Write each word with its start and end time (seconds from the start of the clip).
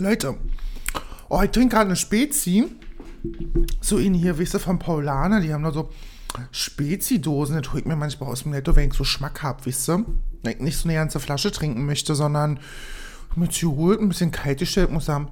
Leute, 0.00 0.34
oh, 1.28 1.42
ich 1.42 1.50
trinke 1.50 1.74
gerade 1.74 1.86
eine 1.86 1.96
Spezi. 1.96 2.64
So 3.82 3.98
in 3.98 4.14
hier, 4.14 4.38
wisst 4.38 4.54
ihr, 4.54 4.60
von 4.60 4.78
Paulaner, 4.78 5.40
die 5.40 5.52
haben 5.52 5.62
da 5.62 5.72
so 5.72 5.90
Spezi-Dosen. 6.52 7.60
Das 7.60 7.70
hole 7.70 7.80
ich 7.80 7.86
mir 7.86 7.96
manchmal 7.96 8.30
aus 8.30 8.44
dem 8.44 8.52
Netto, 8.52 8.74
wenn 8.74 8.88
ich 8.88 8.94
so 8.94 9.04
Schmack 9.04 9.42
habe, 9.42 9.66
wisst 9.66 9.88
ihr. 9.90 10.06
Wenn 10.42 10.52
ich 10.52 10.60
nicht 10.60 10.78
so 10.78 10.88
eine 10.88 10.96
ganze 10.96 11.20
Flasche 11.20 11.52
trinken 11.52 11.84
möchte, 11.84 12.14
sondern 12.14 12.60
mit 13.36 13.52
sie 13.52 13.66
holt, 13.66 14.00
ein 14.00 14.08
bisschen 14.08 14.30
kalt 14.30 14.58
gestellt, 14.58 14.90
muss 14.90 15.04
sagen. 15.04 15.28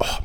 Oh, 0.00 0.18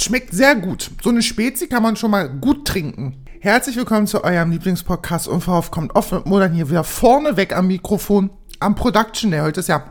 schmeckt 0.00 0.32
sehr 0.32 0.56
gut. 0.56 0.90
So 1.02 1.10
eine 1.10 1.22
Spezi 1.22 1.68
kann 1.68 1.82
man 1.82 1.96
schon 1.96 2.10
mal 2.10 2.30
gut 2.30 2.66
trinken. 2.66 3.22
Herzlich 3.40 3.76
willkommen 3.76 4.06
zu 4.06 4.24
eurem 4.24 4.52
Lieblingspodcast 4.52 5.28
Unverhofft 5.28 5.70
kommt 5.70 5.94
oft 5.96 6.12
mit 6.12 6.26
Modern 6.26 6.54
hier 6.54 6.70
wieder 6.70 6.84
vorne 6.84 7.36
weg 7.36 7.54
am 7.54 7.66
Mikrofon 7.66 8.30
am 8.62 8.74
Production 8.74 9.30
Day. 9.30 9.40
Heute 9.40 9.60
ist 9.60 9.68
ja 9.68 9.84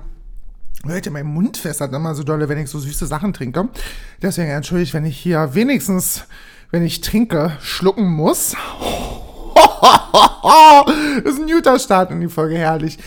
Leute, 0.84 1.11
mein 1.11 1.27
Mund 1.27 1.57
fässert 1.57 1.93
immer 1.93 2.16
so 2.16 2.23
dolle, 2.23 2.49
wenn 2.49 2.57
ich 2.57 2.70
so 2.70 2.80
süße 2.80 3.05
Sachen 3.05 3.34
trinke. 3.34 3.70
Deswegen 4.21 4.49
entschuldigt, 4.49 4.94
wenn 4.94 5.05
ich 5.05 5.17
hier 5.17 5.53
wenigstens, 5.53 6.25
wenn 6.71 6.84
ich 6.84 7.02
trinke, 7.02 7.52
schlucken 7.61 8.07
muss. 8.07 8.55
Das 11.23 11.25
ist 11.33 11.39
ein 11.39 11.47
guter 11.47 11.79
Start 11.79 12.11
in 12.11 12.21
die 12.21 12.27
Folge, 12.27 12.57
herrlich. 12.57 12.97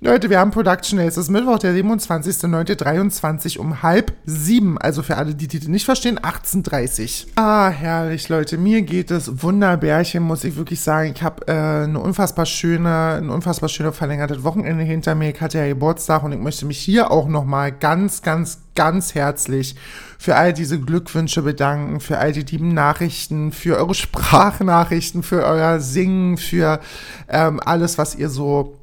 Leute, 0.00 0.30
wir 0.30 0.38
haben 0.38 0.50
Production 0.50 0.98
Day. 0.98 1.06
Es 1.06 1.16
ist 1.16 1.30
Mittwoch, 1.30 1.58
der 1.58 1.74
27.09.23 1.74 3.58
um 3.58 3.82
halb 3.82 4.12
sieben. 4.24 4.78
Also 4.78 5.02
für 5.02 5.16
alle, 5.16 5.34
die 5.34 5.48
die 5.48 5.66
nicht 5.68 5.84
verstehen, 5.84 6.18
18.30 6.18 7.26
Ah, 7.36 7.68
herrlich, 7.68 8.28
Leute. 8.28 8.58
Mir 8.58 8.82
geht 8.82 9.10
es 9.10 9.42
wunderbärchen, 9.42 10.22
muss 10.22 10.44
ich 10.44 10.56
wirklich 10.56 10.80
sagen. 10.80 11.12
Ich 11.14 11.22
habe 11.22 11.46
äh, 11.48 11.84
eine 11.84 11.98
unfassbar 11.98 12.46
schöne, 12.46 13.14
ein 13.18 13.30
unfassbar 13.30 13.68
schöne 13.68 13.92
verlängertes 13.92 14.44
Wochenende 14.44 14.84
hinter 14.84 15.14
mir. 15.14 15.30
Ich 15.30 15.40
hatte 15.40 15.58
ja 15.58 15.66
Geburtstag 15.66 16.22
und 16.22 16.32
ich 16.32 16.38
möchte 16.38 16.66
mich 16.66 16.78
hier 16.78 17.10
auch 17.10 17.28
nochmal 17.28 17.72
ganz, 17.72 18.22
ganz, 18.22 18.60
ganz 18.74 19.14
herzlich 19.14 19.76
für 20.24 20.36
all 20.36 20.54
diese 20.54 20.80
Glückwünsche 20.80 21.42
bedanken, 21.42 22.00
für 22.00 22.16
all 22.16 22.32
die 22.32 22.40
lieben 22.40 22.72
Nachrichten, 22.72 23.52
für 23.52 23.76
eure 23.76 23.92
Sprachnachrichten, 23.92 25.22
für 25.22 25.44
euer 25.44 25.80
Singen, 25.80 26.38
für 26.38 26.80
ähm, 27.28 27.60
alles, 27.62 27.98
was 27.98 28.14
ihr 28.14 28.30
so 28.30 28.74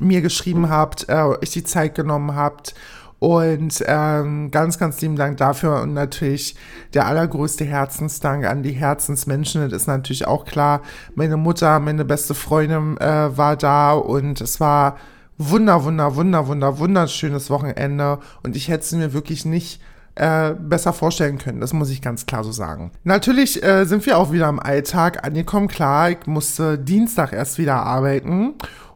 mir 0.00 0.22
geschrieben 0.22 0.70
habt, 0.70 1.06
äh, 1.10 1.20
euch 1.20 1.50
die 1.50 1.64
Zeit 1.64 1.94
genommen 1.94 2.34
habt. 2.34 2.74
Und 3.18 3.84
ähm, 3.86 4.50
ganz, 4.50 4.78
ganz 4.78 5.02
lieben 5.02 5.16
Dank 5.16 5.36
dafür 5.36 5.82
und 5.82 5.92
natürlich 5.92 6.56
der 6.94 7.08
allergrößte 7.08 7.66
Herzensdank 7.66 8.46
an 8.46 8.62
die 8.62 8.72
Herzensmenschen. 8.72 9.68
Das 9.68 9.82
ist 9.82 9.86
natürlich 9.86 10.26
auch 10.26 10.46
klar. 10.46 10.80
Meine 11.14 11.36
Mutter, 11.36 11.78
meine 11.78 12.06
beste 12.06 12.32
Freundin 12.32 12.96
äh, 12.96 13.36
war 13.36 13.56
da 13.58 13.92
und 13.92 14.40
es 14.40 14.60
war 14.60 14.96
wunder, 15.36 15.84
wunder, 15.84 16.16
wunder, 16.16 16.46
wunder, 16.46 16.78
wunderschönes 16.78 17.50
Wochenende 17.50 18.18
und 18.42 18.56
ich 18.56 18.68
hätte 18.68 18.84
es 18.84 18.92
mir 18.92 19.12
wirklich 19.12 19.44
nicht 19.44 19.78
äh, 20.14 20.54
besser 20.54 20.92
vorstellen 20.92 21.38
können. 21.38 21.60
Das 21.60 21.72
muss 21.72 21.90
ich 21.90 22.02
ganz 22.02 22.26
klar 22.26 22.44
so 22.44 22.52
sagen. 22.52 22.92
Natürlich 23.02 23.62
äh, 23.62 23.84
sind 23.84 24.06
wir 24.06 24.18
auch 24.18 24.32
wieder 24.32 24.48
im 24.48 24.60
Alltag 24.60 25.26
angekommen. 25.26 25.68
Klar, 25.68 26.10
ich 26.10 26.26
musste 26.26 26.78
Dienstag 26.78 27.32
erst 27.32 27.58
wieder 27.58 27.76
arbeiten 27.76 28.54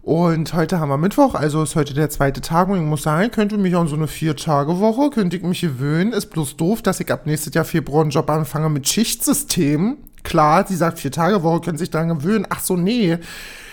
und 0.09 0.55
heute 0.55 0.81
haben 0.81 0.89
wir 0.89 0.97
Mittwoch, 0.97 1.35
also 1.35 1.63
ist 1.63 1.77
heute 1.77 1.93
der 1.93 2.09
zweite 2.09 2.41
Tag 2.41 2.71
und 2.71 2.77
ich 2.79 2.83
muss 2.83 3.03
sagen, 3.03 3.27
ich 3.27 3.31
könnte 3.31 3.59
mich 3.59 3.77
an 3.77 3.89
so 3.89 3.95
eine 3.95 4.07
Vier-Tage-Woche, 4.07 5.11
könnte 5.11 5.37
ich 5.37 5.43
mich 5.43 5.61
gewöhnen. 5.61 6.15
Ist 6.15 6.31
bloß 6.31 6.57
doof, 6.57 6.81
dass 6.81 6.99
ich 7.01 7.13
ab 7.13 7.27
nächstes 7.27 7.53
Jahr 7.53 7.67
Februar 7.67 8.01
einen 8.01 8.11
Job 8.11 8.31
anfange 8.31 8.71
mit 8.71 8.89
Schichtsystem. 8.89 9.99
Klar, 10.23 10.67
sie 10.67 10.77
sagt 10.77 10.99
Vier-Tage-Woche, 10.99 11.61
können 11.61 11.77
sich 11.77 11.91
daran 11.91 12.09
gewöhnen. 12.09 12.47
Ach 12.49 12.61
so, 12.61 12.75
nee. 12.75 13.19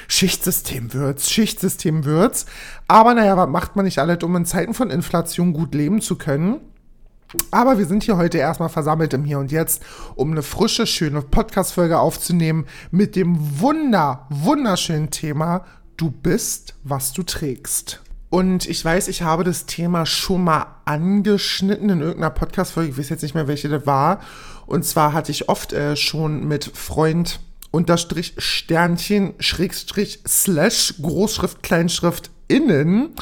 Schichtsystem 0.10 0.94
wird's, 0.94 1.32
Schichtsystem 1.32 2.04
wird's. 2.04 2.48
Aber 2.90 3.14
naja, 3.14 3.38
was 3.38 3.48
macht 3.48 3.78
man 3.78 3.86
nicht 3.86 4.00
alles, 4.00 4.22
um 4.22 4.36
in 4.36 4.46
Zeiten 4.46 4.74
von 4.74 4.90
Inflation 4.90 5.54
gut 5.54 5.74
leben 5.74 6.02
zu 6.02 6.18
können? 6.18 6.60
Aber 7.52 7.78
wir 7.78 7.86
sind 7.86 8.04
hier 8.04 8.18
heute 8.18 8.38
erstmal 8.38 8.70
versammelt 8.70 9.14
im 9.14 9.24
Hier 9.24 9.40
und 9.40 9.52
Jetzt, 9.52 9.82
um 10.16 10.32
eine 10.32 10.44
frische, 10.44 10.86
schöne 10.86 11.22
Podcast-Folge 11.22 12.00
aufzunehmen 12.00 12.66
mit 12.92 13.16
dem 13.16 13.60
wunder, 13.60 14.28
wunderschönen 14.30 15.12
Thema 15.12 15.66
Du 15.98 16.12
bist, 16.12 16.76
was 16.84 17.14
du 17.14 17.24
trägst. 17.24 18.02
Und 18.30 18.68
ich 18.68 18.84
weiß, 18.84 19.08
ich 19.08 19.22
habe 19.22 19.44
das 19.44 19.66
Thema 19.66 20.06
schon 20.06 20.44
mal 20.44 20.66
angeschnitten 20.84 21.90
in 21.90 22.02
irgendeiner 22.02 22.32
Podcast-Folge. 22.32 22.92
Ich 22.92 22.98
weiß 22.98 23.10
jetzt 23.10 23.22
nicht 23.22 23.36
mehr, 23.36 23.48
welche 23.48 23.70
das 23.70 23.86
war. 23.86 24.20
Und 24.66 24.84
zwar 24.84 25.14
hatte 25.14 25.32
ich 25.32 25.48
oft 25.48 25.72
äh, 25.72 25.96
schon 25.96 26.46
mit 26.46 26.66
Freund 26.66 27.40
unterstrich 27.72 28.34
Sternchen 28.38 29.34
Schrägstrich 29.40 30.20
Slash 30.28 30.96
Großschrift 31.02 31.64
Kleinschrift 31.64 32.32
innen 32.48 33.16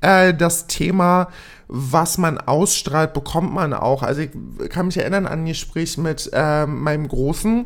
äh, 0.00 0.34
das 0.34 0.66
Thema, 0.66 1.28
was 1.72 2.18
man 2.18 2.38
ausstrahlt, 2.38 3.12
bekommt 3.12 3.52
man 3.52 3.72
auch. 3.72 4.02
Also 4.02 4.22
ich 4.22 4.30
kann 4.70 4.86
mich 4.86 4.96
erinnern 4.96 5.26
an 5.26 5.40
ein 5.40 5.46
Gespräch 5.46 5.96
mit 5.98 6.28
äh, 6.32 6.66
meinem 6.66 7.06
Großen, 7.06 7.64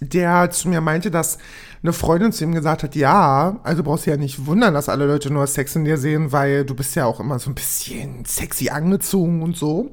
der 0.00 0.50
zu 0.50 0.68
mir 0.70 0.80
meinte, 0.80 1.10
dass 1.10 1.36
eine 1.82 1.92
Freundin 1.92 2.32
zu 2.32 2.44
ihm 2.44 2.54
gesagt 2.54 2.82
hat, 2.82 2.96
ja, 2.96 3.60
also 3.62 3.82
brauchst 3.82 4.06
du 4.06 4.10
ja 4.10 4.16
nicht 4.16 4.46
wundern, 4.46 4.72
dass 4.72 4.88
alle 4.88 5.06
Leute 5.06 5.30
nur 5.30 5.46
Sex 5.46 5.76
in 5.76 5.84
dir 5.84 5.98
sehen, 5.98 6.32
weil 6.32 6.64
du 6.64 6.74
bist 6.74 6.96
ja 6.96 7.04
auch 7.04 7.20
immer 7.20 7.38
so 7.38 7.50
ein 7.50 7.54
bisschen 7.54 8.24
sexy 8.24 8.70
angezogen 8.70 9.42
und 9.42 9.56
so. 9.56 9.90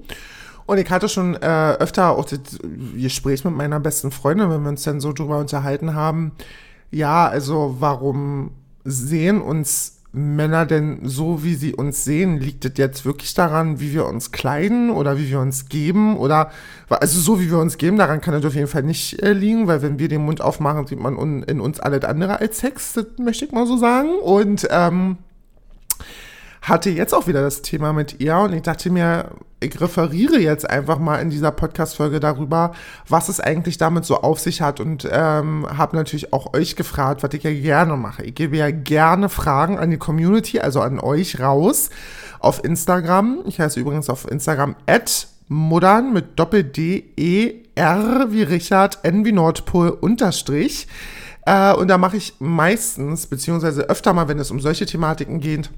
Und 0.66 0.78
ich 0.78 0.90
hatte 0.90 1.10
schon 1.10 1.36
äh, 1.36 1.74
öfter 1.74 2.12
auch 2.12 2.24
das 2.24 2.40
Gespräch 2.96 3.44
mit 3.44 3.54
meiner 3.54 3.82
besten 3.82 4.12
Freundin, 4.12 4.50
wenn 4.50 4.64
wir 4.64 4.70
uns 4.70 4.84
dann 4.84 5.02
so 5.02 5.12
drüber 5.12 5.40
unterhalten 5.40 5.94
haben, 5.94 6.32
ja, 6.90 7.28
also 7.28 7.76
warum 7.80 8.52
sehen 8.86 9.42
uns 9.42 10.03
Männer 10.16 10.68
denn 10.68 11.00
so, 11.04 11.44
wie 11.44 11.56
sie 11.56 11.74
uns 11.74 12.04
sehen? 12.04 12.40
Liegt 12.40 12.64
es 12.66 12.74
jetzt 12.78 13.04
wirklich 13.04 13.34
daran, 13.34 13.80
wie 13.80 13.94
wir 13.94 14.06
uns 14.06 14.32
kleiden 14.32 14.92
oder 14.92 15.18
wie 15.18 15.28
wir 15.28 15.40
uns 15.40 15.70
geben? 15.70 16.18
Oder, 16.18 16.52
also 16.88 17.20
so 17.20 17.42
wie 17.42 17.50
wir 17.50 17.58
uns 17.58 17.80
geben, 17.80 17.98
daran 17.98 18.22
kann 18.22 18.36
es 18.36 18.46
auf 18.46 18.54
jeden 18.54 18.68
Fall 18.68 18.84
nicht 18.84 19.24
äh, 19.24 19.34
liegen, 19.34 19.66
weil 19.66 19.82
wenn 19.82 19.98
wir 19.98 20.08
den 20.08 20.24
Mund 20.24 20.40
aufmachen, 20.40 20.86
sieht 20.86 21.00
man 21.00 21.18
un, 21.18 21.42
in 21.42 21.60
uns 21.60 21.80
alles 21.80 22.04
andere 22.04 22.40
als 22.40 22.60
Sex, 22.60 22.94
das 22.94 23.08
möchte 23.18 23.46
ich 23.46 23.52
mal 23.52 23.66
so 23.66 23.76
sagen. 23.76 24.10
Und, 24.22 24.68
ähm, 24.70 25.18
hatte 26.64 26.90
jetzt 26.90 27.14
auch 27.14 27.28
wieder 27.28 27.42
das 27.42 27.62
Thema 27.62 27.92
mit 27.92 28.22
ihr 28.22 28.38
und 28.38 28.54
ich 28.54 28.62
dachte 28.62 28.90
mir, 28.90 29.32
ich 29.60 29.80
referiere 29.80 30.40
jetzt 30.40 30.70
einfach 30.70 30.98
mal 30.98 31.18
in 31.18 31.30
dieser 31.30 31.52
Podcast-Folge 31.52 32.22
darüber, 32.22 32.74
was 33.08 33.28
es 33.28 33.42
eigentlich 33.42 33.78
damit 33.78 34.06
so 34.06 34.22
auf 34.22 34.40
sich 34.40 34.62
hat 34.62 34.80
und 34.80 35.08
ähm, 35.12 35.68
habe 35.78 35.98
natürlich 35.98 36.32
auch 36.32 36.54
euch 36.54 36.78
gefragt, 36.78 37.22
was 37.22 37.34
ich 37.34 37.44
ja 37.44 37.52
gerne 37.52 37.98
mache. 37.98 38.24
Ich 38.24 38.36
gebe 38.36 38.56
ja 38.56 38.72
gerne 38.72 39.28
Fragen 39.28 39.78
an 39.78 39.92
die 39.92 39.98
Community, 39.98 40.60
also 40.60 40.80
an 40.80 41.00
euch 41.00 41.40
raus 41.42 41.90
auf 42.40 42.64
Instagram. 42.64 43.40
Ich 43.46 43.60
heiße 43.60 43.80
übrigens 43.80 44.10
auf 44.10 44.30
Instagram 44.30 44.76
at 44.88 45.28
modern 45.50 46.14
mit 46.14 46.40
Doppel-D-E-R 46.40 48.28
wie 48.30 48.44
Richard, 48.44 49.00
N 49.04 49.26
wie 49.26 49.34
Nordpol 49.34 49.90
unterstrich. 49.90 50.88
Äh, 51.46 51.74
und 51.74 51.90
da 51.90 51.98
mache 51.98 52.16
ich 52.16 52.36
meistens, 52.40 53.28
beziehungsweise 53.28 53.90
öfter 53.90 54.14
mal, 54.14 54.30
wenn 54.30 54.40
es 54.40 54.52
um 54.52 54.62
solche 54.62 54.86
Thematiken 54.86 55.42
geht, 55.42 55.70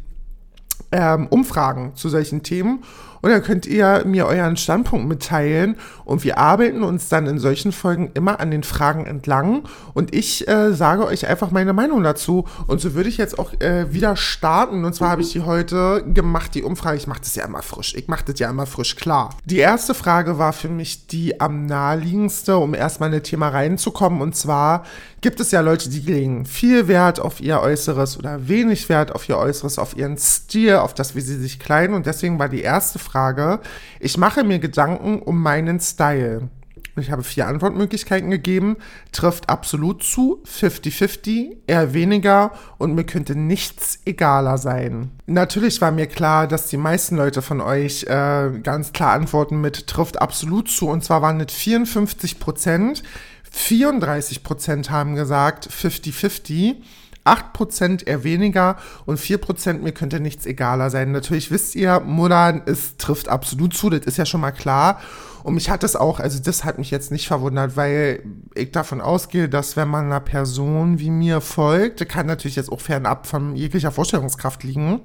ähm, 0.91 1.27
Umfragen 1.27 1.93
zu 1.95 2.09
solchen 2.09 2.43
Themen 2.43 2.83
und 3.25 3.31
dann 3.31 3.41
könnt 3.41 3.65
ihr 3.65 4.03
mir 4.05 4.27
euren 4.27 4.55
Standpunkt 4.55 5.07
mitteilen? 5.07 5.77
Und 6.03 6.23
wir 6.23 6.37
arbeiten 6.37 6.83
uns 6.83 7.09
dann 7.09 7.25
in 7.25 7.39
solchen 7.39 7.71
Folgen 7.71 8.11
immer 8.13 8.39
an 8.39 8.51
den 8.51 8.61
Fragen 8.61 9.07
entlang. 9.07 9.63
Und 9.95 10.13
ich 10.13 10.47
äh, 10.47 10.73
sage 10.73 11.07
euch 11.07 11.27
einfach 11.27 11.49
meine 11.49 11.73
Meinung 11.73 12.03
dazu. 12.03 12.45
Und 12.67 12.81
so 12.81 12.93
würde 12.93 13.09
ich 13.09 13.17
jetzt 13.17 13.39
auch 13.39 13.59
äh, 13.61 13.91
wieder 13.91 14.15
starten. 14.15 14.85
Und 14.85 14.93
zwar 14.93 15.09
habe 15.09 15.23
ich 15.23 15.31
die 15.31 15.41
heute 15.41 16.03
gemacht, 16.05 16.53
die 16.53 16.61
Umfrage, 16.61 16.97
ich 16.97 17.07
mache 17.07 17.21
das 17.21 17.33
ja 17.33 17.45
immer 17.45 17.63
frisch, 17.63 17.95
ich 17.95 18.07
mache 18.07 18.25
das 18.25 18.37
ja 18.37 18.47
immer 18.47 18.67
frisch, 18.67 18.95
klar. 18.95 19.31
Die 19.45 19.57
erste 19.57 19.95
Frage 19.95 20.37
war 20.37 20.53
für 20.53 20.69
mich 20.69 21.07
die 21.07 21.41
am 21.41 21.65
naheliegendste, 21.65 22.57
um 22.57 22.75
erstmal 22.75 23.11
in 23.11 23.19
das 23.21 23.27
Thema 23.27 23.47
reinzukommen. 23.47 24.21
Und 24.21 24.35
zwar 24.35 24.83
gibt 25.21 25.39
es 25.39 25.49
ja 25.49 25.61
Leute, 25.61 25.89
die 25.89 26.01
legen 26.01 26.45
viel 26.45 26.87
Wert 26.87 27.19
auf 27.19 27.41
ihr 27.41 27.59
Äußeres 27.59 28.19
oder 28.19 28.47
wenig 28.47 28.87
Wert 28.87 29.15
auf 29.15 29.27
ihr 29.27 29.39
Äußeres, 29.39 29.79
auf 29.79 29.97
ihren 29.97 30.19
Stil, 30.19 30.75
auf 30.75 30.93
das, 30.93 31.15
wie 31.15 31.21
sie 31.21 31.39
sich 31.39 31.57
kleiden. 31.57 31.95
Und 31.95 32.05
deswegen 32.05 32.37
war 32.37 32.49
die 32.49 32.61
erste 32.61 32.99
Frage 32.99 33.14
Frage. 33.15 33.61
Ich 34.01 34.17
mache 34.17 34.43
mir 34.43 34.59
Gedanken 34.59 35.21
um 35.21 35.41
meinen 35.41 35.79
Style. 35.79 36.49
Ich 36.97 37.11
habe 37.11 37.23
vier 37.23 37.47
Antwortmöglichkeiten 37.47 38.29
gegeben. 38.29 38.75
Trifft 39.13 39.47
absolut 39.47 40.03
zu, 40.03 40.43
50-50, 40.45 41.59
eher 41.65 41.93
weniger 41.93 42.51
und 42.77 42.93
mir 42.93 43.05
könnte 43.05 43.37
nichts 43.37 43.99
egaler 44.05 44.57
sein. 44.57 45.11
Natürlich 45.27 45.79
war 45.79 45.91
mir 45.91 46.07
klar, 46.07 46.45
dass 46.45 46.67
die 46.67 46.75
meisten 46.75 47.15
Leute 47.15 47.41
von 47.41 47.61
euch 47.61 48.03
äh, 48.03 48.51
ganz 48.61 48.91
klar 48.91 49.13
antworten 49.13 49.61
mit 49.61 49.87
trifft 49.87 50.21
absolut 50.21 50.69
zu 50.69 50.89
und 50.89 51.01
zwar 51.01 51.21
waren 51.21 51.39
es 51.39 51.53
54 51.53 52.37
Prozent. 52.41 53.01
34 53.49 54.43
Prozent 54.43 54.91
haben 54.91 55.15
gesagt 55.15 55.69
50-50. 55.69 56.75
8% 57.25 58.05
eher 58.05 58.23
weniger 58.23 58.77
und 59.05 59.19
4% 59.19 59.79
mir 59.79 59.91
könnte 59.91 60.19
nichts 60.19 60.45
egaler 60.45 60.89
sein. 60.89 61.11
Natürlich 61.11 61.51
wisst 61.51 61.75
ihr, 61.75 61.99
Mulan, 61.99 62.61
es 62.65 62.97
trifft 62.97 63.29
absolut 63.29 63.75
zu, 63.75 63.89
das 63.89 64.05
ist 64.05 64.17
ja 64.17 64.25
schon 64.25 64.41
mal 64.41 64.51
klar. 64.51 64.99
Und 65.43 65.55
mich 65.55 65.69
hat 65.69 65.83
es 65.83 65.95
auch, 65.95 66.19
also 66.19 66.41
das 66.41 66.63
hat 66.63 66.77
mich 66.79 66.89
jetzt 66.89 67.11
nicht 67.11 67.27
verwundert, 67.27 67.75
weil 67.77 68.23
ich 68.55 68.71
davon 68.71 69.01
ausgehe, 69.01 69.49
dass 69.49 69.75
wenn 69.75 69.87
man 69.87 70.05
einer 70.05 70.19
Person 70.19 70.99
wie 70.99 71.11
mir 71.11 71.41
folgt, 71.41 72.07
kann 72.09 72.25
natürlich 72.25 72.55
jetzt 72.55 72.71
auch 72.71 72.81
fernab 72.81 73.27
von 73.27 73.55
jeglicher 73.55 73.91
Vorstellungskraft 73.91 74.63
liegen, 74.63 75.01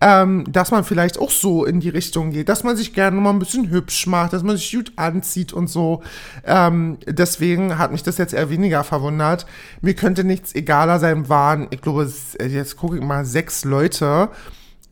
ähm, 0.00 0.44
dass 0.50 0.70
man 0.70 0.84
vielleicht 0.84 1.18
auch 1.18 1.30
so 1.30 1.64
in 1.64 1.80
die 1.80 1.88
Richtung 1.88 2.30
geht, 2.30 2.48
dass 2.48 2.64
man 2.64 2.76
sich 2.76 2.94
gerne 2.94 3.20
mal 3.20 3.30
ein 3.30 3.38
bisschen 3.38 3.70
hübsch 3.70 4.06
macht, 4.06 4.32
dass 4.32 4.42
man 4.42 4.56
sich 4.56 4.72
gut 4.72 4.92
anzieht 4.96 5.52
und 5.52 5.68
so. 5.68 6.02
Ähm, 6.44 6.98
deswegen 7.06 7.78
hat 7.78 7.92
mich 7.92 8.02
das 8.02 8.18
jetzt 8.18 8.32
eher 8.32 8.50
weniger 8.50 8.82
verwundert. 8.84 9.46
Mir 9.82 9.94
könnte 9.94 10.24
nichts 10.24 10.54
egaler 10.54 10.98
sein, 10.98 11.28
waren, 11.28 11.68
ich 11.70 11.82
glaube, 11.82 12.10
jetzt 12.48 12.76
gucke 12.76 12.96
ich 12.96 13.02
mal, 13.02 13.24
sechs 13.24 13.64
Leute 13.64 14.30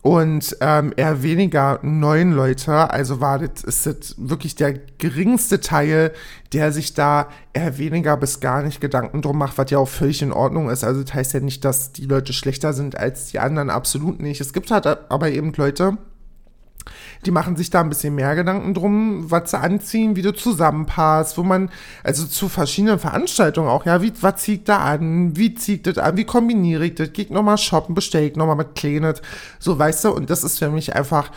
und 0.03 0.56
ähm, 0.61 0.93
eher 0.97 1.23
weniger 1.23 1.81
neun 1.83 2.33
Leute. 2.33 2.91
Also 2.91 3.21
war 3.21 3.39
das, 3.41 3.65
ist 3.65 3.87
das 3.87 4.15
wirklich 4.17 4.55
der 4.55 4.75
geringste 4.99 5.61
Teil, 5.61 6.12
der 6.53 6.73
sich 6.73 6.95
da 6.95 7.29
eher 7.53 7.79
weniger 7.79 8.17
bis 8.17 8.41
gar 8.41 8.62
nicht 8.62 8.81
Gedanken 8.81 9.23
drum 9.23 9.39
macht, 9.39 9.59
was 9.59 9.71
ja 9.71 9.79
auch 9.79 9.89
völlig 9.89 10.23
in 10.23 10.33
Ordnung 10.33 10.71
ist. 10.71 10.85
Also 10.85 11.03
das 11.03 11.15
heißt 11.15 11.35
ja 11.35 11.41
nicht, 11.41 11.65
dass 11.65 11.93
die 11.93 12.06
Leute 12.06 12.33
schlechter 12.33 12.73
sind 12.73 12.97
als 12.97 13.27
die 13.27 13.41
anderen, 13.41 13.71
absolut 13.71 14.21
nicht. 14.21 14.41
Es 14.41 14.53
gibt 14.53 14.71
halt 14.71 14.87
aber 14.87 15.31
eben 15.31 15.53
Leute, 15.56 15.99
die 17.26 17.31
machen 17.31 17.56
sich 17.56 17.70
da 17.70 17.81
ein 17.81 17.88
bisschen 17.88 18.15
mehr 18.15 18.35
Gedanken 18.35 18.75
drum, 18.75 19.31
was 19.31 19.50
sie 19.50 19.59
anziehen, 19.59 20.17
wie 20.17 20.23
du 20.23 20.32
zusammenpasst, 20.32 21.38
wo 21.38 21.43
man, 21.43 21.70
also 22.05 22.26
zu 22.26 22.49
verschiedenen 22.49 22.99
Veranstaltungen 22.99 23.69
auch, 23.69 23.87
ja, 23.87 24.03
wie, 24.03 24.12
was 24.20 24.43
zieht 24.43 24.69
da 24.69 24.79
an, 24.79 25.37
wie 25.37 25.55
zieht 25.55 25.87
das 25.87 25.99
an, 25.99 26.17
wie 26.17 26.25
kombiniere 26.25 26.87
ich 26.87 26.94
das, 26.94 27.12
geht 27.12 27.31
nochmal 27.31 27.59
shoppen, 27.59 27.94
bestelle 27.94 28.26
ich 28.26 28.37
nochmal 28.37 28.56
mit 28.56 28.75
Klenet, 28.75 29.23
so, 29.59 29.79
weißt 29.79 30.05
du, 30.05 30.11
und 30.11 30.31
das 30.31 30.44
ist 30.44 30.59
für 30.59 30.70
mich 30.70 30.94
einfach 30.94 31.31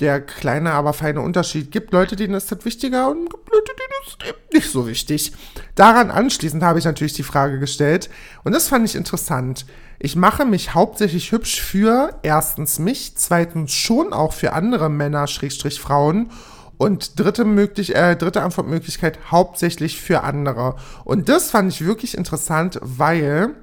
der 0.00 0.20
kleine, 0.20 0.72
aber 0.72 0.92
feine 0.92 1.20
Unterschied. 1.20 1.70
Gibt 1.70 1.92
Leute, 1.92 2.16
denen 2.16 2.34
ist 2.34 2.52
das 2.52 2.64
wichtiger 2.64 3.10
und 3.10 3.30
gibt 3.30 3.50
Leute, 3.50 3.72
denen 3.72 4.06
ist 4.06 4.16
das 4.18 4.28
eben 4.28 4.38
nicht 4.52 4.70
so 4.70 4.86
wichtig. 4.86 5.32
Daran 5.74 6.10
anschließend 6.10 6.62
habe 6.62 6.78
ich 6.78 6.84
natürlich 6.84 7.14
die 7.14 7.22
Frage 7.22 7.58
gestellt 7.58 8.10
und 8.44 8.52
das 8.52 8.68
fand 8.68 8.88
ich 8.88 8.94
interessant. 8.94 9.66
Ich 9.98 10.14
mache 10.14 10.44
mich 10.44 10.74
hauptsächlich 10.74 11.32
hübsch 11.32 11.60
für 11.60 12.18
erstens 12.22 12.78
mich, 12.78 13.16
zweitens 13.16 13.72
schon 13.72 14.12
auch 14.12 14.34
für 14.34 14.52
andere 14.52 14.90
Männer, 14.90 15.26
Schrägstrich 15.26 15.80
Frauen 15.80 16.30
und 16.76 17.18
dritte, 17.18 17.46
möglich, 17.46 17.94
äh, 17.94 18.16
dritte 18.16 18.42
Antwortmöglichkeit 18.42 19.18
hauptsächlich 19.30 20.00
für 20.00 20.22
andere. 20.22 20.76
Und 21.04 21.30
das 21.30 21.50
fand 21.50 21.72
ich 21.72 21.86
wirklich 21.86 22.16
interessant, 22.16 22.78
weil 22.82 23.54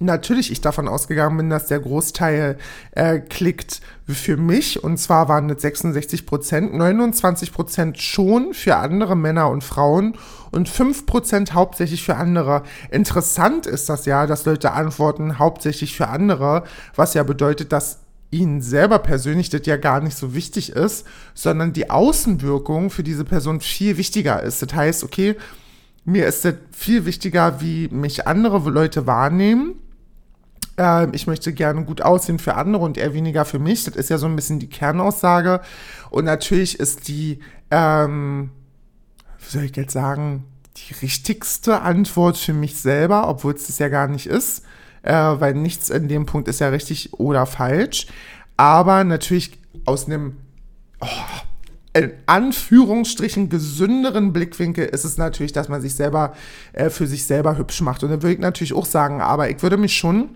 natürlich 0.00 0.50
ich 0.50 0.60
davon 0.60 0.88
ausgegangen 0.88 1.36
bin, 1.36 1.50
dass 1.50 1.66
der 1.66 1.78
Großteil 1.78 2.56
äh, 2.92 3.20
klickt 3.20 3.80
für 4.08 4.36
mich. 4.36 4.82
Und 4.82 4.96
zwar 4.98 5.28
waren 5.28 5.46
das 5.48 5.62
66 5.62 6.26
Prozent, 6.26 6.74
29 6.74 7.52
Prozent 7.52 8.00
schon 8.00 8.54
für 8.54 8.76
andere 8.76 9.16
Männer 9.16 9.50
und 9.50 9.62
Frauen 9.62 10.16
und 10.50 10.68
5 10.68 11.06
Prozent 11.06 11.54
hauptsächlich 11.54 12.02
für 12.02 12.16
andere. 12.16 12.62
Interessant 12.90 13.66
ist 13.66 13.88
das 13.88 14.06
ja, 14.06 14.26
dass 14.26 14.46
Leute 14.46 14.72
antworten 14.72 15.38
hauptsächlich 15.38 15.94
für 15.94 16.08
andere, 16.08 16.64
was 16.96 17.14
ja 17.14 17.22
bedeutet, 17.22 17.72
dass 17.72 18.00
ihnen 18.30 18.62
selber 18.62 19.00
persönlich 19.00 19.50
das 19.50 19.62
ja 19.66 19.76
gar 19.76 20.00
nicht 20.00 20.16
so 20.16 20.34
wichtig 20.34 20.70
ist, 20.70 21.06
sondern 21.34 21.72
die 21.72 21.90
Außenwirkung 21.90 22.90
für 22.90 23.02
diese 23.02 23.24
Person 23.24 23.60
viel 23.60 23.96
wichtiger 23.98 24.42
ist. 24.42 24.62
Das 24.62 24.72
heißt, 24.72 25.04
okay, 25.04 25.36
mir 26.04 26.26
ist 26.26 26.44
das 26.44 26.54
viel 26.72 27.04
wichtiger, 27.04 27.60
wie 27.60 27.88
mich 27.88 28.26
andere 28.26 28.70
Leute 28.70 29.06
wahrnehmen 29.06 29.74
äh, 30.78 31.08
ich 31.14 31.26
möchte 31.26 31.52
gerne 31.52 31.84
gut 31.84 32.02
aussehen 32.02 32.38
für 32.38 32.54
andere 32.54 32.84
und 32.84 32.96
eher 32.96 33.14
weniger 33.14 33.44
für 33.44 33.58
mich. 33.58 33.84
Das 33.84 33.96
ist 33.96 34.10
ja 34.10 34.18
so 34.18 34.26
ein 34.26 34.36
bisschen 34.36 34.58
die 34.58 34.68
Kernaussage. 34.68 35.60
Und 36.10 36.24
natürlich 36.24 36.78
ist 36.78 37.08
die, 37.08 37.40
ähm, 37.70 38.50
wie 39.38 39.50
soll 39.50 39.64
ich 39.64 39.76
jetzt 39.76 39.92
sagen, 39.92 40.44
die 40.76 40.94
richtigste 40.94 41.82
Antwort 41.82 42.36
für 42.36 42.54
mich 42.54 42.80
selber, 42.80 43.28
obwohl 43.28 43.54
es 43.54 43.66
das 43.66 43.78
ja 43.78 43.88
gar 43.88 44.08
nicht 44.08 44.26
ist, 44.26 44.64
äh, 45.02 45.12
weil 45.12 45.54
nichts 45.54 45.90
in 45.90 46.08
dem 46.08 46.26
Punkt 46.26 46.48
ist 46.48 46.60
ja 46.60 46.68
richtig 46.68 47.14
oder 47.14 47.46
falsch. 47.46 48.06
Aber 48.56 49.04
natürlich 49.04 49.58
aus 49.84 50.06
einem 50.06 50.36
oh, 51.00 51.06
in 51.92 52.12
Anführungsstrichen 52.26 53.48
gesünderen 53.48 54.32
Blickwinkel 54.32 54.86
ist 54.86 55.04
es 55.04 55.16
natürlich, 55.16 55.52
dass 55.52 55.68
man 55.68 55.80
sich 55.80 55.94
selber 55.94 56.34
äh, 56.72 56.88
für 56.88 57.06
sich 57.06 57.26
selber 57.26 57.58
hübsch 57.58 57.80
macht. 57.80 58.04
Und 58.04 58.10
da 58.10 58.22
würde 58.22 58.34
ich 58.34 58.38
natürlich 58.38 58.74
auch 58.74 58.86
sagen, 58.86 59.20
aber 59.20 59.50
ich 59.50 59.62
würde 59.62 59.76
mich 59.76 59.96
schon 59.96 60.28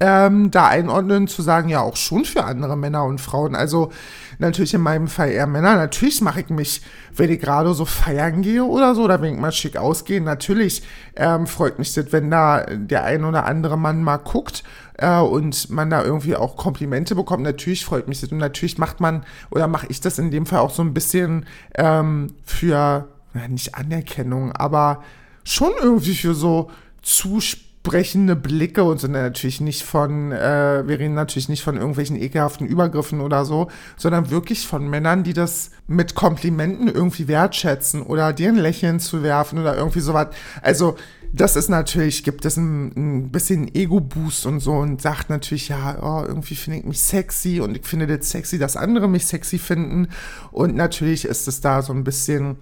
ähm, 0.00 0.50
da 0.50 0.66
einordnen, 0.66 1.28
zu 1.28 1.42
sagen, 1.42 1.68
ja, 1.68 1.82
auch 1.82 1.96
schon 1.96 2.24
für 2.24 2.44
andere 2.44 2.76
Männer 2.76 3.04
und 3.04 3.20
Frauen. 3.20 3.54
Also 3.54 3.92
natürlich 4.38 4.72
in 4.72 4.80
meinem 4.80 5.08
Fall 5.08 5.30
eher 5.30 5.46
Männer. 5.46 5.76
Natürlich 5.76 6.22
mache 6.22 6.40
ich 6.40 6.48
mich, 6.48 6.80
wenn 7.14 7.30
ich 7.30 7.38
gerade 7.38 7.74
so 7.74 7.84
feiern 7.84 8.40
gehe 8.40 8.64
oder 8.64 8.94
so, 8.94 9.04
oder 9.04 9.20
wenn 9.20 9.34
ich 9.34 9.40
mal 9.40 9.52
schick 9.52 9.76
ausgehe, 9.76 10.22
natürlich 10.22 10.82
ähm, 11.16 11.46
freut 11.46 11.78
mich 11.78 11.92
das, 11.92 12.12
wenn 12.12 12.30
da 12.30 12.64
der 12.64 13.04
ein 13.04 13.24
oder 13.24 13.44
andere 13.44 13.76
Mann 13.76 14.02
mal 14.02 14.16
guckt 14.16 14.64
äh, 14.96 15.18
und 15.18 15.68
man 15.68 15.90
da 15.90 16.02
irgendwie 16.02 16.34
auch 16.34 16.56
Komplimente 16.56 17.14
bekommt. 17.14 17.42
Natürlich 17.42 17.84
freut 17.84 18.08
mich 18.08 18.22
das 18.22 18.32
und 18.32 18.38
natürlich 18.38 18.78
macht 18.78 19.00
man, 19.00 19.24
oder 19.50 19.68
mache 19.68 19.86
ich 19.90 20.00
das 20.00 20.18
in 20.18 20.30
dem 20.30 20.46
Fall 20.46 20.60
auch 20.60 20.70
so 20.70 20.82
ein 20.82 20.94
bisschen 20.94 21.44
ähm, 21.74 22.28
für, 22.44 23.06
ja, 23.34 23.48
nicht 23.48 23.74
Anerkennung, 23.74 24.52
aber 24.52 25.04
schon 25.44 25.72
irgendwie 25.82 26.14
für 26.14 26.34
so 26.34 26.70
Zuspruch 27.02 27.69
brechende 27.82 28.36
Blicke 28.36 28.84
und 28.84 29.00
sind 29.00 29.12
natürlich 29.12 29.60
nicht 29.60 29.84
von, 29.84 30.32
äh, 30.32 30.86
wir 30.86 30.98
reden 30.98 31.14
natürlich 31.14 31.48
nicht 31.48 31.62
von 31.62 31.76
irgendwelchen 31.76 32.20
ekelhaften 32.20 32.66
Übergriffen 32.66 33.22
oder 33.22 33.46
so, 33.46 33.70
sondern 33.96 34.30
wirklich 34.30 34.66
von 34.66 34.88
Männern, 34.88 35.24
die 35.24 35.32
das 35.32 35.70
mit 35.86 36.14
Komplimenten 36.14 36.88
irgendwie 36.88 37.26
wertschätzen 37.26 38.02
oder 38.02 38.34
dir 38.34 38.48
ein 38.48 38.56
Lächeln 38.56 39.00
zu 39.00 39.22
werfen 39.22 39.58
oder 39.58 39.76
irgendwie 39.76 40.00
sowas. 40.00 40.28
Also, 40.60 40.96
das 41.32 41.56
ist 41.56 41.68
natürlich, 41.68 42.24
gibt 42.24 42.44
es 42.44 42.56
ein, 42.56 42.92
ein 42.96 43.30
bisschen 43.30 43.72
Ego-Boost 43.72 44.46
und 44.46 44.60
so 44.60 44.72
und 44.72 45.00
sagt 45.00 45.30
natürlich, 45.30 45.68
ja, 45.68 45.96
oh, 46.02 46.24
irgendwie 46.26 46.56
finde 46.56 46.80
ich 46.80 46.84
mich 46.84 47.00
sexy 47.00 47.60
und 47.60 47.76
ich 47.76 47.86
finde 47.86 48.06
das 48.06 48.30
sexy, 48.30 48.58
dass 48.58 48.76
andere 48.76 49.08
mich 49.08 49.26
sexy 49.26 49.58
finden. 49.58 50.08
Und 50.50 50.74
natürlich 50.74 51.24
ist 51.24 51.46
es 51.46 51.60
da 51.60 51.82
so 51.82 51.92
ein 51.92 52.04
bisschen 52.04 52.56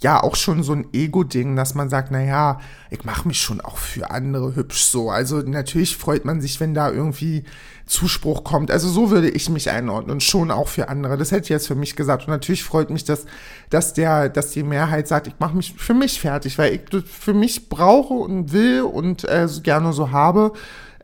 ja 0.00 0.22
auch 0.22 0.36
schon 0.36 0.62
so 0.62 0.72
ein 0.72 0.86
Ego-Ding, 0.92 1.56
dass 1.56 1.74
man 1.74 1.90
sagt, 1.90 2.10
naja, 2.10 2.60
ich 2.90 3.04
mache 3.04 3.26
mich 3.26 3.40
schon 3.40 3.60
auch 3.60 3.76
für 3.76 4.10
andere 4.10 4.54
hübsch 4.54 4.84
so. 4.84 5.10
Also 5.10 5.38
natürlich 5.38 5.96
freut 5.96 6.24
man 6.24 6.40
sich, 6.40 6.60
wenn 6.60 6.72
da 6.72 6.90
irgendwie 6.90 7.44
Zuspruch 7.86 8.44
kommt. 8.44 8.70
Also 8.70 8.88
so 8.88 9.10
würde 9.10 9.28
ich 9.28 9.48
mich 9.48 9.70
einordnen 9.70 10.12
und 10.12 10.22
schon 10.22 10.50
auch 10.50 10.68
für 10.68 10.88
andere. 10.88 11.16
Das 11.16 11.32
hätte 11.32 11.44
ich 11.44 11.48
jetzt 11.48 11.66
für 11.66 11.74
mich 11.74 11.96
gesagt. 11.96 12.24
Und 12.24 12.30
natürlich 12.30 12.62
freut 12.62 12.90
mich, 12.90 13.04
dass, 13.04 13.26
dass, 13.70 13.92
der, 13.94 14.28
dass 14.28 14.50
die 14.50 14.62
Mehrheit 14.62 15.08
sagt, 15.08 15.26
ich 15.26 15.34
mache 15.40 15.56
mich 15.56 15.74
für 15.76 15.94
mich 15.94 16.20
fertig, 16.20 16.58
weil 16.58 16.74
ich 16.74 16.84
das 16.90 17.02
für 17.04 17.34
mich 17.34 17.68
brauche 17.68 18.14
und 18.14 18.52
will 18.52 18.82
und 18.82 19.24
äh, 19.24 19.48
gerne 19.62 19.92
so 19.92 20.12
habe. 20.12 20.52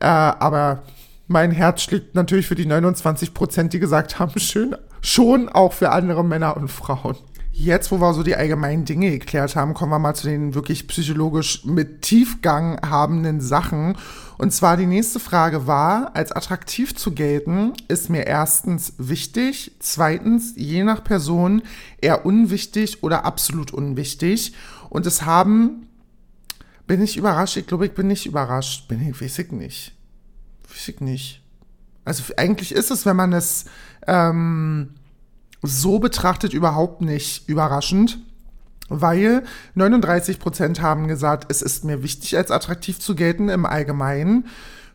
Äh, 0.01 0.07
aber 0.07 0.83
mein 1.27 1.51
Herz 1.51 1.83
schlägt 1.83 2.15
natürlich 2.15 2.47
für 2.47 2.55
die 2.55 2.67
29 2.67 3.35
Prozent, 3.35 3.73
die 3.73 3.81
gesagt 3.81 4.19
haben, 4.21 4.39
schön, 4.39 4.77
schon 5.01 5.49
auch 5.49 5.73
für 5.73 5.91
andere 5.91 6.23
Männer 6.25 6.57
und 6.57 6.69
Frauen. 6.69 7.17
Jetzt, 7.57 7.93
wo 7.93 8.01
wir 8.01 8.13
so 8.15 8.25
die 8.25 8.35
allgemeinen 8.35 8.85
Dinge 8.85 9.13
geklärt 9.13 9.55
haben, 9.55 9.75
kommen 9.75 9.93
wir 9.93 10.01
mal 10.01 10.15
zu 10.15 10.27
den 10.27 10.57
wirklich 10.57 10.89
psychologisch 10.89 11.65
mit 11.65 12.03
Tiefgang 12.03 12.81
habenden 12.85 13.41
Sachen. 13.41 13.97
Und 14.39 14.53
zwar 14.53 14.77
die 14.77 14.87
nächste 14.87 15.21
Frage 15.21 15.69
war, 15.69 16.17
als 16.17 16.33
attraktiv 16.33 16.97
zu 16.97 17.13
gelten, 17.13 17.73
ist 17.87 18.11
mir 18.11 18.27
erstens 18.27 18.95
wichtig, 18.99 19.77
zweitens 19.79 20.55
je 20.57 20.83
nach 20.83 21.05
Person 21.05 21.63
eher 22.01 22.27
unwichtig 22.27 23.05
oder 23.05 23.25
absolut 23.25 23.73
unwichtig. 23.73 24.55
Und 24.91 25.07
es 25.07 25.23
haben, 25.23 25.87
bin 26.89 27.01
ich 27.01 27.17
überrascht? 27.17 27.57
Ich 27.57 27.69
glaube, 27.69 27.87
ich 27.87 27.95
bin 27.95 28.09
nicht 28.09 28.27
überrascht. 28.27 28.89
Bin 28.89 29.01
ich, 29.01 29.23
weiß 29.23 29.39
ich 29.39 29.53
nicht. 29.53 29.93
Weiß 30.69 30.89
ich 30.89 31.01
nicht. 31.01 31.41
Also 32.05 32.25
eigentlich 32.37 32.73
ist 32.73 32.91
es, 32.91 33.07
wenn 33.07 33.17
man 33.17 33.33
es, 33.33 33.67
ähm, 34.09 34.91
so 35.67 35.99
betrachtet 35.99 36.53
überhaupt 36.53 37.01
nicht 37.01 37.49
überraschend, 37.49 38.19
weil 38.89 39.45
39% 39.77 40.81
haben 40.81 41.09
gesagt, 41.09 41.47
es 41.51 41.63
ist 41.63 41.85
mir 41.85 42.03
wichtig, 42.03 42.37
als 42.37 42.51
attraktiv 42.51 42.99
zu 42.99 43.15
gelten 43.15 43.49
im 43.49 43.67
Allgemeinen. 43.67 44.47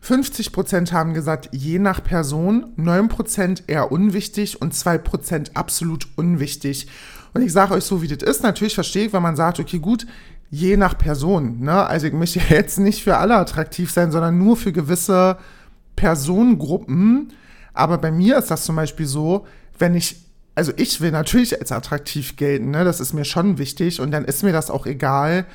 50% 0.04 0.92
haben 0.92 1.12
gesagt, 1.12 1.50
je 1.52 1.78
nach 1.78 2.02
Person, 2.02 2.72
9% 2.78 3.64
eher 3.66 3.92
unwichtig 3.92 4.62
und 4.62 4.72
2% 4.72 5.54
absolut 5.54 6.08
unwichtig. 6.16 6.86
Und 7.34 7.42
ich 7.42 7.52
sage 7.52 7.74
euch 7.74 7.84
so, 7.84 8.00
wie 8.00 8.08
das 8.08 8.22
ist. 8.28 8.42
Natürlich 8.42 8.74
verstehe 8.74 9.06
ich, 9.06 9.12
wenn 9.12 9.22
man 9.22 9.36
sagt, 9.36 9.60
okay, 9.60 9.78
gut, 9.78 10.06
je 10.50 10.76
nach 10.76 10.96
Person. 10.96 11.60
Ne? 11.60 11.86
Also 11.86 12.06
ich 12.06 12.12
möchte 12.12 12.40
jetzt 12.48 12.78
nicht 12.78 13.02
für 13.02 13.18
alle 13.18 13.36
attraktiv 13.36 13.90
sein, 13.90 14.10
sondern 14.10 14.38
nur 14.38 14.56
für 14.56 14.72
gewisse 14.72 15.36
Personengruppen. 15.96 17.32
Aber 17.74 17.98
bei 17.98 18.10
mir 18.10 18.38
ist 18.38 18.50
das 18.50 18.64
zum 18.64 18.76
Beispiel 18.76 19.06
so, 19.06 19.46
wenn 19.78 19.94
ich 19.94 20.29
also 20.54 20.72
ich 20.76 21.00
will 21.00 21.10
natürlich 21.10 21.58
als 21.58 21.72
attraktiv 21.72 22.36
gelten, 22.36 22.70
ne? 22.70 22.84
das 22.84 23.00
ist 23.00 23.12
mir 23.12 23.24
schon 23.24 23.58
wichtig 23.58 24.00
und 24.00 24.10
dann 24.10 24.24
ist 24.24 24.42
mir 24.42 24.52
das 24.52 24.70
auch 24.70 24.86
egal, 24.86 25.46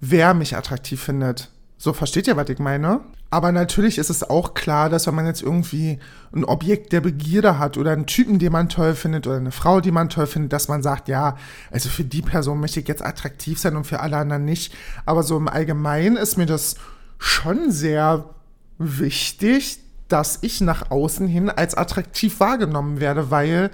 wer 0.00 0.34
mich 0.34 0.56
attraktiv 0.56 1.00
findet. 1.02 1.50
So 1.76 1.92
versteht 1.92 2.26
ihr, 2.26 2.36
was 2.36 2.48
ich 2.48 2.58
meine? 2.58 3.00
Aber 3.30 3.50
natürlich 3.50 3.98
ist 3.98 4.10
es 4.10 4.22
auch 4.22 4.54
klar, 4.54 4.88
dass 4.88 5.06
wenn 5.06 5.14
man 5.16 5.26
jetzt 5.26 5.42
irgendwie 5.42 5.98
ein 6.32 6.44
Objekt 6.44 6.92
der 6.92 7.00
Begierde 7.00 7.58
hat 7.58 7.76
oder 7.76 7.90
einen 7.90 8.06
Typen, 8.06 8.38
den 8.38 8.52
man 8.52 8.68
toll 8.68 8.94
findet 8.94 9.26
oder 9.26 9.36
eine 9.36 9.50
Frau, 9.50 9.80
die 9.80 9.90
man 9.90 10.08
toll 10.08 10.26
findet, 10.26 10.52
dass 10.52 10.68
man 10.68 10.82
sagt, 10.82 11.08
ja, 11.08 11.36
also 11.72 11.88
für 11.88 12.04
die 12.04 12.22
Person 12.22 12.60
möchte 12.60 12.80
ich 12.80 12.86
jetzt 12.86 13.04
attraktiv 13.04 13.58
sein 13.58 13.76
und 13.76 13.86
für 13.86 14.00
alle 14.00 14.16
anderen 14.18 14.44
nicht. 14.44 14.72
Aber 15.04 15.24
so 15.24 15.36
im 15.36 15.48
Allgemeinen 15.48 16.16
ist 16.16 16.38
mir 16.38 16.46
das 16.46 16.76
schon 17.18 17.72
sehr 17.72 18.30
wichtig, 18.78 19.80
dass 20.08 20.38
ich 20.42 20.60
nach 20.60 20.90
außen 20.90 21.26
hin 21.26 21.50
als 21.50 21.74
attraktiv 21.74 22.38
wahrgenommen 22.38 23.00
werde, 23.00 23.30
weil 23.32 23.70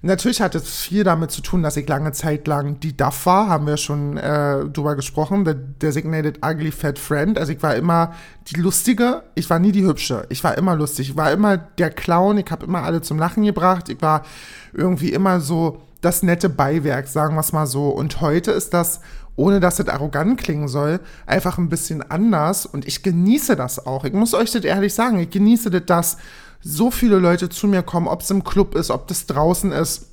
Natürlich 0.00 0.40
hat 0.40 0.54
es 0.54 0.80
viel 0.80 1.02
damit 1.02 1.32
zu 1.32 1.42
tun, 1.42 1.62
dass 1.62 1.76
ich 1.76 1.88
lange 1.88 2.12
Zeit 2.12 2.46
lang 2.46 2.78
die 2.80 2.96
Duff 2.96 3.26
war, 3.26 3.48
haben 3.48 3.66
wir 3.66 3.76
schon 3.76 4.16
äh, 4.16 4.64
drüber 4.66 4.94
gesprochen, 4.94 5.44
der 5.44 5.54
Designated 5.54 6.44
Ugly 6.44 6.70
Fat 6.70 6.98
Friend. 6.98 7.36
Also 7.36 7.52
ich 7.52 7.62
war 7.62 7.74
immer 7.74 8.14
die 8.48 8.60
Lustige, 8.60 9.24
ich 9.34 9.50
war 9.50 9.58
nie 9.58 9.72
die 9.72 9.84
Hübsche. 9.84 10.24
Ich 10.28 10.44
war 10.44 10.56
immer 10.56 10.76
lustig, 10.76 11.10
ich 11.10 11.16
war 11.16 11.32
immer 11.32 11.56
der 11.56 11.90
Clown, 11.90 12.38
ich 12.38 12.50
habe 12.50 12.64
immer 12.64 12.84
alle 12.84 13.02
zum 13.02 13.18
Lachen 13.18 13.42
gebracht, 13.44 13.88
ich 13.88 14.00
war 14.00 14.22
irgendwie 14.72 15.12
immer 15.12 15.40
so 15.40 15.82
das 16.00 16.22
nette 16.22 16.48
Beiwerk, 16.48 17.08
sagen 17.08 17.34
wir 17.34 17.40
es 17.40 17.52
mal 17.52 17.66
so. 17.66 17.88
Und 17.88 18.20
heute 18.20 18.52
ist 18.52 18.72
das, 18.74 19.00
ohne 19.34 19.58
dass 19.58 19.80
es 19.80 19.88
arrogant 19.88 20.40
klingen 20.40 20.68
soll, 20.68 21.00
einfach 21.26 21.58
ein 21.58 21.68
bisschen 21.68 22.08
anders 22.08 22.66
und 22.66 22.86
ich 22.86 23.02
genieße 23.02 23.56
das 23.56 23.84
auch. 23.84 24.04
Ich 24.04 24.12
muss 24.12 24.34
euch 24.34 24.52
das 24.52 24.64
ehrlich 24.64 24.94
sagen, 24.94 25.18
ich 25.18 25.30
genieße 25.30 25.70
das, 25.70 25.86
dass 25.86 26.16
so 26.68 26.90
viele 26.90 27.18
Leute 27.18 27.48
zu 27.48 27.66
mir 27.66 27.82
kommen, 27.82 28.08
ob 28.08 28.20
es 28.20 28.30
im 28.30 28.44
Club 28.44 28.74
ist, 28.74 28.90
ob 28.90 29.06
das 29.08 29.26
draußen 29.26 29.72
ist, 29.72 30.08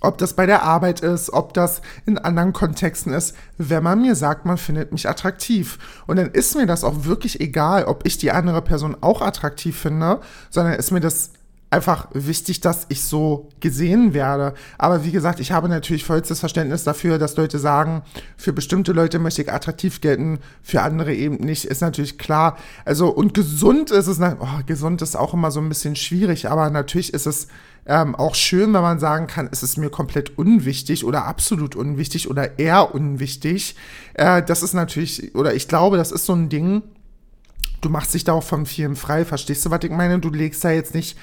ob 0.00 0.16
das 0.16 0.32
bei 0.32 0.46
der 0.46 0.62
Arbeit 0.62 1.00
ist, 1.00 1.30
ob 1.32 1.52
das 1.52 1.82
in 2.06 2.18
anderen 2.18 2.52
Kontexten 2.52 3.12
ist, 3.12 3.34
wenn 3.58 3.82
man 3.82 4.00
mir 4.00 4.14
sagt, 4.14 4.46
man 4.46 4.56
findet 4.56 4.92
mich 4.92 5.08
attraktiv. 5.08 5.78
Und 6.06 6.16
dann 6.16 6.30
ist 6.30 6.56
mir 6.56 6.66
das 6.66 6.84
auch 6.84 7.04
wirklich 7.04 7.40
egal, 7.40 7.84
ob 7.84 8.06
ich 8.06 8.16
die 8.16 8.30
andere 8.30 8.62
Person 8.62 8.96
auch 9.00 9.20
attraktiv 9.20 9.78
finde, 9.78 10.20
sondern 10.50 10.74
ist 10.74 10.90
mir 10.90 11.00
das 11.00 11.32
einfach 11.70 12.08
wichtig, 12.14 12.60
dass 12.60 12.86
ich 12.88 13.02
so 13.02 13.48
gesehen 13.60 14.14
werde. 14.14 14.54
Aber 14.78 15.04
wie 15.04 15.10
gesagt, 15.10 15.38
ich 15.38 15.52
habe 15.52 15.68
natürlich 15.68 16.04
vollstes 16.04 16.40
Verständnis 16.40 16.84
dafür, 16.84 17.18
dass 17.18 17.36
Leute 17.36 17.58
sagen, 17.58 18.02
für 18.36 18.52
bestimmte 18.52 18.92
Leute 18.92 19.18
möchte 19.18 19.42
ich 19.42 19.52
attraktiv 19.52 20.00
gelten, 20.00 20.38
für 20.62 20.82
andere 20.82 21.14
eben 21.14 21.36
nicht. 21.36 21.66
Ist 21.66 21.82
natürlich 21.82 22.16
klar. 22.16 22.56
Also, 22.84 23.08
und 23.08 23.34
gesund 23.34 23.90
ist 23.90 24.06
es, 24.06 24.18
oh, 24.20 24.46
gesund 24.66 25.02
ist 25.02 25.16
auch 25.16 25.34
immer 25.34 25.50
so 25.50 25.60
ein 25.60 25.68
bisschen 25.68 25.94
schwierig, 25.94 26.48
aber 26.48 26.70
natürlich 26.70 27.12
ist 27.12 27.26
es 27.26 27.48
ähm, 27.84 28.14
auch 28.14 28.34
schön, 28.34 28.72
wenn 28.72 28.82
man 28.82 28.98
sagen 28.98 29.26
kann, 29.26 29.48
es 29.50 29.62
ist 29.62 29.76
mir 29.76 29.90
komplett 29.90 30.38
unwichtig 30.38 31.04
oder 31.04 31.26
absolut 31.26 31.76
unwichtig 31.76 32.30
oder 32.30 32.58
eher 32.58 32.94
unwichtig. 32.94 33.76
Äh, 34.14 34.42
das 34.42 34.62
ist 34.62 34.72
natürlich, 34.72 35.34
oder 35.34 35.54
ich 35.54 35.68
glaube, 35.68 35.98
das 35.98 36.12
ist 36.12 36.24
so 36.24 36.34
ein 36.34 36.48
Ding, 36.48 36.82
du 37.80 37.88
machst 37.88 38.14
dich 38.14 38.24
da 38.24 38.32
auch 38.32 38.42
von 38.42 38.66
vielen 38.66 38.96
frei. 38.96 39.24
Verstehst 39.24 39.64
du, 39.64 39.70
was 39.70 39.80
ich 39.84 39.90
meine? 39.90 40.18
Du 40.18 40.30
legst 40.30 40.64
da 40.64 40.70
jetzt 40.70 40.94
nicht 40.94 41.16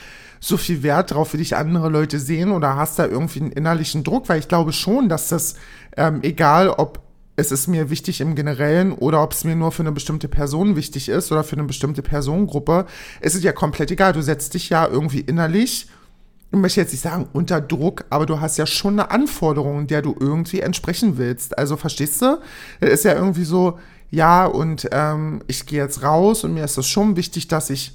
so 0.45 0.57
viel 0.57 0.83
Wert 0.83 1.11
drauf, 1.11 1.33
wie 1.33 1.37
dich 1.37 1.55
andere 1.55 1.89
Leute 1.89 2.19
sehen 2.19 2.51
oder 2.51 2.75
hast 2.75 2.99
da 2.99 3.07
irgendwie 3.07 3.39
einen 3.39 3.51
innerlichen 3.51 4.03
Druck, 4.03 4.29
weil 4.29 4.37
ich 4.37 4.47
glaube 4.47 4.73
schon, 4.73 5.09
dass 5.09 5.29
das, 5.29 5.55
ähm, 5.97 6.19
egal 6.21 6.69
ob 6.69 7.01
es 7.35 7.51
ist 7.51 7.67
mir 7.67 7.89
wichtig 7.89 8.21
im 8.21 8.35
Generellen 8.35 8.91
oder 8.93 9.23
ob 9.23 9.33
es 9.33 9.43
mir 9.43 9.55
nur 9.55 9.71
für 9.71 9.81
eine 9.81 9.91
bestimmte 9.91 10.27
Person 10.27 10.75
wichtig 10.75 11.09
ist 11.09 11.31
oder 11.31 11.43
für 11.43 11.55
eine 11.55 11.65
bestimmte 11.65 12.03
Personengruppe, 12.03 12.85
ist 13.21 13.33
es 13.33 13.43
ja 13.43 13.53
komplett 13.53 13.89
egal. 13.89 14.13
Du 14.13 14.21
setzt 14.21 14.53
dich 14.53 14.69
ja 14.69 14.87
irgendwie 14.87 15.19
innerlich, 15.19 15.87
ich 16.51 16.57
möchte 16.59 16.79
jetzt 16.79 16.91
nicht 16.91 17.01
sagen 17.01 17.27
unter 17.33 17.59
Druck, 17.59 18.05
aber 18.11 18.27
du 18.27 18.39
hast 18.39 18.57
ja 18.57 18.67
schon 18.67 18.99
eine 18.99 19.09
Anforderung, 19.09 19.87
der 19.87 20.03
du 20.03 20.15
irgendwie 20.17 20.59
entsprechen 20.59 21.17
willst. 21.17 21.57
Also 21.57 21.75
verstehst 21.75 22.21
du? 22.21 22.39
Es 22.79 22.91
ist 22.91 23.05
ja 23.05 23.15
irgendwie 23.15 23.45
so, 23.45 23.79
ja, 24.11 24.45
und 24.45 24.87
ähm, 24.91 25.41
ich 25.47 25.65
gehe 25.65 25.81
jetzt 25.81 26.03
raus 26.03 26.43
und 26.43 26.53
mir 26.53 26.63
ist 26.63 26.77
es 26.77 26.87
schon 26.87 27.15
wichtig, 27.15 27.47
dass 27.47 27.71
ich 27.71 27.93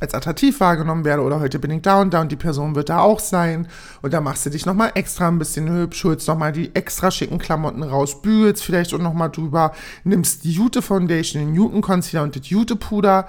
als 0.00 0.14
attraktiv 0.14 0.60
wahrgenommen 0.60 1.04
werde 1.04 1.22
oder 1.22 1.40
heute 1.40 1.58
bin 1.58 1.70
ich 1.70 1.82
da 1.82 2.00
und 2.00 2.12
da 2.12 2.20
und 2.20 2.30
die 2.30 2.36
Person 2.36 2.74
wird 2.74 2.88
da 2.88 2.98
auch 2.98 3.20
sein 3.20 3.68
und 4.02 4.12
da 4.12 4.20
machst 4.20 4.46
du 4.46 4.50
dich 4.50 4.66
nochmal 4.66 4.92
extra 4.94 5.28
ein 5.28 5.38
bisschen 5.38 5.70
hübsch, 5.70 6.04
holst 6.04 6.28
nochmal 6.28 6.52
die 6.52 6.74
extra 6.74 7.10
schicken 7.10 7.38
Klamotten 7.38 7.82
raus, 7.82 8.20
bügelst 8.20 8.64
vielleicht 8.64 8.92
und 8.92 9.02
nochmal 9.02 9.30
drüber, 9.30 9.72
nimmst 10.04 10.44
die 10.44 10.52
Jute 10.52 10.82
Foundation, 10.82 11.42
den 11.42 11.54
Newton 11.54 11.80
Concealer 11.80 12.24
und 12.24 12.36
das 12.36 12.48
Jute 12.48 12.76
Puder, 12.76 13.26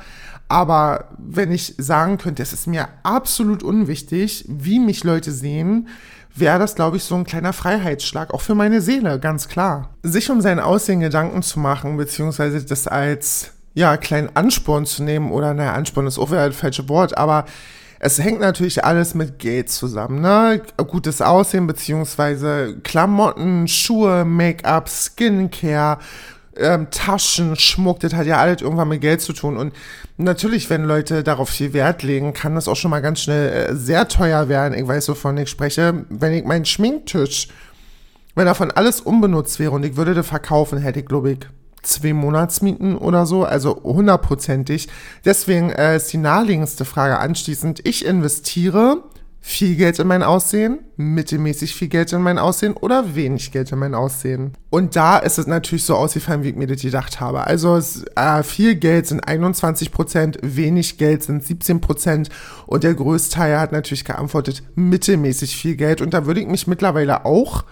aber 0.49 1.09
wenn 1.17 1.51
ich 1.51 1.75
sagen 1.77 2.17
könnte, 2.17 2.43
es 2.43 2.53
ist 2.53 2.67
mir 2.67 2.87
absolut 3.03 3.63
unwichtig, 3.63 4.45
wie 4.47 4.79
mich 4.79 5.03
Leute 5.03 5.31
sehen, 5.31 5.87
wäre 6.35 6.59
das, 6.59 6.75
glaube 6.75 6.97
ich, 6.97 7.03
so 7.03 7.15
ein 7.15 7.25
kleiner 7.25 7.53
Freiheitsschlag, 7.53 8.33
auch 8.33 8.41
für 8.41 8.55
meine 8.55 8.81
Seele, 8.81 9.19
ganz 9.19 9.47
klar. 9.47 9.89
Sich 10.03 10.29
um 10.29 10.41
sein 10.41 10.59
Aussehen 10.59 10.99
Gedanken 10.99 11.41
zu 11.41 11.59
machen, 11.59 11.97
beziehungsweise 11.97 12.63
das 12.63 12.87
als 12.87 13.51
ja, 13.77 13.95
kleinen 13.95 14.35
Ansporn 14.35 14.87
zu 14.87 15.03
nehmen 15.03 15.31
oder, 15.31 15.53
naja, 15.53 15.73
Ansporn 15.73 16.07
ist 16.07 16.17
auch 16.17 16.31
wieder 16.31 16.47
das 16.47 16.57
falsche 16.57 16.89
Wort, 16.89 17.15
aber 17.15 17.45
es 17.99 18.17
hängt 18.17 18.39
natürlich 18.39 18.83
alles 18.83 19.13
mit 19.13 19.37
Geld 19.37 19.69
zusammen, 19.69 20.19
ne? 20.19 20.63
Gutes 20.77 21.21
Aussehen, 21.21 21.67
beziehungsweise 21.67 22.77
Klamotten, 22.83 23.67
Schuhe, 23.67 24.25
Make-up, 24.25 24.89
Skincare, 24.89 25.99
ähm, 26.55 26.87
Taschen, 26.89 27.55
Schmuck, 27.55 27.99
das 27.99 28.15
hat 28.15 28.25
ja 28.25 28.37
alles 28.37 28.63
irgendwann 28.63 28.87
mit 28.87 29.01
Geld 29.01 29.21
zu 29.21 29.31
tun. 29.31 29.57
Und 29.57 29.75
natürlich, 30.17 30.71
wenn 30.71 30.83
Leute 30.83 31.23
darauf 31.23 31.49
viel 31.49 31.71
Wert 31.73 32.01
legen, 32.01 32.33
kann 32.33 32.55
das 32.55 32.67
auch 32.67 32.75
schon 32.75 32.89
mal 32.89 33.01
ganz 33.03 33.21
schnell 33.21 33.51
äh, 33.51 33.75
sehr 33.75 34.07
teuer 34.07 34.49
werden. 34.49 34.73
Ich 34.73 34.87
weiß, 34.87 35.07
wovon 35.09 35.37
ich 35.37 35.51
spreche. 35.51 36.03
Wenn 36.09 36.33
ich 36.33 36.45
meinen 36.45 36.65
Schminktisch, 36.65 37.49
wenn 38.33 38.47
davon 38.47 38.71
alles 38.71 39.01
unbenutzt 39.01 39.59
wäre 39.59 39.71
und 39.71 39.85
ich 39.85 39.97
würde 39.97 40.15
das 40.15 40.25
verkaufen, 40.25 40.79
hätte 40.79 41.01
ich, 41.01 41.05
glaube 41.05 41.33
ich, 41.33 41.39
zwei 41.81 42.13
Monatsmieten 42.13 42.97
oder 42.97 43.25
so, 43.25 43.43
also 43.43 43.81
hundertprozentig. 43.83 44.87
Deswegen 45.25 45.69
äh, 45.69 45.95
ist 45.95 46.11
die 46.13 46.17
naheliegendste 46.17 46.85
Frage 46.85 47.19
anschließend, 47.19 47.87
ich 47.87 48.05
investiere 48.05 49.03
viel 49.47 49.77
Geld 49.77 49.97
in 49.99 50.07
mein 50.07 50.23
Aussehen, 50.23 50.79
mittelmäßig 50.97 51.73
viel 51.73 51.87
Geld 51.87 52.11
in 52.11 52.21
mein 52.21 52.37
Aussehen 52.37 52.73
oder 52.73 53.15
wenig 53.15 53.53
Geld 53.53 53.71
in 53.71 53.79
mein 53.79 53.95
Aussehen. 53.95 54.51
Und 54.69 54.97
da 54.97 55.17
ist 55.19 55.37
es 55.37 55.47
natürlich 55.47 55.85
so 55.85 55.95
ausgefallen, 55.95 56.43
wie 56.43 56.49
ich 56.49 56.55
mir 56.57 56.67
das 56.67 56.81
gedacht 56.81 57.21
habe. 57.21 57.47
Also 57.47 57.77
es, 57.77 58.03
äh, 58.17 58.43
viel 58.43 58.75
Geld 58.75 59.07
sind 59.07 59.25
21%, 59.25 60.39
wenig 60.41 60.97
Geld 60.97 61.23
sind 61.23 61.45
17% 61.45 62.29
und 62.65 62.83
der 62.83 62.93
Größteil 62.93 63.57
hat 63.57 63.71
natürlich 63.71 64.03
geantwortet, 64.03 64.63
mittelmäßig 64.75 65.55
viel 65.55 65.77
Geld. 65.77 66.01
Und 66.01 66.13
da 66.13 66.25
würde 66.25 66.41
ich 66.41 66.47
mich 66.47 66.67
mittlerweile 66.67 67.23
auch 67.23 67.63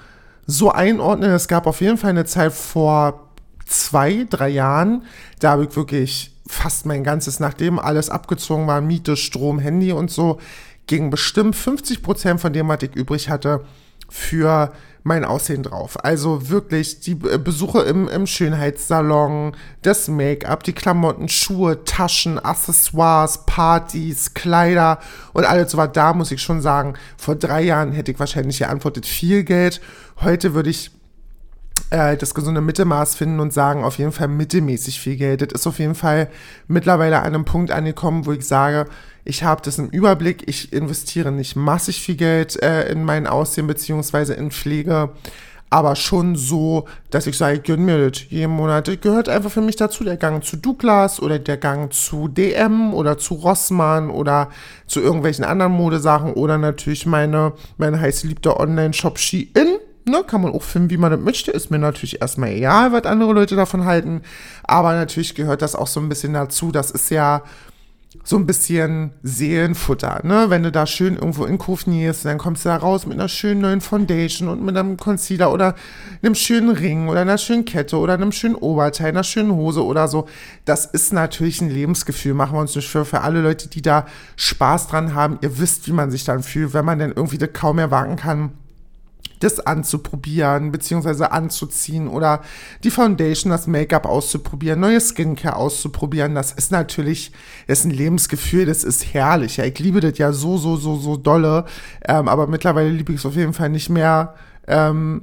so 0.47 0.71
einordnen. 0.71 1.31
Es 1.31 1.49
gab 1.49 1.67
auf 1.67 1.81
jeden 1.81 1.97
Fall 1.97 2.11
eine 2.11 2.25
Zeit 2.25 2.53
vor 2.53 3.24
zwei, 3.65 4.25
drei 4.29 4.49
Jahren, 4.49 5.03
da 5.39 5.51
habe 5.51 5.65
ich 5.65 5.75
wirklich 5.75 6.31
fast 6.47 6.85
mein 6.85 7.03
ganzes, 7.03 7.39
nachdem 7.39 7.79
alles 7.79 8.09
abgezogen 8.09 8.67
war, 8.67 8.81
Miete, 8.81 9.17
Strom, 9.17 9.59
Handy 9.59 9.91
und 9.91 10.11
so, 10.11 10.39
ging 10.87 11.09
bestimmt 11.09 11.55
50 11.55 12.03
Prozent 12.03 12.41
von 12.41 12.53
dem, 12.53 12.67
was 12.67 12.83
ich 12.83 12.95
übrig 12.95 13.29
hatte, 13.29 13.65
für 14.07 14.71
mein 15.03 15.23
Aussehen 15.23 15.61
drauf. 15.61 16.03
Also 16.03 16.49
wirklich 16.49 16.99
die 16.99 17.13
Besuche 17.13 17.81
im, 17.81 18.07
im 18.07 18.25
Schönheitssalon, 18.25 19.55
das 19.83 20.07
Make-up, 20.07 20.63
die 20.63 20.73
Klamotten, 20.73 21.29
Schuhe, 21.29 21.85
Taschen, 21.85 22.39
Accessoires, 22.39 23.45
Partys, 23.45 24.33
Kleider 24.33 24.99
und 25.33 25.45
alles 25.45 25.71
so 25.71 25.77
war 25.77 25.87
da, 25.87 26.13
muss 26.13 26.31
ich 26.31 26.41
schon 26.41 26.59
sagen. 26.59 26.95
Vor 27.17 27.35
drei 27.35 27.61
Jahren 27.61 27.91
hätte 27.91 28.11
ich 28.11 28.19
wahrscheinlich 28.19 28.57
geantwortet, 28.57 29.05
viel 29.05 29.43
Geld. 29.43 29.79
Heute 30.21 30.55
würde 30.55 30.71
ich 30.71 30.89
äh, 31.89 32.17
das 32.17 32.33
gesunde 32.33 32.61
Mittelmaß 32.61 33.15
finden 33.15 33.39
und 33.39 33.53
sagen, 33.53 33.83
auf 33.83 33.97
jeden 33.97 34.11
Fall 34.11 34.27
mittelmäßig 34.27 34.99
viel 34.99 35.15
Geld. 35.15 35.41
Das 35.41 35.61
ist 35.61 35.67
auf 35.67 35.79
jeden 35.79 35.95
Fall 35.95 36.29
mittlerweile 36.67 37.19
an 37.19 37.25
einem 37.25 37.45
Punkt 37.45 37.71
angekommen, 37.71 38.25
wo 38.25 38.31
ich 38.31 38.45
sage, 38.45 38.85
ich 39.23 39.43
habe 39.43 39.61
das 39.63 39.79
im 39.79 39.89
Überblick, 39.89 40.47
ich 40.47 40.71
investiere 40.71 41.31
nicht 41.31 41.55
massig 41.55 42.01
viel 42.01 42.15
Geld 42.15 42.61
äh, 42.61 42.89
in 42.91 43.03
mein 43.03 43.27
Aussehen 43.27 43.67
beziehungsweise 43.67 44.35
in 44.35 44.51
Pflege, 44.51 45.09
aber 45.71 45.95
schon 45.95 46.35
so, 46.35 46.85
dass 47.09 47.25
ich 47.27 47.37
sage, 47.37 47.59
gönn 47.59 47.85
mir 47.85 48.09
das 48.09 48.29
jeden 48.29 48.51
Monat. 48.51 48.87
Das 48.87 49.01
gehört 49.01 49.27
einfach 49.27 49.49
für 49.49 49.61
mich 49.61 49.75
dazu, 49.75 50.03
der 50.03 50.15
Gang 50.15 50.43
zu 50.43 50.57
Douglas 50.57 51.19
oder 51.21 51.39
der 51.39 51.57
Gang 51.57 51.91
zu 51.91 52.27
DM 52.27 52.93
oder 52.93 53.17
zu 53.17 53.33
Rossmann 53.33 54.09
oder 54.09 54.49
zu 54.85 55.01
irgendwelchen 55.01 55.43
anderen 55.43 55.73
Modesachen 55.73 56.33
oder 56.33 56.57
natürlich 56.57 57.05
meine, 57.07 57.53
meine 57.77 57.99
heiß 57.99 58.25
Online-Shop 58.45 59.17
Shein 59.17 59.79
Ne, 60.07 60.23
kann 60.23 60.41
man 60.41 60.53
auch 60.53 60.61
finden, 60.61 60.91
wie 60.91 60.97
man 60.97 61.11
das 61.11 61.19
möchte. 61.19 61.49
Ist 61.49 61.71
mir 61.71 61.79
natürlich 61.79 62.21
erstmal 62.21 62.49
egal, 62.51 62.91
was 62.91 63.05
andere 63.05 63.33
Leute 63.33 63.55
davon 63.55 63.85
halten. 63.85 64.21
Aber 64.63 64.93
natürlich 64.93 65.33
gehört 65.33 65.63
das 65.63 65.75
auch 65.75 65.87
so 65.87 65.99
ein 65.99 66.09
bisschen 66.09 66.33
dazu. 66.33 66.71
Das 66.71 66.91
ist 66.91 67.09
ja 67.09 67.41
so 68.23 68.37
ein 68.37 68.45
bisschen 68.45 69.11
Seelenfutter, 69.23 70.21
ne? 70.23 70.45
Wenn 70.49 70.63
du 70.63 70.71
da 70.71 70.85
schön 70.85 71.15
irgendwo 71.15 71.45
in 71.45 71.57
Kufnierst, 71.57 72.25
dann 72.25 72.37
kommst 72.37 72.65
du 72.65 72.69
da 72.69 72.77
raus 72.77 73.05
mit 73.05 73.19
einer 73.19 73.27
schönen 73.27 73.61
neuen 73.61 73.81
Foundation 73.81 74.47
und 74.47 74.63
mit 74.63 74.77
einem 74.77 74.97
Concealer 74.97 75.51
oder 75.51 75.75
einem 76.21 76.35
schönen 76.35 76.69
Ring 76.69 77.07
oder 77.07 77.21
einer 77.21 77.37
schönen 77.37 77.65
Kette 77.65 77.97
oder 77.97 78.13
einem 78.13 78.31
schönen 78.31 78.55
Oberteil, 78.55 79.09
einer 79.09 79.23
schönen 79.23 79.51
Hose 79.51 79.83
oder 79.83 80.07
so. 80.07 80.27
Das 80.65 80.85
ist 80.85 81.13
natürlich 81.13 81.61
ein 81.61 81.69
Lebensgefühl, 81.69 82.33
machen 82.33 82.55
wir 82.55 82.61
uns 82.61 82.75
nicht 82.75 82.87
für, 82.87 83.05
für 83.05 83.21
alle 83.21 83.41
Leute, 83.41 83.67
die 83.69 83.81
da 83.81 84.05
Spaß 84.37 84.87
dran 84.87 85.13
haben. 85.13 85.37
Ihr 85.41 85.59
wisst, 85.59 85.87
wie 85.87 85.93
man 85.93 86.11
sich 86.11 86.23
dann 86.23 86.41
fühlt, 86.43 86.73
wenn 86.73 86.85
man 86.85 86.99
dann 86.99 87.11
irgendwie 87.11 87.37
das 87.37 87.53
kaum 87.53 87.79
erwarten 87.79 88.15
kann 88.15 88.51
das 89.39 89.59
anzuprobieren, 89.59 90.71
beziehungsweise 90.71 91.31
anzuziehen 91.31 92.07
oder 92.07 92.41
die 92.83 92.91
Foundation, 92.91 93.51
das 93.51 93.67
Make-up 93.67 94.05
auszuprobieren, 94.05 94.79
neue 94.79 95.01
Skincare 95.01 95.55
auszuprobieren. 95.55 96.35
Das 96.35 96.51
ist 96.51 96.71
natürlich, 96.71 97.31
das 97.67 97.79
ist 97.79 97.85
ein 97.85 97.91
Lebensgefühl, 97.91 98.65
das 98.65 98.83
ist 98.83 99.13
herrlich. 99.13 99.57
Ja, 99.57 99.65
ich 99.65 99.77
liebe 99.79 99.99
das 99.99 100.17
ja 100.17 100.31
so, 100.31 100.57
so, 100.57 100.77
so, 100.77 100.95
so 100.97 101.17
dolle. 101.17 101.65
Ähm, 102.07 102.27
aber 102.27 102.47
mittlerweile 102.47 102.89
liebe 102.89 103.13
ich 103.13 103.19
es 103.19 103.25
auf 103.25 103.35
jeden 103.35 103.53
Fall 103.53 103.69
nicht 103.69 103.89
mehr. 103.89 104.35
Ähm, 104.67 105.21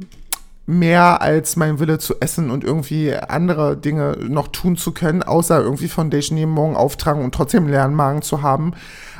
mehr 0.66 1.20
als 1.20 1.56
mein 1.56 1.80
Wille 1.80 1.98
zu 1.98 2.20
essen 2.20 2.50
und 2.50 2.62
irgendwie 2.62 3.14
andere 3.14 3.76
Dinge 3.76 4.16
noch 4.28 4.48
tun 4.48 4.76
zu 4.76 4.92
können, 4.92 5.22
außer 5.22 5.60
irgendwie 5.60 5.88
Foundation 5.88 6.38
jeden 6.38 6.52
Morgen 6.52 6.76
auftragen 6.76 7.24
und 7.24 7.34
trotzdem 7.34 7.66
leeren 7.66 7.94
Magen 7.94 8.22
zu 8.22 8.42
haben. 8.42 8.72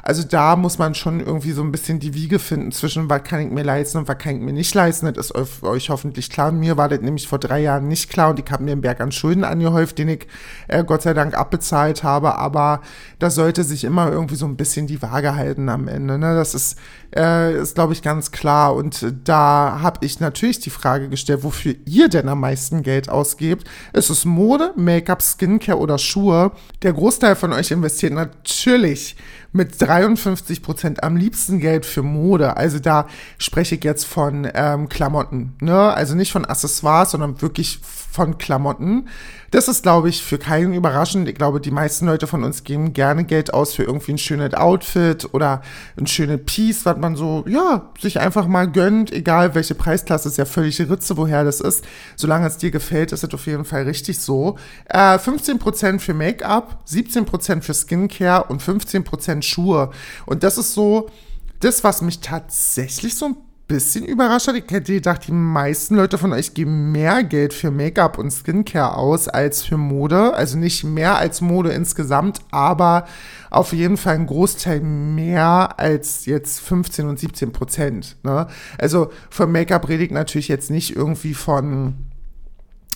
Also 0.02 0.24
da 0.24 0.56
muss 0.56 0.78
man 0.78 0.96
schon 0.96 1.20
irgendwie 1.20 1.52
so 1.52 1.62
ein 1.62 1.70
bisschen 1.70 2.00
die 2.00 2.12
Wiege 2.12 2.40
finden 2.40 2.72
zwischen, 2.72 3.08
was 3.08 3.22
kann 3.22 3.40
ich 3.40 3.50
mir 3.50 3.62
leisten 3.62 3.98
und 3.98 4.08
was 4.08 4.18
kann 4.18 4.34
ich 4.34 4.42
mir 4.42 4.52
nicht 4.52 4.74
leisten. 4.74 5.12
Das 5.14 5.30
ist 5.30 5.62
euch 5.62 5.90
hoffentlich 5.90 6.28
klar. 6.28 6.50
Mir 6.50 6.76
war 6.76 6.88
das 6.88 7.00
nämlich 7.00 7.28
vor 7.28 7.38
drei 7.38 7.60
Jahren 7.60 7.86
nicht 7.86 8.10
klar 8.10 8.30
und 8.30 8.40
ich 8.40 8.50
habe 8.50 8.64
mir 8.64 8.72
einen 8.72 8.80
Berg 8.80 9.00
an 9.00 9.12
Schulden 9.12 9.44
angehäuft, 9.44 9.98
den 9.98 10.08
ich 10.08 10.26
äh, 10.66 10.82
Gott 10.82 11.02
sei 11.02 11.14
Dank 11.14 11.34
abbezahlt 11.34 12.02
habe. 12.02 12.36
Aber 12.36 12.82
da 13.20 13.30
sollte 13.30 13.62
sich 13.62 13.84
immer 13.84 14.10
irgendwie 14.10 14.34
so 14.34 14.46
ein 14.46 14.56
bisschen 14.56 14.88
die 14.88 15.00
Waage 15.00 15.36
halten 15.36 15.68
am 15.68 15.86
Ende. 15.86 16.18
Ne? 16.18 16.34
Das 16.34 16.56
ist, 16.56 16.78
äh, 17.14 17.56
ist 17.56 17.76
glaube 17.76 17.92
ich, 17.92 18.02
ganz 18.02 18.32
klar. 18.32 18.74
Und 18.74 19.06
da 19.24 19.78
habe 19.82 20.04
ich 20.04 20.18
natürlich 20.18 20.58
die 20.58 20.70
Frage 20.70 21.08
gestellt, 21.10 21.44
wofür 21.44 21.76
ihr 21.86 22.08
denn 22.08 22.28
am 22.28 22.40
meisten 22.40 22.82
Geld 22.82 23.08
ausgebt. 23.08 23.68
Ist 23.92 24.10
es 24.10 24.24
Mode, 24.24 24.72
Make-up, 24.74 25.22
Skincare 25.22 25.78
oder 25.78 25.98
Schuhe? 25.98 26.50
Der 26.82 26.92
Großteil 26.92 27.36
von 27.36 27.52
euch 27.52 27.70
investiert 27.70 28.12
natürlich 28.12 29.16
mit 29.52 29.80
53 29.80 30.62
Prozent 30.62 31.02
am 31.02 31.16
liebsten 31.16 31.60
Geld 31.60 31.84
für 31.86 32.02
Mode. 32.02 32.56
Also 32.56 32.78
da 32.78 33.06
spreche 33.38 33.74
ich 33.74 33.84
jetzt 33.84 34.04
von 34.04 34.48
ähm, 34.54 34.88
Klamotten, 34.88 35.54
ne? 35.60 35.92
Also 35.94 36.14
nicht 36.14 36.32
von 36.32 36.44
Accessoires, 36.44 37.10
sondern 37.10 37.40
wirklich 37.42 37.78
von 37.82 38.38
Klamotten. 38.38 39.08
Das 39.52 39.68
ist, 39.68 39.82
glaube 39.82 40.08
ich, 40.08 40.22
für 40.24 40.38
keinen 40.38 40.72
überraschend. 40.72 41.28
Ich 41.28 41.34
glaube, 41.34 41.60
die 41.60 41.70
meisten 41.70 42.06
Leute 42.06 42.26
von 42.26 42.42
uns 42.42 42.64
geben 42.64 42.94
gerne 42.94 43.24
Geld 43.24 43.52
aus 43.52 43.74
für 43.74 43.82
irgendwie 43.82 44.12
ein 44.12 44.18
schönes 44.18 44.54
Outfit 44.54 45.28
oder 45.34 45.60
ein 45.98 46.06
schönes 46.06 46.40
Piece, 46.46 46.86
was 46.86 46.96
man 46.96 47.16
so, 47.16 47.44
ja, 47.46 47.90
sich 48.00 48.18
einfach 48.18 48.46
mal 48.46 48.66
gönnt, 48.66 49.12
egal 49.12 49.54
welche 49.54 49.74
Preisklasse, 49.74 50.30
ist 50.30 50.38
ja 50.38 50.46
völlig 50.46 50.80
Ritze, 50.80 51.18
woher 51.18 51.44
das 51.44 51.60
ist. 51.60 51.84
Solange 52.16 52.46
es 52.46 52.56
dir 52.56 52.70
gefällt, 52.70 53.12
ist 53.12 53.24
es 53.24 53.34
auf 53.34 53.44
jeden 53.44 53.66
Fall 53.66 53.82
richtig 53.82 54.18
so. 54.20 54.56
Äh, 54.86 55.18
15% 55.18 55.98
für 55.98 56.14
Make-up, 56.14 56.82
17% 56.88 57.60
für 57.60 57.74
Skincare 57.74 58.44
und 58.44 58.62
15% 58.62 59.42
Schuhe. 59.42 59.90
Und 60.24 60.44
das 60.44 60.56
ist 60.56 60.72
so 60.72 61.10
das, 61.60 61.84
was 61.84 62.00
mich 62.00 62.20
tatsächlich 62.20 63.16
so 63.16 63.26
ein 63.26 63.36
bisschen 63.66 64.04
überrascht 64.04 64.48
hat. 64.48 64.56
Ich 64.56 64.70
hätte 64.70 64.92
gedacht, 64.92 65.26
die 65.26 65.32
meisten 65.32 65.96
Leute 65.96 66.18
von 66.18 66.32
euch 66.32 66.54
geben 66.54 66.92
mehr 66.92 67.22
Geld 67.22 67.54
für 67.54 67.70
Make-up 67.70 68.18
und 68.18 68.30
Skincare 68.30 68.96
aus 68.96 69.28
als 69.28 69.62
für 69.62 69.76
Mode. 69.76 70.34
Also 70.34 70.58
nicht 70.58 70.84
mehr 70.84 71.16
als 71.16 71.40
Mode 71.40 71.70
insgesamt, 71.70 72.40
aber 72.50 73.06
auf 73.50 73.72
jeden 73.72 73.96
Fall 73.96 74.16
ein 74.16 74.26
Großteil 74.26 74.80
mehr 74.80 75.78
als 75.78 76.26
jetzt 76.26 76.60
15 76.60 77.08
und 77.08 77.18
17 77.18 77.52
Prozent. 77.52 78.16
Ne? 78.22 78.46
Also 78.78 79.10
für 79.30 79.46
Make-up 79.46 79.88
rede 79.88 80.04
ich 80.04 80.10
natürlich 80.10 80.48
jetzt 80.48 80.70
nicht 80.70 80.94
irgendwie 80.94 81.34
von 81.34 81.94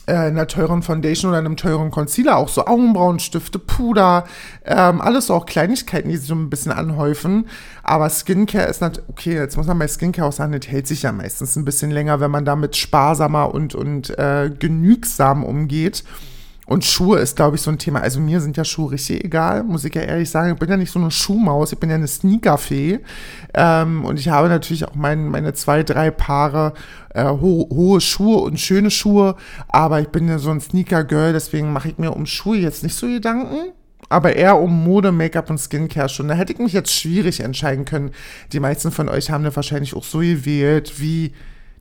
äh, 0.07 0.15
einer 0.15 0.47
teuren 0.47 0.83
Foundation 0.83 1.31
oder 1.31 1.39
einem 1.39 1.57
teuren 1.57 1.91
Concealer, 1.91 2.37
auch 2.37 2.49
so 2.49 2.67
Augenbrauenstifte, 2.67 3.59
Puder, 3.59 4.25
ähm, 4.65 5.01
alles 5.01 5.27
so 5.27 5.35
auch 5.35 5.47
Kleinigkeiten, 5.47 6.09
die 6.09 6.17
sich 6.17 6.29
so 6.29 6.35
ein 6.35 6.49
bisschen 6.49 6.73
anhäufen. 6.73 7.49
Aber 7.83 8.09
Skincare 8.09 8.67
ist 8.67 8.81
natürlich, 8.81 9.09
okay, 9.09 9.35
jetzt 9.35 9.57
muss 9.57 9.67
man 9.67 9.79
bei 9.79 9.89
Skincare 9.89 10.29
auch 10.29 10.33
sagen, 10.33 10.53
das 10.53 10.69
hält 10.69 10.87
sich 10.87 11.03
ja 11.03 11.13
meistens 11.13 11.57
ein 11.57 11.65
bisschen 11.65 11.91
länger, 11.91 12.21
wenn 12.21 12.31
man 12.31 12.45
damit 12.45 12.77
sparsamer 12.77 13.53
und, 13.53 13.75
und 13.75 14.17
äh, 14.19 14.51
genügsam 14.57 15.45
umgeht. 15.45 16.05
Und 16.67 16.85
Schuhe 16.85 17.21
ist, 17.21 17.37
glaube 17.37 17.57
ich, 17.57 17.63
so 17.63 17.71
ein 17.71 17.79
Thema. 17.79 18.01
Also 18.01 18.19
mir 18.21 18.41
sind 18.41 18.57
ja 18.57 18.65
Schuhe 18.65 18.91
richtig 18.91 19.25
egal, 19.25 19.63
muss 19.63 19.85
ich 19.85 19.95
ja 19.95 20.03
ehrlich 20.03 20.29
sagen. 20.29 20.53
Ich 20.53 20.59
bin 20.59 20.69
ja 20.69 20.77
nicht 20.77 20.91
so 20.91 20.99
eine 20.99 21.13
Schuhmaus, 21.13 21.73
ich 21.73 21.79
bin 21.79 21.91
ja 21.91 21.95
eine 21.95 22.09
Sneakerfee. 22.09 22.99
Ähm, 23.55 24.05
und 24.05 24.19
ich 24.19 24.29
habe 24.29 24.49
natürlich 24.49 24.85
auch 24.85 24.97
mein, 24.97 25.29
meine 25.29 25.55
zwei, 25.55 25.85
drei 25.85 26.11
Paare 26.11 26.75
äh, 27.15 27.25
ho 27.25 27.69
hohe 27.71 28.01
Schuhe 28.01 28.39
und 28.39 28.59
schöne 28.59 28.91
Schuhe. 28.91 29.37
Aber 29.69 30.01
ich 30.01 30.09
bin 30.09 30.29
ja 30.29 30.39
so 30.39 30.51
ein 30.51 30.61
Sneaker-Girl, 30.61 31.33
deswegen 31.33 31.73
mache 31.73 31.89
ich 31.89 31.99
mir 31.99 32.13
um 32.13 32.27
Schuhe 32.27 32.59
jetzt 32.59 32.83
nicht 32.83 32.97
so 32.97 33.07
Gedanken 33.07 33.73
aber 34.09 34.37
eher 34.37 34.59
um 34.59 34.85
Mode, 34.85 35.11
Make-up 35.11 35.51
und 35.51 35.59
Skincare 35.59 36.09
schon. 36.09 36.29
Da 36.29 36.35
hätte 36.35 36.53
ich 36.53 36.59
mich 36.59 36.73
jetzt 36.73 36.93
schwierig 36.93 37.41
entscheiden 37.41 37.85
können. 37.85 38.13
Die 38.53 38.61
meisten 38.61 38.93
von 38.93 39.09
euch 39.09 39.31
haben 39.31 39.43
da 39.43 39.57
wahrscheinlich 39.57 39.95
auch 39.95 40.05
so 40.05 40.19
gewählt, 40.19 41.01
wie 41.01 41.33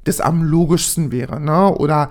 das 0.06 0.22
am 0.22 0.42
logischsten 0.44 1.12
wäre, 1.12 1.40
ne? 1.40 1.70
Oder 1.76 2.10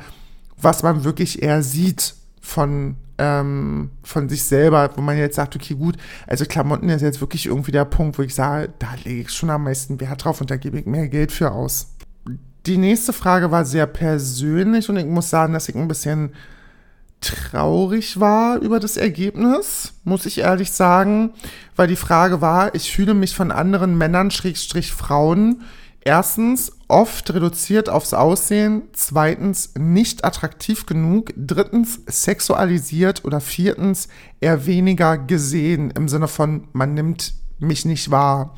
was 0.61 0.85
man 0.85 1.03
wirklich 1.03 1.43
eher 1.43 1.63
sieht 1.63 2.15
von, 2.45 2.97
ähm, 3.17 3.91
von 4.03 4.29
sich 4.29 4.45
selber, 4.45 4.91
wo 4.97 5.01
man 5.01 5.17
jetzt 5.17 5.37
sagt, 5.37 5.57
okay, 5.57 5.75
gut, 5.75 5.97
also 6.27 6.45
Klamotten 6.45 6.91
ist 6.91 7.01
jetzt 7.01 7.23
wirklich 7.23 7.47
irgendwie 7.47 7.73
der 7.73 7.87
Punkt, 7.87 8.19
wo 8.19 8.23
ich 8.23 8.35
sage, 8.35 8.71
da 8.79 8.89
lege 9.03 9.23
ich 9.23 9.31
schon 9.31 9.49
am 9.49 9.65
meisten 9.65 9.99
Wert 9.99 10.25
drauf 10.25 10.43
und 10.43 10.51
da 10.51 10.57
gebe 10.57 10.79
ich 10.79 10.85
mehr 10.85 11.09
Geld 11.09 11.33
für 11.33 11.53
aus. 11.53 11.95
Die 12.67 12.77
nächste 12.77 13.15
Frage 13.15 13.51
war 13.51 13.65
sehr 13.65 13.87
persönlich 13.87 14.91
und 14.91 14.99
ich 14.99 15.07
muss 15.07 15.31
sagen, 15.31 15.55
dass 15.55 15.69
ich 15.69 15.75
ein 15.75 15.89
bisschen 15.89 16.33
traurig 17.21 18.21
war 18.21 18.59
über 18.59 18.79
das 18.79 18.99
Ergebnis, 18.99 19.95
muss 20.05 20.27
ich 20.27 20.39
ehrlich 20.39 20.71
sagen, 20.71 21.31
weil 21.77 21.89
die 21.89 21.97
Frage 21.97 22.43
war, 22.43 22.75
ich 22.75 22.93
fühle 22.93 23.15
mich 23.15 23.35
von 23.35 23.51
anderen 23.51 23.97
Männern, 23.97 24.31
Schrägstrich 24.31 24.93
Frauen, 24.93 25.63
Erstens, 26.07 26.71
oft 26.87 27.33
reduziert 27.33 27.89
aufs 27.89 28.13
Aussehen. 28.13 28.83
Zweitens, 28.93 29.71
nicht 29.79 30.25
attraktiv 30.25 30.85
genug. 30.85 31.33
Drittens, 31.35 32.01
sexualisiert. 32.07 33.25
Oder 33.25 33.41
viertens, 33.41 34.09
eher 34.41 34.67
weniger 34.67 35.17
gesehen 35.17 35.91
im 35.91 36.09
Sinne 36.09 36.29
von, 36.29 36.69
man 36.75 36.93
nimmt 36.93 37.33
mich 37.59 37.87
nicht 37.87 38.11
wahr. 38.11 38.55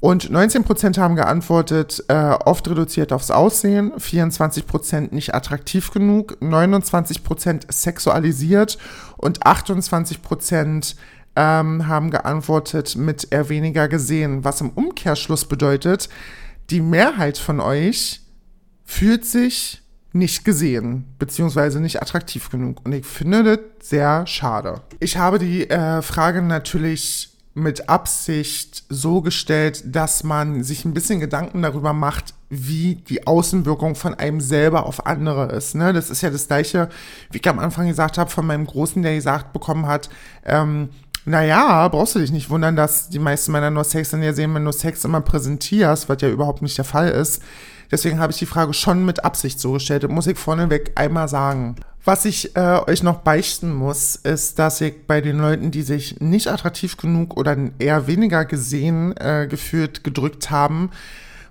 Und 0.00 0.30
19% 0.30 0.98
haben 0.98 1.14
geantwortet, 1.14 2.04
äh, 2.08 2.14
oft 2.14 2.68
reduziert 2.68 3.12
aufs 3.12 3.30
Aussehen, 3.30 3.92
24% 3.92 5.14
nicht 5.14 5.34
attraktiv 5.34 5.90
genug, 5.90 6.38
29% 6.40 7.70
sexualisiert 7.70 8.78
und 9.18 9.44
28% 9.44 10.94
ähm, 11.36 11.86
haben 11.86 12.10
geantwortet 12.10 12.96
mit 12.96 13.28
eher 13.30 13.50
weniger 13.50 13.88
gesehen, 13.88 14.42
was 14.42 14.62
im 14.62 14.70
Umkehrschluss 14.70 15.44
bedeutet, 15.44 16.08
die 16.70 16.80
Mehrheit 16.80 17.38
von 17.38 17.60
euch 17.60 18.20
fühlt 18.84 19.24
sich 19.24 19.82
nicht 20.12 20.44
gesehen, 20.44 21.04
beziehungsweise 21.18 21.80
nicht 21.80 22.02
attraktiv 22.02 22.50
genug. 22.50 22.84
Und 22.84 22.92
ich 22.92 23.06
finde 23.06 23.44
das 23.44 23.88
sehr 23.88 24.26
schade. 24.26 24.80
Ich 24.98 25.16
habe 25.16 25.38
die 25.38 25.70
äh, 25.70 26.02
Frage 26.02 26.42
natürlich 26.42 27.30
mit 27.54 27.88
Absicht 27.88 28.84
so 28.88 29.22
gestellt, 29.22 29.82
dass 29.84 30.22
man 30.22 30.62
sich 30.62 30.84
ein 30.84 30.94
bisschen 30.94 31.20
Gedanken 31.20 31.62
darüber 31.62 31.92
macht, 31.92 32.34
wie 32.48 32.96
die 32.96 33.26
Außenwirkung 33.26 33.94
von 33.96 34.14
einem 34.14 34.40
selber 34.40 34.86
auf 34.86 35.06
andere 35.06 35.52
ist. 35.52 35.74
Ne? 35.74 35.92
Das 35.92 36.10
ist 36.10 36.22
ja 36.22 36.30
das 36.30 36.46
gleiche, 36.46 36.88
wie 37.30 37.38
ich 37.38 37.48
am 37.48 37.58
Anfang 37.58 37.88
gesagt 37.88 38.18
habe, 38.18 38.30
von 38.30 38.46
meinem 38.46 38.66
Großen, 38.66 39.02
der 39.02 39.14
gesagt 39.14 39.52
bekommen 39.52 39.86
hat, 39.86 40.10
ähm, 40.44 40.90
naja, 41.30 41.88
brauchst 41.88 42.14
du 42.14 42.18
dich 42.18 42.32
nicht 42.32 42.50
wundern, 42.50 42.76
dass 42.76 43.08
die 43.08 43.18
meisten 43.18 43.52
Männer 43.52 43.70
nur 43.70 43.84
Sex 43.84 44.12
in 44.12 44.20
dir 44.20 44.34
sehen, 44.34 44.54
wenn 44.54 44.64
du 44.64 44.72
Sex 44.72 45.04
immer 45.04 45.20
präsentierst, 45.20 46.08
was 46.08 46.20
ja 46.20 46.28
überhaupt 46.28 46.60
nicht 46.60 46.76
der 46.76 46.84
Fall 46.84 47.08
ist. 47.08 47.42
Deswegen 47.90 48.20
habe 48.20 48.32
ich 48.32 48.38
die 48.38 48.46
Frage 48.46 48.72
schon 48.72 49.04
mit 49.04 49.24
Absicht 49.24 49.58
so 49.58 49.72
gestellt. 49.72 50.04
Das 50.04 50.10
muss 50.10 50.26
ich 50.26 50.38
vorneweg 50.38 50.92
einmal 50.96 51.28
sagen. 51.28 51.76
Was 52.04 52.24
ich 52.24 52.56
äh, 52.56 52.80
euch 52.86 53.02
noch 53.02 53.18
beichten 53.18 53.72
muss, 53.72 54.16
ist, 54.16 54.58
dass 54.58 54.80
ich 54.80 55.06
bei 55.06 55.20
den 55.20 55.38
Leuten, 55.38 55.70
die 55.70 55.82
sich 55.82 56.20
nicht 56.20 56.48
attraktiv 56.48 56.96
genug 56.96 57.36
oder 57.36 57.56
eher 57.78 58.06
weniger 58.06 58.44
gesehen 58.44 59.16
äh, 59.16 59.46
gefühlt 59.48 60.02
gedrückt 60.02 60.50
haben, 60.50 60.90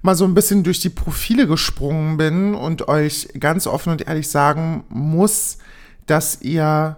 mal 0.02 0.16
so 0.16 0.26
ein 0.26 0.34
bisschen 0.34 0.64
durch 0.64 0.80
die 0.80 0.90
Profile 0.90 1.46
gesprungen 1.46 2.18
bin 2.18 2.56
und 2.56 2.88
euch 2.88 3.30
ganz 3.40 3.68
offen 3.68 3.92
und 3.92 4.08
ehrlich 4.08 4.30
sagen 4.30 4.84
muss, 4.90 5.58
dass 6.06 6.42
ihr 6.42 6.98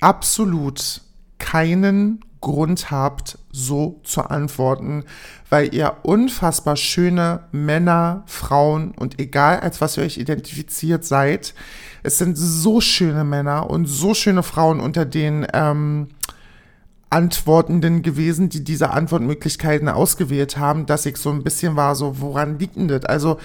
absolut 0.00 1.02
keinen 1.50 2.20
Grund 2.40 2.90
habt, 2.90 3.38
so 3.50 4.00
zu 4.04 4.22
antworten, 4.22 5.04
weil 5.50 5.74
ihr 5.74 5.96
unfassbar 6.04 6.76
schöne 6.76 7.40
Männer, 7.50 8.22
Frauen 8.26 8.92
und 8.92 9.20
egal 9.20 9.60
als 9.60 9.80
was 9.80 9.96
ihr 9.96 10.04
euch 10.04 10.16
identifiziert 10.16 11.04
seid, 11.04 11.54
es 12.02 12.18
sind 12.18 12.38
so 12.38 12.80
schöne 12.80 13.24
Männer 13.24 13.68
und 13.68 13.86
so 13.86 14.14
schöne 14.14 14.42
Frauen 14.42 14.80
unter 14.80 15.04
den 15.04 15.46
ähm, 15.52 16.08
Antwortenden 17.10 18.02
gewesen, 18.02 18.48
die 18.48 18.62
diese 18.62 18.90
Antwortmöglichkeiten 18.90 19.88
ausgewählt 19.88 20.56
haben, 20.56 20.86
dass 20.86 21.04
ich 21.04 21.16
so 21.16 21.30
ein 21.30 21.42
bisschen 21.42 21.74
war, 21.74 21.96
so 21.96 22.20
woran 22.20 22.60
liegt 22.60 22.76
denn 22.76 22.88
das? 22.88 23.04
Also 23.04 23.38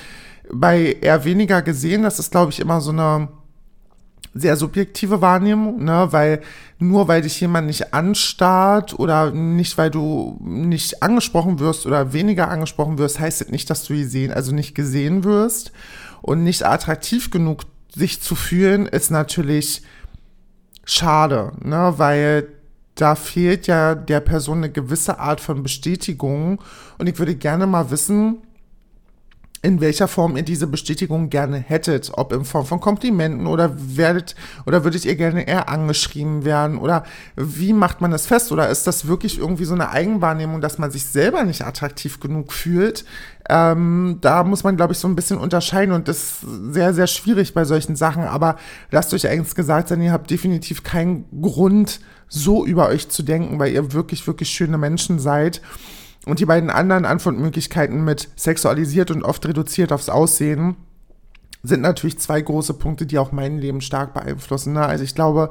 bei 0.53 0.95
eher 1.01 1.25
weniger 1.25 1.63
gesehen, 1.63 2.03
das 2.03 2.19
ist 2.19 2.31
glaube 2.31 2.51
ich 2.51 2.59
immer 2.59 2.79
so 2.81 2.91
eine 2.91 3.29
sehr 4.37 4.57
subjektive 4.57 5.21
Wahrnehmung, 5.21 5.83
ne, 5.83 6.07
weil 6.11 6.41
nur 6.77 7.07
weil 7.07 7.21
dich 7.21 7.39
jemand 7.39 7.67
nicht 7.67 7.93
anstarrt 7.93 8.99
oder 8.99 9.31
nicht, 9.31 9.77
weil 9.77 9.89
du 9.89 10.37
nicht 10.41 11.01
angesprochen 11.01 11.59
wirst 11.59 11.85
oder 11.85 12.11
weniger 12.11 12.49
angesprochen 12.49 12.97
wirst, 12.97 13.19
heißt 13.19 13.41
das 13.41 13.47
nicht, 13.47 13.69
dass 13.69 13.85
du 13.85 13.93
gesehen, 13.93 14.33
also 14.33 14.53
nicht 14.53 14.75
gesehen 14.75 15.23
wirst. 15.23 15.71
Und 16.21 16.43
nicht 16.43 16.65
attraktiv 16.65 17.31
genug 17.31 17.61
sich 17.95 18.21
zu 18.21 18.35
fühlen, 18.35 18.87
ist 18.87 19.09
natürlich 19.09 19.83
schade, 20.83 21.53
ne, 21.63 21.93
weil 21.95 22.49
da 22.95 23.15
fehlt 23.15 23.67
ja 23.67 23.95
der 23.95 24.19
Person 24.19 24.57
eine 24.59 24.71
gewisse 24.71 25.17
Art 25.17 25.39
von 25.39 25.63
Bestätigung. 25.63 26.61
Und 26.97 27.07
ich 27.07 27.19
würde 27.19 27.35
gerne 27.35 27.67
mal 27.67 27.89
wissen, 27.89 28.37
in 29.65 29.81
welcher 29.81 30.07
Form 30.07 30.37
ihr 30.37 30.43
diese 30.43 30.67
Bestätigung 30.67 31.31
gerne 31.31 31.57
hättet, 31.57 32.11
ob 32.13 32.31
in 32.31 32.45
Form 32.45 32.67
von 32.67 32.79
Komplimenten 32.79 33.47
oder 33.47 33.75
werdet 33.75 34.35
oder 34.67 34.83
würdet 34.83 35.05
ihr 35.05 35.15
gerne 35.15 35.47
eher 35.47 35.69
angeschrieben 35.69 36.45
werden 36.45 36.77
oder 36.77 37.03
wie 37.35 37.73
macht 37.73 37.99
man 37.99 38.11
das 38.11 38.27
fest 38.27 38.51
oder 38.51 38.69
ist 38.69 38.85
das 38.85 39.07
wirklich 39.07 39.39
irgendwie 39.39 39.65
so 39.65 39.73
eine 39.73 39.89
Eigenwahrnehmung, 39.89 40.61
dass 40.61 40.77
man 40.77 40.91
sich 40.91 41.05
selber 41.05 41.43
nicht 41.43 41.65
attraktiv 41.65 42.19
genug 42.19 42.53
fühlt? 42.53 43.05
Ähm, 43.49 44.19
da 44.21 44.43
muss 44.43 44.63
man, 44.63 44.77
glaube 44.77 44.93
ich, 44.93 44.99
so 44.99 45.07
ein 45.07 45.15
bisschen 45.15 45.39
unterscheiden 45.39 45.95
und 45.95 46.07
das 46.07 46.17
ist 46.17 46.45
sehr, 46.71 46.93
sehr 46.93 47.07
schwierig 47.07 47.55
bei 47.55 47.65
solchen 47.65 47.95
Sachen. 47.95 48.21
Aber 48.21 48.57
lasst 48.91 49.15
euch 49.15 49.27
eigentlich 49.27 49.55
gesagt 49.55 49.87
sein, 49.87 50.01
ihr 50.01 50.11
habt 50.11 50.29
definitiv 50.29 50.83
keinen 50.83 51.25
Grund, 51.41 52.01
so 52.27 52.65
über 52.67 52.87
euch 52.87 53.09
zu 53.09 53.23
denken, 53.23 53.57
weil 53.57 53.73
ihr 53.73 53.93
wirklich, 53.93 54.27
wirklich 54.27 54.49
schöne 54.49 54.77
Menschen 54.77 55.17
seid. 55.17 55.61
Und 56.25 56.39
die 56.39 56.45
beiden 56.45 56.69
anderen 56.69 57.05
Antwortmöglichkeiten 57.05 58.03
mit 58.03 58.29
sexualisiert 58.35 59.11
und 59.11 59.23
oft 59.23 59.45
reduziert 59.45 59.91
aufs 59.91 60.09
Aussehen 60.09 60.75
sind 61.67 61.81
natürlich 61.81 62.19
zwei 62.19 62.41
große 62.41 62.75
Punkte, 62.75 63.05
die 63.05 63.17
auch 63.17 63.31
mein 63.31 63.57
Leben 63.57 63.81
stark 63.81 64.13
beeinflussen. 64.13 64.73
Ne? 64.73 64.85
Also 64.85 65.03
ich 65.03 65.15
glaube 65.15 65.49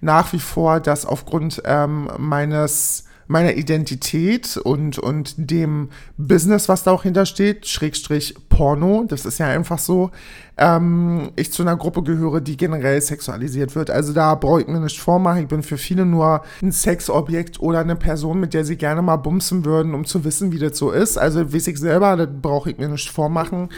nach 0.00 0.32
wie 0.32 0.40
vor, 0.40 0.80
dass 0.80 1.06
aufgrund 1.06 1.62
ähm, 1.64 2.10
meines 2.18 3.04
meiner 3.32 3.54
Identität 3.54 4.56
und, 4.58 4.98
und 4.98 5.34
dem 5.36 5.88
Business, 6.16 6.68
was 6.68 6.84
da 6.84 6.92
auch 6.92 7.02
hintersteht, 7.02 7.66
Schrägstrich 7.66 8.34
Porno, 8.48 9.04
das 9.08 9.24
ist 9.24 9.38
ja 9.38 9.46
einfach 9.48 9.78
so, 9.78 10.10
ähm, 10.58 11.30
ich 11.34 11.50
zu 11.50 11.62
einer 11.62 11.76
Gruppe 11.76 12.02
gehöre, 12.02 12.40
die 12.40 12.56
generell 12.56 13.00
sexualisiert 13.00 13.74
wird. 13.74 13.90
Also 13.90 14.12
da 14.12 14.34
brauche 14.34 14.60
ich 14.60 14.68
mir 14.68 14.80
nicht 14.80 15.00
vormachen, 15.00 15.42
ich 15.42 15.48
bin 15.48 15.62
für 15.62 15.78
viele 15.78 16.04
nur 16.04 16.42
ein 16.62 16.70
Sexobjekt 16.70 17.58
oder 17.60 17.80
eine 17.80 17.96
Person, 17.96 18.38
mit 18.38 18.54
der 18.54 18.64
sie 18.64 18.76
gerne 18.76 19.02
mal 19.02 19.16
bumsen 19.16 19.64
würden, 19.64 19.94
um 19.94 20.04
zu 20.04 20.24
wissen, 20.24 20.52
wie 20.52 20.58
das 20.58 20.76
so 20.76 20.90
ist. 20.90 21.16
Also 21.16 21.52
weiß 21.52 21.66
ich 21.66 21.78
selber, 21.78 22.16
das 22.16 22.28
brauche 22.40 22.70
ich 22.70 22.78
mir 22.78 22.88
nicht 22.88 23.10
vormachen. 23.10 23.70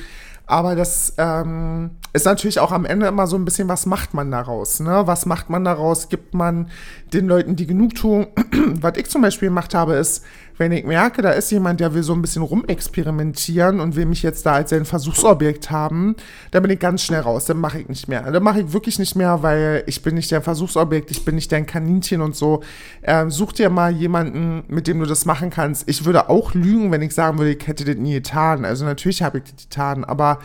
Aber 0.46 0.74
das 0.74 1.14
ähm, 1.16 1.92
ist 2.12 2.26
natürlich 2.26 2.60
auch 2.60 2.70
am 2.70 2.84
Ende 2.84 3.06
immer 3.06 3.26
so 3.26 3.36
ein 3.36 3.46
bisschen, 3.46 3.68
was 3.68 3.86
macht 3.86 4.12
man 4.12 4.30
daraus? 4.30 4.78
Ne? 4.80 5.06
Was 5.06 5.24
macht 5.24 5.48
man 5.48 5.64
daraus? 5.64 6.10
Gibt 6.10 6.34
man 6.34 6.68
den 7.14 7.26
Leuten 7.26 7.56
die 7.56 7.66
Genugtuung? 7.66 8.26
was 8.80 8.96
ich 8.96 9.08
zum 9.08 9.22
Beispiel 9.22 9.48
gemacht 9.48 9.74
habe, 9.74 9.94
ist, 9.94 10.22
wenn 10.56 10.70
ich 10.72 10.84
merke, 10.84 11.20
da 11.20 11.30
ist 11.30 11.50
jemand, 11.50 11.80
der 11.80 11.94
will 11.94 12.02
so 12.02 12.12
ein 12.12 12.22
bisschen 12.22 12.42
rumexperimentieren 12.42 13.80
und 13.80 13.96
will 13.96 14.06
mich 14.06 14.22
jetzt 14.22 14.46
da 14.46 14.54
als 14.54 14.70
sein 14.70 14.84
Versuchsobjekt 14.84 15.70
haben, 15.70 16.14
dann 16.52 16.62
bin 16.62 16.70
ich 16.70 16.78
ganz 16.78 17.02
schnell 17.02 17.20
raus. 17.20 17.46
Dann 17.46 17.58
mache 17.58 17.80
ich 17.80 17.88
nicht 17.88 18.08
mehr. 18.08 18.30
Dann 18.30 18.42
mache 18.42 18.60
ich 18.60 18.72
wirklich 18.72 18.98
nicht 18.98 19.16
mehr, 19.16 19.42
weil 19.42 19.82
ich 19.86 20.02
bin 20.02 20.14
nicht 20.14 20.30
dein 20.30 20.42
Versuchsobjekt, 20.42 21.10
ich 21.10 21.24
bin 21.24 21.34
nicht 21.34 21.50
dein 21.50 21.66
Kaninchen 21.66 22.20
und 22.20 22.36
so. 22.36 22.62
Ähm, 23.02 23.30
such 23.30 23.52
dir 23.52 23.68
mal 23.68 23.92
jemanden, 23.92 24.62
mit 24.68 24.86
dem 24.86 25.00
du 25.00 25.06
das 25.06 25.24
machen 25.24 25.50
kannst. 25.50 25.88
Ich 25.88 26.04
würde 26.04 26.28
auch 26.28 26.54
lügen, 26.54 26.92
wenn 26.92 27.02
ich 27.02 27.14
sagen 27.14 27.38
würde, 27.38 27.52
ich 27.52 27.66
hätte 27.66 27.84
das 27.84 27.96
nie 27.96 28.14
getan. 28.14 28.64
Also 28.64 28.84
natürlich 28.84 29.22
habe 29.22 29.38
ich 29.38 29.44
das 29.44 29.64
getan, 29.64 30.04
aber 30.04 30.38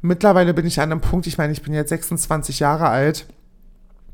mittlerweile 0.00 0.54
bin 0.54 0.66
ich 0.66 0.80
an 0.80 0.90
einem 0.90 1.00
Punkt, 1.00 1.26
ich 1.28 1.38
meine, 1.38 1.52
ich 1.52 1.62
bin 1.62 1.72
jetzt 1.72 1.90
26 1.90 2.58
Jahre 2.58 2.88
alt 2.88 3.26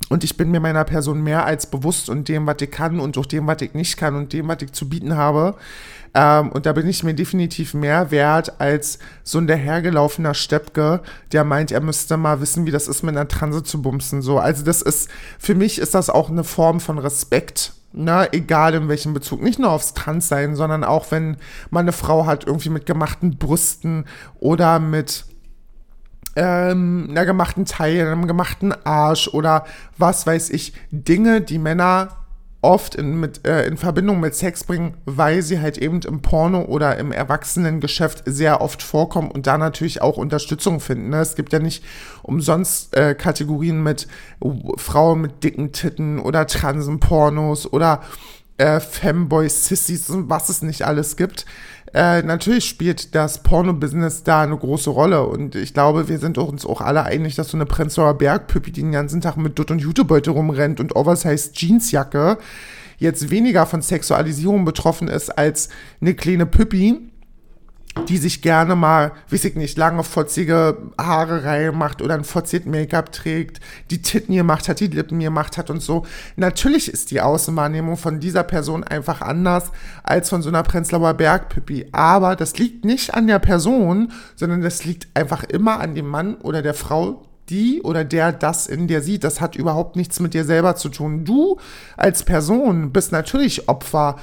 und 0.08 0.24
ich 0.24 0.36
bin 0.36 0.50
mir 0.50 0.60
meiner 0.60 0.84
Person 0.84 1.22
mehr 1.22 1.44
als 1.44 1.66
bewusst 1.66 2.08
und 2.08 2.28
dem, 2.28 2.46
was 2.46 2.56
ich 2.60 2.70
kann 2.70 2.98
und 3.00 3.18
auch 3.18 3.26
dem, 3.26 3.46
was 3.46 3.60
ich 3.60 3.74
nicht 3.74 3.96
kann 3.96 4.14
und 4.14 4.32
dem, 4.32 4.48
was 4.48 4.62
ich 4.62 4.72
zu 4.72 4.88
bieten 4.88 5.16
habe. 5.16 5.54
Ähm, 6.14 6.50
und 6.50 6.64
da 6.64 6.72
bin 6.72 6.88
ich 6.88 7.04
mir 7.04 7.14
definitiv 7.14 7.74
mehr 7.74 8.10
wert 8.10 8.60
als 8.60 8.98
so 9.22 9.38
ein 9.38 9.46
dahergelaufener 9.46 10.32
Steppke, 10.32 11.02
der 11.32 11.44
meint, 11.44 11.70
er 11.70 11.82
müsste 11.82 12.16
mal 12.16 12.40
wissen, 12.40 12.64
wie 12.64 12.70
das 12.70 12.88
ist, 12.88 13.02
mit 13.02 13.16
einer 13.16 13.28
Transe 13.28 13.62
zu 13.62 13.82
bumsen. 13.82 14.22
So, 14.22 14.38
also 14.38 14.64
das 14.64 14.80
ist, 14.80 15.10
für 15.38 15.54
mich 15.54 15.78
ist 15.78 15.94
das 15.94 16.08
auch 16.08 16.30
eine 16.30 16.44
Form 16.44 16.80
von 16.80 16.98
Respekt. 16.98 17.74
Ne, 17.92 18.28
egal 18.32 18.74
in 18.74 18.88
welchem 18.88 19.14
Bezug, 19.14 19.42
nicht 19.42 19.58
nur 19.58 19.70
aufs 19.70 19.94
Transsein, 19.94 20.56
sondern 20.56 20.84
auch 20.84 21.10
wenn 21.10 21.38
man 21.70 21.84
eine 21.84 21.92
Frau 21.92 22.26
hat, 22.26 22.46
irgendwie 22.46 22.68
mit 22.68 22.84
gemachten 22.84 23.38
Brüsten 23.38 24.04
oder 24.40 24.78
mit 24.78 25.24
ähm, 26.38 27.08
einer 27.10 27.26
gemachten 27.26 27.64
Taille, 27.64 28.06
einem 28.06 28.28
gemachten 28.28 28.72
Arsch 28.84 29.26
oder 29.28 29.64
was 29.98 30.24
weiß 30.24 30.50
ich, 30.50 30.72
Dinge, 30.92 31.40
die 31.40 31.58
Männer 31.58 32.10
oft 32.60 32.94
in, 32.94 33.18
mit, 33.18 33.46
äh, 33.46 33.66
in 33.66 33.76
Verbindung 33.76 34.20
mit 34.20 34.34
Sex 34.36 34.64
bringen, 34.64 34.96
weil 35.04 35.42
sie 35.42 35.60
halt 35.60 35.78
eben 35.78 36.00
im 36.02 36.22
Porno 36.22 36.62
oder 36.62 36.96
im 36.98 37.10
Erwachsenengeschäft 37.10 38.22
sehr 38.26 38.60
oft 38.60 38.82
vorkommen 38.82 39.30
und 39.30 39.48
da 39.48 39.58
natürlich 39.58 40.00
auch 40.00 40.16
Unterstützung 40.16 40.80
finden. 40.80 41.10
Ne? 41.10 41.20
Es 41.20 41.34
gibt 41.34 41.52
ja 41.52 41.58
nicht 41.58 41.84
umsonst 42.22 42.96
äh, 42.96 43.14
Kategorien 43.14 43.82
mit 43.82 44.06
Frauen 44.76 45.20
mit 45.20 45.42
dicken 45.42 45.72
Titten 45.72 46.20
oder 46.20 46.46
Transenpornos 46.46 47.72
oder 47.72 48.02
äh, 48.58 48.80
Femboys, 48.80 49.66
Sissies 49.66 50.10
und 50.10 50.28
was 50.28 50.48
es 50.48 50.62
nicht 50.62 50.82
alles 50.82 51.16
gibt. 51.16 51.46
Äh, 51.94 52.22
natürlich 52.22 52.66
spielt 52.66 53.14
das 53.14 53.42
Porno-Business 53.42 54.22
da 54.22 54.42
eine 54.42 54.56
große 54.56 54.90
Rolle 54.90 55.26
und 55.26 55.54
ich 55.54 55.72
glaube, 55.72 56.08
wir 56.08 56.18
sind 56.18 56.36
uns 56.38 56.66
auch 56.66 56.80
alle 56.80 57.04
einig, 57.04 57.34
dass 57.34 57.48
so 57.48 57.56
eine 57.56 57.66
Prenzlauer 57.66 58.14
Bergpüppi, 58.14 58.72
die 58.72 58.82
den 58.82 58.92
ganzen 58.92 59.20
Tag 59.20 59.36
mit 59.36 59.58
Dutt 59.58 59.70
und 59.70 59.78
Jutebeutel 59.78 60.32
rumrennt 60.32 60.80
und 60.80 60.96
Oversized 60.96 61.56
Jeansjacke, 61.56 62.38
jetzt 62.98 63.30
weniger 63.30 63.64
von 63.64 63.80
Sexualisierung 63.80 64.64
betroffen 64.64 65.08
ist 65.08 65.30
als 65.30 65.68
eine 66.00 66.14
kleine 66.14 66.46
Püppi, 66.46 67.10
die 68.06 68.18
sich 68.18 68.42
gerne 68.42 68.74
mal, 68.76 69.12
weiß 69.30 69.44
ich 69.44 69.54
nicht, 69.54 69.76
lange 69.78 70.04
fotzige 70.04 70.78
Haare 70.98 71.44
reinmacht 71.44 72.02
oder 72.02 72.14
ein 72.14 72.24
fotzig 72.24 72.66
Make-up 72.66 73.12
trägt, 73.12 73.60
die 73.90 74.02
Titten 74.02 74.34
gemacht 74.34 74.68
hat, 74.68 74.80
die 74.80 74.86
Lippen 74.86 75.20
gemacht 75.20 75.58
hat 75.58 75.70
und 75.70 75.80
so. 75.80 76.06
Natürlich 76.36 76.92
ist 76.92 77.10
die 77.10 77.20
Außenwahrnehmung 77.20 77.96
von 77.96 78.20
dieser 78.20 78.44
Person 78.44 78.84
einfach 78.84 79.20
anders 79.20 79.70
als 80.02 80.28
von 80.28 80.42
so 80.42 80.48
einer 80.48 80.62
Prenzlauer 80.62 81.14
Bergpippi. 81.14 81.88
Aber 81.92 82.36
das 82.36 82.58
liegt 82.58 82.84
nicht 82.84 83.14
an 83.14 83.26
der 83.26 83.38
Person, 83.38 84.12
sondern 84.36 84.62
das 84.62 84.84
liegt 84.84 85.08
einfach 85.14 85.44
immer 85.44 85.80
an 85.80 85.94
dem 85.94 86.06
Mann 86.06 86.36
oder 86.36 86.62
der 86.62 86.74
Frau, 86.74 87.24
die 87.50 87.82
oder 87.82 88.04
der 88.04 88.32
das 88.32 88.66
in 88.66 88.86
dir 88.86 89.02
sieht. 89.02 89.24
Das 89.24 89.40
hat 89.40 89.56
überhaupt 89.56 89.96
nichts 89.96 90.20
mit 90.20 90.34
dir 90.34 90.44
selber 90.44 90.76
zu 90.76 90.88
tun. 90.88 91.24
Du 91.24 91.58
als 91.96 92.22
Person 92.22 92.92
bist 92.92 93.12
natürlich 93.12 93.68
Opfer 93.68 94.16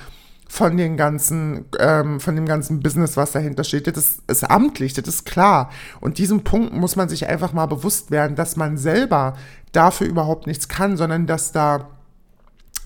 von 0.47 0.77
den 0.77 0.95
ganzen, 0.95 1.65
ähm, 1.79 2.19
von 2.19 2.35
dem 2.35 2.45
ganzen 2.45 2.81
Business, 2.81 3.17
was 3.17 3.31
dahinter 3.31 3.63
steht. 3.63 3.87
Das 3.87 4.17
ist 4.27 4.43
amtlich, 4.49 4.93
das 4.93 5.07
ist 5.07 5.25
klar. 5.25 5.71
Und 6.01 6.17
diesem 6.17 6.43
Punkt 6.43 6.73
muss 6.73 6.95
man 6.95 7.09
sich 7.09 7.27
einfach 7.27 7.53
mal 7.53 7.65
bewusst 7.65 8.11
werden, 8.11 8.35
dass 8.35 8.55
man 8.55 8.77
selber 8.77 9.35
dafür 9.71 10.07
überhaupt 10.07 10.47
nichts 10.47 10.67
kann, 10.67 10.97
sondern 10.97 11.25
dass 11.25 11.51
da 11.51 11.89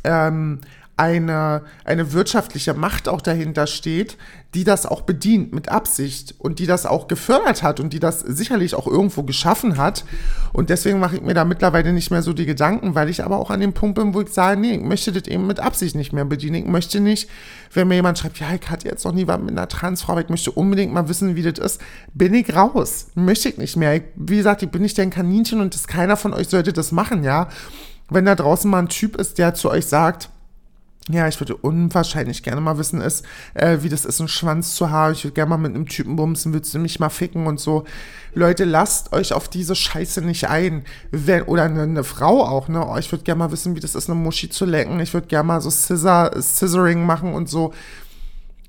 ähm, 0.03 0.61
eine, 0.99 1.61
eine 1.85 2.11
wirtschaftliche 2.11 2.73
Macht 2.73 3.07
auch 3.07 3.21
dahinter 3.21 3.67
steht, 3.67 4.17
die 4.53 4.65
das 4.65 4.85
auch 4.85 5.01
bedient 5.01 5.53
mit 5.53 5.69
Absicht 5.69 6.35
und 6.39 6.59
die 6.59 6.65
das 6.65 6.85
auch 6.85 7.07
gefördert 7.07 7.63
hat 7.63 7.79
und 7.79 7.93
die 7.93 7.99
das 7.99 8.19
sicherlich 8.19 8.75
auch 8.75 8.85
irgendwo 8.85 9.23
geschaffen 9.23 9.77
hat. 9.77 10.03
Und 10.51 10.69
deswegen 10.69 10.99
mache 10.99 11.15
ich 11.15 11.21
mir 11.21 11.33
da 11.33 11.45
mittlerweile 11.45 11.93
nicht 11.93 12.11
mehr 12.11 12.21
so 12.21 12.33
die 12.33 12.45
Gedanken, 12.45 12.95
weil 12.95 13.07
ich 13.07 13.23
aber 13.23 13.37
auch 13.37 13.49
an 13.49 13.61
dem 13.61 13.71
Punkt 13.71 13.95
bin, 13.95 14.13
wo 14.13 14.19
ich 14.19 14.29
sage, 14.29 14.59
nee, 14.59 14.73
ich 14.73 14.81
möchte 14.81 15.13
das 15.13 15.27
eben 15.27 15.47
mit 15.47 15.61
Absicht 15.61 15.95
nicht 15.95 16.11
mehr 16.11 16.25
bedienen. 16.25 16.55
Ich 16.55 16.67
möchte 16.67 16.99
nicht, 16.99 17.29
wenn 17.73 17.87
mir 17.87 17.95
jemand 17.95 18.17
schreibt, 18.17 18.39
ja, 18.39 18.47
ich 18.53 18.69
hatte 18.69 18.89
jetzt 18.89 19.05
noch 19.05 19.13
nie 19.13 19.27
was 19.27 19.39
mit 19.39 19.51
einer 19.51 19.69
Transfrau, 19.69 20.13
aber 20.13 20.21
ich 20.21 20.29
möchte 20.29 20.51
unbedingt 20.51 20.91
mal 20.91 21.07
wissen, 21.07 21.37
wie 21.37 21.43
das 21.43 21.59
ist, 21.59 21.81
bin 22.13 22.33
ich 22.33 22.53
raus. 22.53 23.07
Möchte 23.15 23.47
ich 23.47 23.57
nicht 23.57 23.77
mehr. 23.77 23.95
Ich, 23.95 24.03
wie 24.15 24.37
gesagt, 24.37 24.63
ich 24.63 24.69
bin 24.69 24.81
nicht 24.81 24.97
dein 24.97 25.11
Kaninchen 25.11 25.61
und 25.61 25.75
das, 25.75 25.87
keiner 25.87 26.17
von 26.17 26.33
euch 26.33 26.49
sollte 26.49 26.73
das 26.73 26.91
machen, 26.91 27.23
ja. 27.23 27.47
Wenn 28.09 28.25
da 28.25 28.35
draußen 28.35 28.69
mal 28.69 28.79
ein 28.79 28.89
Typ 28.89 29.15
ist, 29.15 29.37
der 29.37 29.53
zu 29.53 29.69
euch 29.69 29.85
sagt, 29.85 30.29
ja, 31.11 31.27
ich 31.27 31.39
würde 31.39 31.55
unwahrscheinlich 31.55 32.43
gerne 32.43 32.61
mal 32.61 32.77
wissen, 32.77 33.01
ist, 33.01 33.25
äh, 33.55 33.79
wie 33.81 33.89
das 33.89 34.05
ist, 34.05 34.19
einen 34.19 34.27
Schwanz 34.27 34.75
zu 34.75 34.91
haben. 34.91 35.13
Ich 35.13 35.23
würde 35.23 35.33
gerne 35.33 35.49
mal 35.49 35.57
mit 35.57 35.73
einem 35.73 35.87
Typen 35.87 36.15
bumsen, 36.15 36.53
würdest 36.53 36.73
du 36.75 36.79
mich 36.79 36.99
mal 36.99 37.09
ficken 37.09 37.47
und 37.47 37.59
so. 37.59 37.85
Leute, 38.35 38.63
lasst 38.63 39.11
euch 39.11 39.33
auf 39.33 39.49
diese 39.49 39.75
Scheiße 39.75 40.21
nicht 40.21 40.49
ein. 40.49 40.85
Wenn, 41.09 41.41
oder 41.43 41.63
eine, 41.63 41.81
eine 41.81 42.03
Frau 42.03 42.45
auch, 42.45 42.67
ne? 42.67 42.85
Oh, 42.85 42.95
ich 42.97 43.11
würde 43.11 43.23
gerne 43.23 43.39
mal 43.39 43.51
wissen, 43.51 43.75
wie 43.75 43.79
das 43.79 43.95
ist, 43.95 44.07
eine 44.07 44.19
Muschi 44.19 44.49
zu 44.49 44.65
lecken. 44.65 44.99
Ich 44.99 45.13
würde 45.15 45.25
gerne 45.25 45.47
mal 45.47 45.61
so 45.61 45.71
Scissor, 45.71 46.31
Scissoring 46.39 47.03
machen 47.03 47.33
und 47.33 47.49
so. 47.49 47.73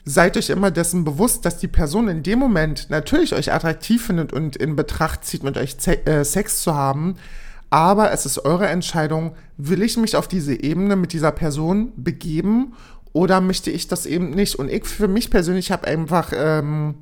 Seid 0.06 0.38
euch 0.38 0.48
immer 0.48 0.70
dessen 0.70 1.04
bewusst, 1.04 1.44
dass 1.44 1.58
die 1.58 1.68
Person 1.68 2.08
in 2.08 2.22
dem 2.22 2.38
Moment 2.38 2.86
natürlich 2.88 3.34
euch 3.34 3.52
attraktiv 3.52 4.06
findet 4.06 4.32
und 4.32 4.56
in 4.56 4.76
Betracht 4.76 5.26
zieht, 5.26 5.42
mit 5.42 5.58
euch 5.58 5.76
äh, 5.86 6.24
Sex 6.24 6.62
zu 6.62 6.74
haben 6.74 7.16
aber 7.70 8.12
es 8.12 8.26
ist 8.26 8.44
eure 8.44 8.66
Entscheidung, 8.66 9.32
will 9.56 9.82
ich 9.82 9.96
mich 9.96 10.16
auf 10.16 10.28
diese 10.28 10.60
Ebene 10.60 10.96
mit 10.96 11.12
dieser 11.12 11.32
Person 11.32 11.92
begeben 11.96 12.74
oder 13.12 13.40
möchte 13.40 13.70
ich 13.70 13.88
das 13.88 14.06
eben 14.06 14.30
nicht? 14.30 14.56
Und 14.56 14.70
ich 14.70 14.84
für 14.86 15.08
mich 15.08 15.30
persönlich 15.30 15.70
habe 15.70 15.86
einfach 15.86 16.32
ähm, 16.34 16.96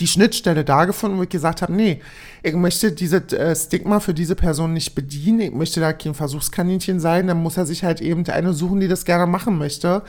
die 0.00 0.06
Schnittstelle 0.08 0.64
da 0.64 0.86
gefunden, 0.86 1.18
wo 1.18 1.22
ich 1.22 1.28
gesagt 1.28 1.62
habe, 1.62 1.72
nee, 1.72 2.00
ich 2.42 2.54
möchte 2.54 2.90
diese 2.90 3.18
äh, 3.32 3.54
Stigma 3.54 4.00
für 4.00 4.14
diese 4.14 4.34
Person 4.34 4.72
nicht 4.72 4.94
bedienen, 4.94 5.40
ich 5.40 5.52
möchte 5.52 5.80
da 5.80 5.92
kein 5.92 6.14
Versuchskaninchen 6.14 6.98
sein, 6.98 7.28
dann 7.28 7.42
muss 7.42 7.56
er 7.56 7.66
sich 7.66 7.84
halt 7.84 8.00
eben 8.00 8.26
eine 8.26 8.52
suchen, 8.54 8.80
die 8.80 8.88
das 8.88 9.04
gerne 9.04 9.26
machen 9.26 9.56
möchte. 9.56 10.02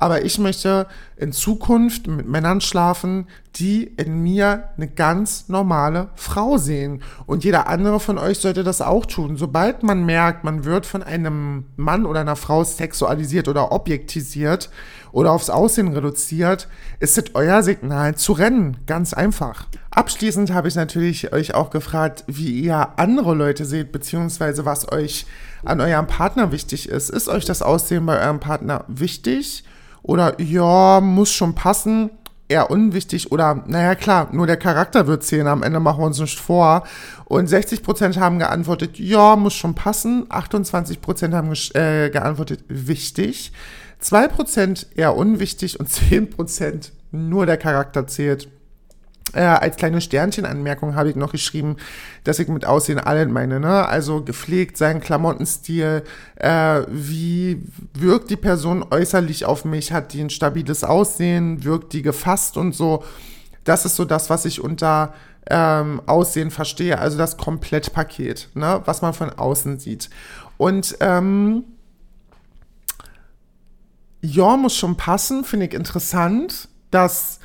Aber 0.00 0.24
ich 0.24 0.38
möchte 0.38 0.86
in 1.18 1.30
Zukunft 1.30 2.06
mit 2.06 2.26
Männern 2.26 2.62
schlafen, 2.62 3.26
die 3.56 3.84
in 3.84 4.22
mir 4.22 4.70
eine 4.78 4.88
ganz 4.88 5.50
normale 5.50 6.08
Frau 6.14 6.56
sehen. 6.56 7.02
Und 7.26 7.44
jeder 7.44 7.68
andere 7.68 8.00
von 8.00 8.16
euch 8.16 8.38
sollte 8.38 8.64
das 8.64 8.80
auch 8.80 9.04
tun. 9.04 9.36
Sobald 9.36 9.82
man 9.82 10.06
merkt, 10.06 10.42
man 10.42 10.64
wird 10.64 10.86
von 10.86 11.02
einem 11.02 11.66
Mann 11.76 12.06
oder 12.06 12.20
einer 12.20 12.36
Frau 12.36 12.64
sexualisiert 12.64 13.46
oder 13.46 13.72
objektisiert 13.72 14.70
oder 15.12 15.32
aufs 15.32 15.50
Aussehen 15.50 15.88
reduziert, 15.88 16.66
ist 16.98 17.18
es 17.18 17.34
euer 17.34 17.62
Signal 17.62 18.14
zu 18.14 18.32
rennen. 18.32 18.78
Ganz 18.86 19.12
einfach. 19.12 19.66
Abschließend 19.90 20.50
habe 20.50 20.68
ich 20.68 20.76
natürlich 20.76 21.30
euch 21.34 21.52
auch 21.52 21.68
gefragt, 21.68 22.24
wie 22.26 22.58
ihr 22.58 22.98
andere 22.98 23.34
Leute 23.34 23.66
seht, 23.66 23.92
beziehungsweise 23.92 24.64
was 24.64 24.90
euch 24.90 25.26
an 25.62 25.82
eurem 25.82 26.06
Partner 26.06 26.52
wichtig 26.52 26.88
ist. 26.88 27.10
Ist 27.10 27.28
euch 27.28 27.44
das 27.44 27.60
Aussehen 27.60 28.06
bei 28.06 28.18
eurem 28.18 28.40
Partner 28.40 28.86
wichtig? 28.88 29.64
Oder 30.02 30.40
ja, 30.40 31.00
muss 31.00 31.32
schon 31.32 31.54
passen? 31.54 32.10
eher 32.50 32.70
unwichtig 32.70 33.30
oder, 33.30 33.62
naja 33.66 33.94
klar, 33.94 34.28
nur 34.32 34.46
der 34.46 34.56
Charakter 34.56 35.06
wird 35.06 35.22
zählen, 35.22 35.46
am 35.46 35.62
Ende 35.62 35.78
machen 35.78 36.00
wir 36.00 36.06
uns 36.06 36.18
nicht 36.18 36.38
vor. 36.38 36.82
Und 37.26 37.48
60% 37.48 38.18
haben 38.18 38.40
geantwortet, 38.40 38.98
ja, 38.98 39.36
muss 39.36 39.54
schon 39.54 39.74
passen. 39.74 40.26
28% 40.28 41.32
haben 41.32 41.52
äh, 41.74 42.10
geantwortet, 42.10 42.64
wichtig. 42.68 43.52
2% 44.02 44.86
eher 44.96 45.16
unwichtig 45.16 45.78
und 45.78 45.88
10% 45.88 46.90
nur 47.12 47.46
der 47.46 47.56
Charakter 47.56 48.06
zählt. 48.06 48.48
Äh, 49.32 49.42
als 49.42 49.76
kleine 49.76 50.00
Sternchenanmerkung 50.00 50.96
habe 50.96 51.10
ich 51.10 51.16
noch 51.16 51.30
geschrieben, 51.30 51.76
dass 52.24 52.40
ich 52.40 52.48
mit 52.48 52.64
Aussehen 52.64 52.98
allen 52.98 53.32
meine, 53.32 53.60
ne? 53.60 53.86
Also 53.86 54.24
gepflegt, 54.24 54.76
sein 54.76 55.00
Klamottenstil, 55.00 56.02
äh, 56.36 56.82
wie 56.88 57.62
wirkt 57.94 58.30
die 58.30 58.36
Person 58.36 58.84
äußerlich 58.90 59.44
auf 59.44 59.64
mich, 59.64 59.92
hat 59.92 60.12
die 60.12 60.20
ein 60.20 60.30
stabiles 60.30 60.82
Aussehen, 60.82 61.62
wirkt 61.62 61.92
die 61.92 62.02
gefasst 62.02 62.56
und 62.56 62.74
so. 62.74 63.04
Das 63.64 63.84
ist 63.84 63.96
so 63.96 64.04
das, 64.04 64.30
was 64.30 64.46
ich 64.46 64.60
unter 64.60 65.14
ähm, 65.48 66.02
Aussehen 66.06 66.50
verstehe, 66.50 66.98
also 66.98 67.16
das 67.16 67.36
Komplettpaket, 67.36 68.48
ne? 68.54 68.82
Was 68.84 69.00
man 69.00 69.14
von 69.14 69.30
außen 69.30 69.78
sieht. 69.78 70.10
Und 70.56 70.96
ähm, 71.00 71.64
ja, 74.22 74.56
muss 74.56 74.76
schon 74.76 74.96
passen, 74.96 75.44
finde 75.44 75.66
ich 75.66 75.74
interessant, 75.74 76.68
dass 76.90 77.39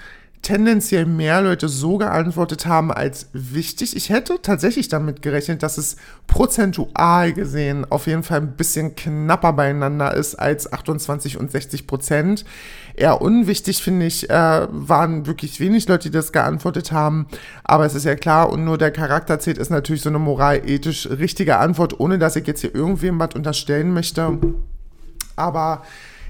tendenziell 0.45 1.07
mehr 1.07 1.41
Leute 1.41 1.67
so 1.67 1.97
geantwortet 1.97 2.67
haben 2.67 2.91
als 2.91 3.29
wichtig. 3.33 3.95
Ich 3.95 4.11
hätte 4.11 4.39
tatsächlich 4.43 4.87
damit 4.87 5.23
gerechnet, 5.23 5.63
dass 5.63 5.79
es 5.79 5.95
prozentual 6.27 7.33
gesehen 7.33 7.83
auf 7.89 8.05
jeden 8.05 8.21
Fall 8.21 8.41
ein 8.41 8.51
bisschen 8.55 8.95
knapper 8.95 9.53
beieinander 9.53 10.13
ist 10.13 10.35
als 10.35 10.71
28 10.71 11.39
und 11.39 11.49
60 11.49 11.87
Prozent. 11.87 12.45
Eher 12.93 13.23
unwichtig, 13.23 13.81
finde 13.81 14.05
ich, 14.05 14.29
äh, 14.29 14.67
waren 14.69 15.25
wirklich 15.25 15.59
wenig 15.59 15.87
Leute, 15.87 16.09
die 16.09 16.15
das 16.15 16.31
geantwortet 16.31 16.91
haben. 16.91 17.25
Aber 17.63 17.87
es 17.87 17.95
ist 17.95 18.05
ja 18.05 18.13
klar, 18.13 18.51
und 18.51 18.65
nur 18.65 18.77
der 18.77 18.91
Charakter 18.91 19.39
zählt, 19.39 19.57
ist 19.57 19.71
natürlich 19.71 20.03
so 20.03 20.09
eine 20.09 20.19
moralethisch 20.19 21.09
richtige 21.09 21.57
Antwort, 21.57 21.99
ohne 21.99 22.19
dass 22.19 22.35
ich 22.35 22.45
jetzt 22.45 22.61
hier 22.61 22.75
irgendwem 22.75 23.17
was 23.17 23.33
unterstellen 23.33 23.95
möchte. 23.95 24.37
Aber 25.35 25.81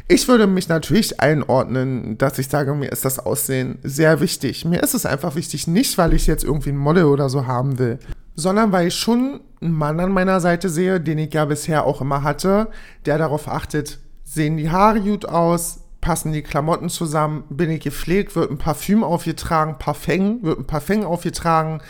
ich 0.08 0.28
würde 0.28 0.46
mich 0.46 0.70
natürlich 0.70 1.20
einordnen, 1.20 2.18
dass 2.18 2.38
ich 2.38 2.48
sage, 2.48 2.76
mir 2.76 2.91
ist 2.91 3.06
das 3.06 3.20
Aussehen 3.20 3.80
sehr 3.82 4.20
wichtig. 4.20 4.63
Mir 4.63 4.84
ist 4.84 4.94
es 4.94 5.06
einfach 5.06 5.36
wichtig, 5.36 5.68
nicht 5.68 5.98
weil 5.98 6.13
ich 6.13 6.28
jetzt 6.28 6.44
irgendwie 6.44 6.70
ein 6.70 6.78
Model 6.78 7.06
oder 7.06 7.28
so 7.30 7.48
haben 7.48 7.80
will, 7.80 8.00
sondern 8.36 8.72
weil 8.72 8.88
ich 8.88 8.96
schon 8.96 9.41
einen 9.62 9.74
Mann 9.74 10.00
an 10.00 10.12
meiner 10.12 10.39
Seite 10.41 10.70
sehe, 10.70 11.02
den 11.02 11.18
ich 11.18 11.34
ja 11.34 11.46
bisher 11.46 11.86
auch 11.86 12.02
immer 12.02 12.22
hatte, 12.22 12.68
der 13.06 13.18
darauf 13.18 13.48
achtet, 13.48 14.00
sehen 14.24 14.58
die 14.58 14.70
Haare 14.70 15.02
gut 15.02 15.26
aus, 15.26 15.80
passen 16.02 16.34
die 16.34 16.44
Klamotten 16.44 16.89
zusammen, 16.89 17.44
bin 17.50 17.72
ich 17.72 17.82
gepflegt, 17.82 18.36
wird 18.36 18.52
ein 18.52 18.60
Parfüm 18.60 19.04
aufgetragen, 19.04 19.78
Parfum, 19.80 20.44
wird 20.44 20.60
ein 20.60 20.68
Parfum 20.68 21.04
aufgetragen, 21.04 21.82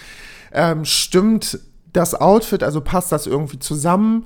ähm, 0.54 0.86
stimmt 0.86 1.60
das 1.92 2.16
Outfit, 2.16 2.64
also 2.64 2.80
passt 2.80 3.12
das 3.12 3.28
irgendwie 3.28 3.60
zusammen, 3.60 4.26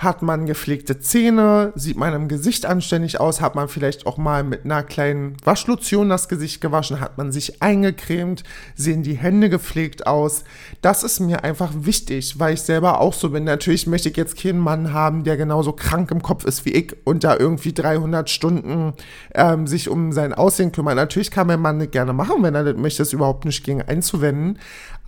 hat 0.00 0.22
man 0.22 0.46
gepflegte 0.46 0.98
Zähne? 0.98 1.72
Sieht 1.74 1.98
man 1.98 2.14
im 2.14 2.28
Gesicht 2.28 2.64
anständig 2.64 3.20
aus? 3.20 3.42
Hat 3.42 3.54
man 3.54 3.68
vielleicht 3.68 4.06
auch 4.06 4.16
mal 4.16 4.42
mit 4.42 4.64
einer 4.64 4.82
kleinen 4.82 5.36
Waschlotion 5.44 6.08
das 6.08 6.28
Gesicht 6.28 6.62
gewaschen? 6.62 7.00
Hat 7.00 7.18
man 7.18 7.32
sich 7.32 7.62
eingecremt? 7.62 8.42
Sehen 8.74 9.02
die 9.02 9.18
Hände 9.18 9.50
gepflegt 9.50 10.06
aus? 10.06 10.44
Das 10.80 11.02
ist 11.02 11.20
mir 11.20 11.44
einfach 11.44 11.72
wichtig, 11.74 12.38
weil 12.38 12.54
ich 12.54 12.62
selber 12.62 12.98
auch 12.98 13.12
so 13.12 13.28
bin. 13.28 13.44
Natürlich 13.44 13.86
möchte 13.86 14.08
ich 14.08 14.16
jetzt 14.16 14.38
keinen 14.38 14.58
Mann 14.58 14.94
haben, 14.94 15.22
der 15.22 15.36
genauso 15.36 15.72
krank 15.72 16.10
im 16.10 16.22
Kopf 16.22 16.46
ist 16.46 16.64
wie 16.64 16.72
ich 16.72 16.96
und 17.04 17.22
da 17.22 17.36
irgendwie 17.36 17.74
300 17.74 18.30
Stunden 18.30 18.94
ähm, 19.34 19.66
sich 19.66 19.90
um 19.90 20.12
sein 20.12 20.32
Aussehen 20.32 20.72
kümmert. 20.72 20.96
Natürlich 20.96 21.30
kann 21.30 21.46
mein 21.46 21.60
Mann 21.60 21.78
das 21.78 21.90
gerne 21.90 22.14
machen, 22.14 22.42
wenn 22.42 22.54
er 22.54 22.64
das 22.64 22.76
möchte, 22.76 23.02
das 23.02 23.12
überhaupt 23.12 23.44
nicht 23.44 23.64
gegen 23.64 23.82
einzuwenden. 23.82 24.58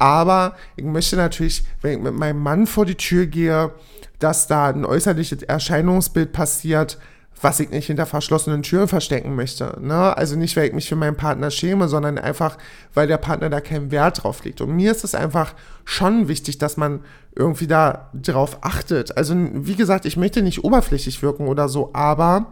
Aber 0.03 0.57
ich 0.75 0.85
möchte 0.85 1.15
natürlich, 1.15 1.62
wenn 1.81 1.93
ich 1.93 2.03
mit 2.03 2.15
meinem 2.15 2.41
Mann 2.41 2.67
vor 2.67 2.85
die 2.85 2.97
Tür 2.97 3.27
gehe, 3.27 3.71
dass 4.19 4.49
da 4.49 4.67
ein 4.67 4.85
äußerliches 4.85 5.45
Erscheinungsbild 5.45 6.33
passiert, 6.33 6.99
was 7.41 7.61
ich 7.61 7.71
nicht 7.71 7.87
hinter 7.87 8.05
verschlossenen 8.05 8.65
Türen 8.65 8.88
verstecken 8.88 9.37
möchte. 9.37 9.79
Ne? 9.81 10.17
Also 10.17 10.35
nicht, 10.35 10.57
weil 10.57 10.67
ich 10.67 10.73
mich 10.73 10.88
für 10.88 10.97
meinen 10.97 11.17
Partner 11.17 11.53
schäme, 11.53 11.87
sondern 11.87 12.19
einfach, 12.19 12.59
weil 12.95 13.07
der 13.07 13.19
Partner 13.19 13.49
da 13.49 13.61
keinen 13.61 13.93
Wert 13.93 14.25
drauf 14.25 14.43
legt. 14.43 14.61
Und 14.61 14.75
mir 14.75 14.91
ist 14.91 15.05
es 15.05 15.15
einfach 15.15 15.55
schon 15.85 16.27
wichtig, 16.27 16.59
dass 16.59 16.77
man 16.77 17.05
irgendwie 17.37 17.69
da 17.69 18.11
drauf 18.12 18.59
achtet. 18.62 19.17
Also 19.17 19.37
wie 19.38 19.77
gesagt, 19.77 20.05
ich 20.05 20.17
möchte 20.17 20.43
nicht 20.43 20.65
oberflächlich 20.65 21.23
wirken 21.23 21.47
oder 21.47 21.69
so, 21.69 21.91
aber 21.93 22.47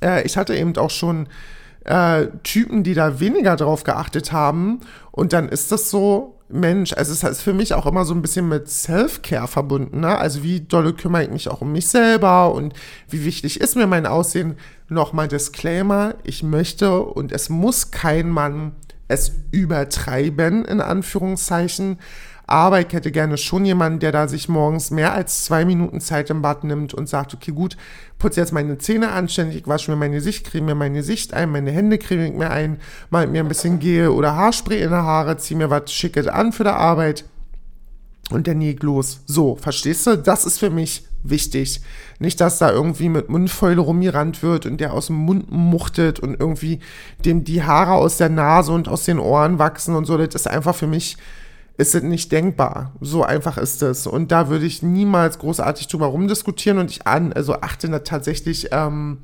äh, 0.00 0.22
ich 0.22 0.36
hatte 0.36 0.54
eben 0.54 0.76
auch 0.76 0.90
schon 0.90 1.26
äh, 1.82 2.28
Typen, 2.44 2.84
die 2.84 2.94
da 2.94 3.18
weniger 3.18 3.56
drauf 3.56 3.82
geachtet 3.82 4.30
haben. 4.30 4.78
Und 5.10 5.32
dann 5.32 5.48
ist 5.48 5.72
das 5.72 5.90
so, 5.90 6.33
Mensch, 6.48 6.92
also 6.92 7.12
es 7.12 7.22
ist 7.22 7.42
für 7.42 7.54
mich 7.54 7.74
auch 7.74 7.86
immer 7.86 8.04
so 8.04 8.14
ein 8.14 8.22
bisschen 8.22 8.48
mit 8.48 8.68
Self-Care 8.68 9.48
verbunden. 9.48 10.00
Ne? 10.00 10.18
Also 10.18 10.42
wie 10.42 10.60
dolle 10.60 10.92
kümmere 10.92 11.24
ich 11.24 11.30
mich 11.30 11.48
auch 11.48 11.62
um 11.62 11.72
mich 11.72 11.88
selber 11.88 12.52
und 12.54 12.74
wie 13.08 13.24
wichtig 13.24 13.60
ist 13.60 13.76
mir 13.76 13.86
mein 13.86 14.06
Aussehen. 14.06 14.56
Nochmal 14.88 15.28
Disclaimer, 15.28 16.14
ich 16.22 16.42
möchte 16.42 17.00
und 17.00 17.32
es 17.32 17.48
muss 17.48 17.90
kein 17.90 18.28
Mann 18.28 18.72
es 19.08 19.32
übertreiben, 19.50 20.64
in 20.64 20.80
Anführungszeichen. 20.80 21.98
Aber 22.46 22.80
ich 22.80 22.92
hätte 22.92 23.10
gerne 23.10 23.38
schon 23.38 23.64
jemanden, 23.64 24.00
der 24.00 24.12
da 24.12 24.28
sich 24.28 24.48
morgens 24.48 24.90
mehr 24.90 25.14
als 25.14 25.44
zwei 25.44 25.64
Minuten 25.64 26.00
Zeit 26.00 26.28
im 26.28 26.42
Bad 26.42 26.64
nimmt 26.64 26.92
und 26.92 27.08
sagt, 27.08 27.32
okay, 27.32 27.52
gut, 27.52 27.76
putze 28.18 28.40
jetzt 28.40 28.52
meine 28.52 28.76
Zähne 28.78 29.12
anständig, 29.12 29.56
ich 29.56 29.66
wasche 29.66 29.90
mir 29.90 29.96
mein 29.96 30.12
Gesicht, 30.12 30.46
creme 30.46 30.66
mir 30.66 30.74
mein 30.74 30.94
Gesicht 30.94 31.32
ein, 31.32 31.50
meine 31.50 31.70
Hände 31.70 31.98
creme 31.98 32.26
ich 32.26 32.34
mir 32.34 32.50
ein, 32.50 32.78
mal 33.10 33.26
mir 33.26 33.40
ein 33.40 33.48
bisschen 33.48 33.78
Gehe 33.78 34.12
oder 34.12 34.36
Haarspray 34.36 34.82
in 34.82 34.90
die 34.90 34.94
Haare, 34.94 35.38
ziehe 35.38 35.56
mir 35.56 35.70
was 35.70 35.92
Schickes 35.92 36.26
an 36.26 36.52
für 36.52 36.64
die 36.64 36.70
Arbeit 36.70 37.24
und 38.30 38.46
dann 38.46 38.60
leg 38.60 38.82
los. 38.82 39.20
So, 39.26 39.56
verstehst 39.56 40.06
du? 40.06 40.16
Das 40.16 40.44
ist 40.44 40.58
für 40.58 40.70
mich 40.70 41.04
wichtig. 41.22 41.80
Nicht, 42.18 42.40
dass 42.40 42.58
da 42.58 42.70
irgendwie 42.70 43.08
mit 43.08 43.28
Mundfäule 43.28 43.80
rumgerannt 43.80 44.42
wird 44.42 44.66
und 44.66 44.80
der 44.80 44.92
aus 44.92 45.06
dem 45.08 45.16
Mund 45.16 45.50
muchtet 45.50 46.20
und 46.20 46.38
irgendwie 46.38 46.80
dem 47.24 47.44
die 47.44 47.62
Haare 47.62 47.92
aus 47.92 48.18
der 48.18 48.28
Nase 48.28 48.72
und 48.72 48.88
aus 48.88 49.04
den 49.04 49.18
Ohren 49.18 49.58
wachsen 49.58 49.94
und 49.94 50.04
so. 50.04 50.16
Das 50.16 50.34
ist 50.34 50.46
einfach 50.46 50.74
für 50.74 50.86
mich 50.86 51.16
ist 51.76 51.94
es 51.94 52.02
nicht 52.02 52.30
denkbar. 52.30 52.92
So 53.00 53.24
einfach 53.24 53.58
ist 53.58 53.82
es. 53.82 54.06
Und 54.06 54.30
da 54.30 54.48
würde 54.48 54.66
ich 54.66 54.82
niemals 54.82 55.38
großartig 55.38 55.88
drüber 55.88 56.06
rumdiskutieren 56.06 56.78
und 56.78 56.90
ich 56.90 57.06
an, 57.06 57.32
also 57.32 57.60
achte 57.60 57.88
da 57.88 58.00
tatsächlich 58.00 58.68
ähm, 58.70 59.18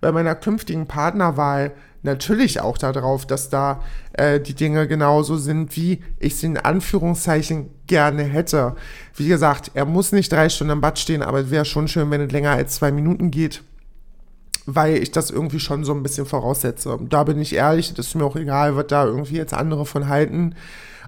bei 0.00 0.10
meiner 0.10 0.34
künftigen 0.34 0.86
Partnerwahl 0.86 1.72
natürlich 2.02 2.60
auch 2.60 2.76
darauf, 2.76 3.26
dass 3.26 3.48
da 3.48 3.80
äh, 4.14 4.40
die 4.40 4.54
Dinge 4.54 4.88
genauso 4.88 5.36
sind, 5.36 5.76
wie 5.76 6.02
ich 6.18 6.36
sie 6.36 6.46
in 6.46 6.58
Anführungszeichen 6.58 7.70
gerne 7.86 8.24
hätte. 8.24 8.74
Wie 9.14 9.28
gesagt, 9.28 9.70
er 9.74 9.84
muss 9.84 10.10
nicht 10.10 10.32
drei 10.32 10.48
Stunden 10.48 10.72
im 10.72 10.80
Bad 10.80 10.98
stehen, 10.98 11.22
aber 11.22 11.40
es 11.40 11.50
wäre 11.50 11.64
schon 11.64 11.86
schön, 11.86 12.10
wenn 12.10 12.20
es 12.20 12.32
länger 12.32 12.50
als 12.50 12.74
zwei 12.74 12.90
Minuten 12.92 13.30
geht 13.30 13.62
weil 14.64 15.02
ich 15.02 15.10
das 15.10 15.30
irgendwie 15.30 15.58
schon 15.58 15.84
so 15.84 15.92
ein 15.92 16.04
bisschen 16.04 16.24
voraussetze. 16.24 16.98
Da 17.08 17.24
bin 17.24 17.40
ich 17.40 17.54
ehrlich, 17.54 17.94
das 17.94 18.06
ist 18.06 18.14
mir 18.14 18.24
auch 18.24 18.36
egal, 18.36 18.76
was 18.76 18.86
da 18.86 19.04
irgendwie 19.04 19.36
jetzt 19.36 19.54
andere 19.54 19.86
von 19.86 20.08
halten. 20.08 20.54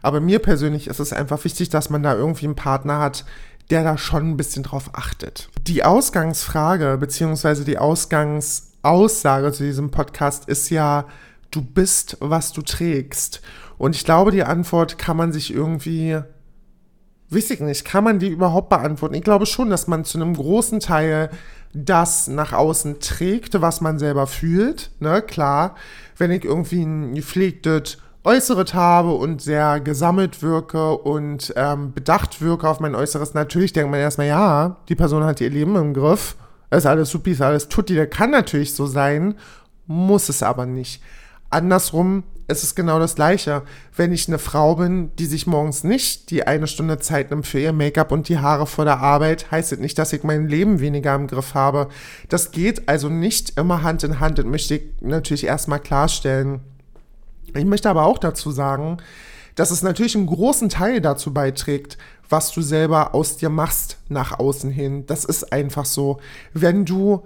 Aber 0.05 0.21
mir 0.21 0.39
persönlich 0.39 0.89
ist 0.89 1.01
es 1.01 1.15
einfach 1.15 1.43
wichtig, 1.45 1.71
dass 1.71 1.89
man 1.89 2.03
da 2.03 2.15
irgendwie 2.15 2.45
einen 2.45 2.57
Partner 2.57 2.99
hat, 2.99 3.25
der 3.71 3.83
da 3.85 3.97
schon 3.97 4.29
ein 4.29 4.37
bisschen 4.37 4.63
drauf 4.63 4.91
achtet. 4.93 5.49
Die 5.67 5.83
Ausgangsfrage 5.83 6.99
beziehungsweise 6.99 7.65
die 7.65 7.79
Ausgangsaussage 7.79 9.51
zu 9.53 9.63
diesem 9.63 9.91
Podcast 9.91 10.47
ist 10.47 10.69
ja, 10.69 11.07
du 11.51 11.63
bist, 11.63 12.19
was 12.21 12.53
du 12.53 12.61
trägst. 12.61 13.41
Und 13.79 13.97
ich 13.97 14.05
glaube, 14.05 14.31
die 14.31 14.45
Antwort 14.45 14.99
kann 14.99 15.17
man 15.17 15.33
sich 15.33 15.55
irgendwie, 15.55 16.21
weiß 17.31 17.53
ich 17.53 17.61
nicht, 17.61 17.87
kann 17.87 18.05
man 18.05 18.19
die 18.19 18.29
überhaupt 18.29 18.69
beantworten? 18.69 19.15
Ich 19.15 19.25
glaube 19.25 19.47
schon, 19.47 19.71
dass 19.71 19.87
man 19.87 20.05
zu 20.05 20.19
einem 20.19 20.35
großen 20.35 20.81
Teil 20.81 21.31
das 21.73 22.29
nach 22.29 22.53
außen 22.53 23.01
trägt, 23.01 23.59
was 23.63 23.81
man 23.81 23.99
selber 23.99 24.27
fühlt. 24.27 24.91
Ne, 25.01 25.23
klar, 25.23 25.77
wenn 26.19 26.31
ich 26.31 26.45
irgendwie 26.45 26.83
ein 26.83 27.15
gepflegtes 27.15 27.97
Äußeres 28.25 28.73
habe 28.73 29.13
und 29.13 29.43
sehr 29.43 29.81
gesammelt 29.81 30.43
wirke 30.43 30.97
und 30.97 31.53
ähm, 31.57 31.93
bedacht 31.93 32.41
wirke 32.41 32.69
auf 32.69 32.81
mein 32.81 32.95
Äußeres, 32.95 33.35
natürlich 33.35 33.75
denkt 33.75 33.91
man 33.91 34.01
erstmal, 34.01 34.27
ja, 34.27 34.77
die 34.89 34.95
Person 34.95 35.25
hat 35.25 35.43
ihr 35.43 35.51
Leben 35.51 35.77
im 35.77 35.93
Griff, 35.93 36.37
ist 36.71 36.87
alles 36.87 37.11
supi, 37.11 37.33
ist 37.33 37.43
alles 37.43 37.69
tutti, 37.69 37.95
der 37.95 38.09
kann 38.09 38.31
natürlich 38.31 38.75
so 38.75 38.87
sein, 38.87 39.35
muss 39.87 40.31
es 40.31 40.43
aber 40.43 40.65
nicht. 40.67 41.03
andersrum 41.51 42.25
ist 42.47 42.63
es 42.63 42.75
genau 42.75 42.99
das 42.99 43.15
Gleiche. 43.15 43.63
Wenn 43.97 44.13
ich 44.13 44.29
eine 44.29 44.39
Frau 44.39 44.77
bin, 44.77 45.15
die 45.17 45.27
sich 45.27 45.47
morgens 45.47 45.85
nicht 45.85 46.31
die 46.31 46.47
eine 46.47 46.67
Stunde 46.67 46.99
Zeit 46.99 47.31
nimmt 47.31 47.47
für 47.47 47.59
ihr 47.59 47.73
Make-up 47.73 48.13
und 48.13 48.29
die 48.29 48.39
Haare 48.39 48.67
vor 48.67 48.85
der 48.85 49.01
Arbeit, 49.01 49.51
heißt 49.51 49.73
es 49.73 49.79
das 49.79 49.83
nicht, 49.83 49.99
dass 49.99 50.13
ich 50.13 50.25
mein 50.25 50.49
Leben 50.49 50.81
weniger 50.81 51.15
im 51.15 51.27
Griff 51.27 51.55
habe. 51.55 51.89
Das 52.29 52.51
geht 52.51 52.89
also 52.89 53.09
nicht 53.09 53.59
immer 53.59 53.83
Hand 53.83 54.05
in 54.05 54.21
Hand. 54.21 54.39
Das 54.39 54.45
möchte 54.45 54.77
ich 54.77 54.83
natürlich 55.01 55.45
erstmal 55.45 55.81
klarstellen. 55.81 56.61
Ich 57.55 57.65
möchte 57.65 57.91
aber 57.91 58.05
auch 58.05 58.19
dazu 58.19 58.51
sagen, 58.51 58.99
dass 59.55 59.71
es 59.71 59.83
natürlich 59.83 60.17
einen 60.17 60.27
großen 60.27 60.69
Teil 60.69 61.01
dazu 61.01 61.33
beiträgt, 61.33 61.99
was 62.29 62.51
du 62.53 62.63
selber 62.63 63.15
aus 63.15 63.37
dir 63.37 63.51
machst 63.51 63.99
nach 64.09 64.39
außen 64.39 64.71
hin. 64.71 65.07
Das 65.07 65.25
ist 65.25 65.53
einfach 65.53 65.85
so. 65.85 66.19
Wenn 66.53 66.85
du 66.85 67.25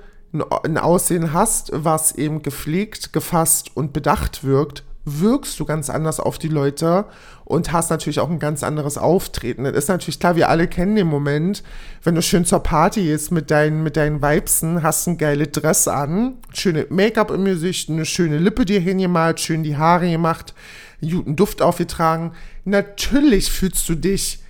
ein 0.63 0.77
Aussehen 0.77 1.33
hast, 1.33 1.71
was 1.73 2.13
eben 2.13 2.43
gepflegt, 2.43 3.13
gefasst 3.13 3.71
und 3.75 3.93
bedacht 3.93 4.45
wirkt, 4.45 4.85
wirkst 5.05 5.59
du 5.59 5.65
ganz 5.65 5.89
anders 5.89 6.21
auf 6.21 6.39
die 6.39 6.49
Leute 6.49 7.07
und 7.49 7.73
hast 7.73 7.89
natürlich 7.89 8.21
auch 8.21 8.29
ein 8.29 8.39
ganz 8.39 8.63
anderes 8.63 8.99
Auftreten. 8.99 9.65
Das 9.65 9.73
ist 9.73 9.89
natürlich 9.89 10.21
klar, 10.21 10.37
wir 10.37 10.51
alle 10.51 10.69
kennen 10.69 10.97
den 10.97 11.07
Moment, 11.07 11.63
wenn 12.03 12.15
du 12.15 12.21
schön 12.21 12.45
zur 12.45 12.63
Party 12.63 13.05
gehst 13.05 13.33
mit 13.33 13.51
deinen, 13.51 13.83
mit 13.83 13.97
deinen 13.97 14.21
Weibsen, 14.21 14.83
hast 14.83 15.07
ein 15.07 15.17
geiles 15.17 15.53
Dress 15.53 15.89
an, 15.89 16.35
schöne 16.53 16.87
Make-up 16.91 17.31
im 17.31 17.47
Gesicht, 17.47 17.89
eine 17.89 18.05
schöne 18.05 18.39
Lippe 18.39 18.67
dir 18.67 18.81
hingemalt, 18.81 19.41
schön 19.41 19.63
die 19.63 19.79
Haare 19.79 20.11
gemacht, 20.11 20.53
einen 21.01 21.11
guten 21.11 21.37
Duft 21.37 21.63
aufgetragen. 21.63 22.33
Natürlich 22.67 23.51
fühlst 23.51 23.89
du 23.89 23.95
dich 23.95 24.41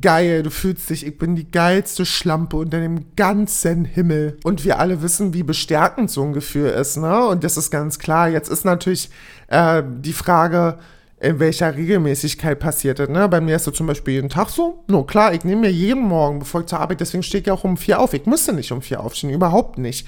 geil, 0.00 0.42
du 0.42 0.50
fühlst 0.50 0.90
dich, 0.90 1.06
ich 1.06 1.18
bin 1.18 1.36
die 1.36 1.52
geilste 1.52 2.04
Schlampe 2.04 2.56
unter 2.56 2.80
dem 2.80 3.14
ganzen 3.14 3.84
Himmel. 3.84 4.38
Und 4.42 4.64
wir 4.64 4.80
alle 4.80 5.02
wissen, 5.02 5.34
wie 5.34 5.44
bestärkend 5.44 6.10
so 6.10 6.24
ein 6.24 6.32
Gefühl 6.32 6.70
ist, 6.70 6.96
ne? 6.96 7.26
Und 7.26 7.44
das 7.44 7.56
ist 7.56 7.70
ganz 7.70 8.00
klar. 8.00 8.28
Jetzt 8.28 8.50
ist 8.50 8.64
natürlich 8.64 9.08
äh, 9.46 9.84
die 10.00 10.12
Frage, 10.12 10.80
in 11.20 11.38
welcher 11.38 11.76
Regelmäßigkeit 11.76 12.58
passiert 12.58 12.98
das, 12.98 13.10
ne? 13.10 13.28
Bei 13.28 13.42
mir 13.42 13.56
ist 13.56 13.66
es 13.66 13.74
zum 13.74 13.86
Beispiel 13.86 14.14
jeden 14.14 14.30
Tag 14.30 14.48
so. 14.48 14.84
No, 14.88 15.04
klar, 15.04 15.34
ich 15.34 15.44
nehme 15.44 15.62
mir 15.62 15.72
jeden 15.72 16.02
Morgen, 16.02 16.38
bevor 16.38 16.62
ich 16.62 16.66
zur 16.66 16.80
Arbeit, 16.80 17.00
deswegen 17.00 17.22
stehe 17.22 17.42
ich 17.42 17.50
auch 17.50 17.62
um 17.62 17.76
vier 17.76 18.00
auf. 18.00 18.14
Ich 18.14 18.24
müsste 18.24 18.54
nicht 18.54 18.72
um 18.72 18.80
vier 18.80 19.00
aufstehen, 19.00 19.30
überhaupt 19.30 19.76
nicht. 19.76 20.06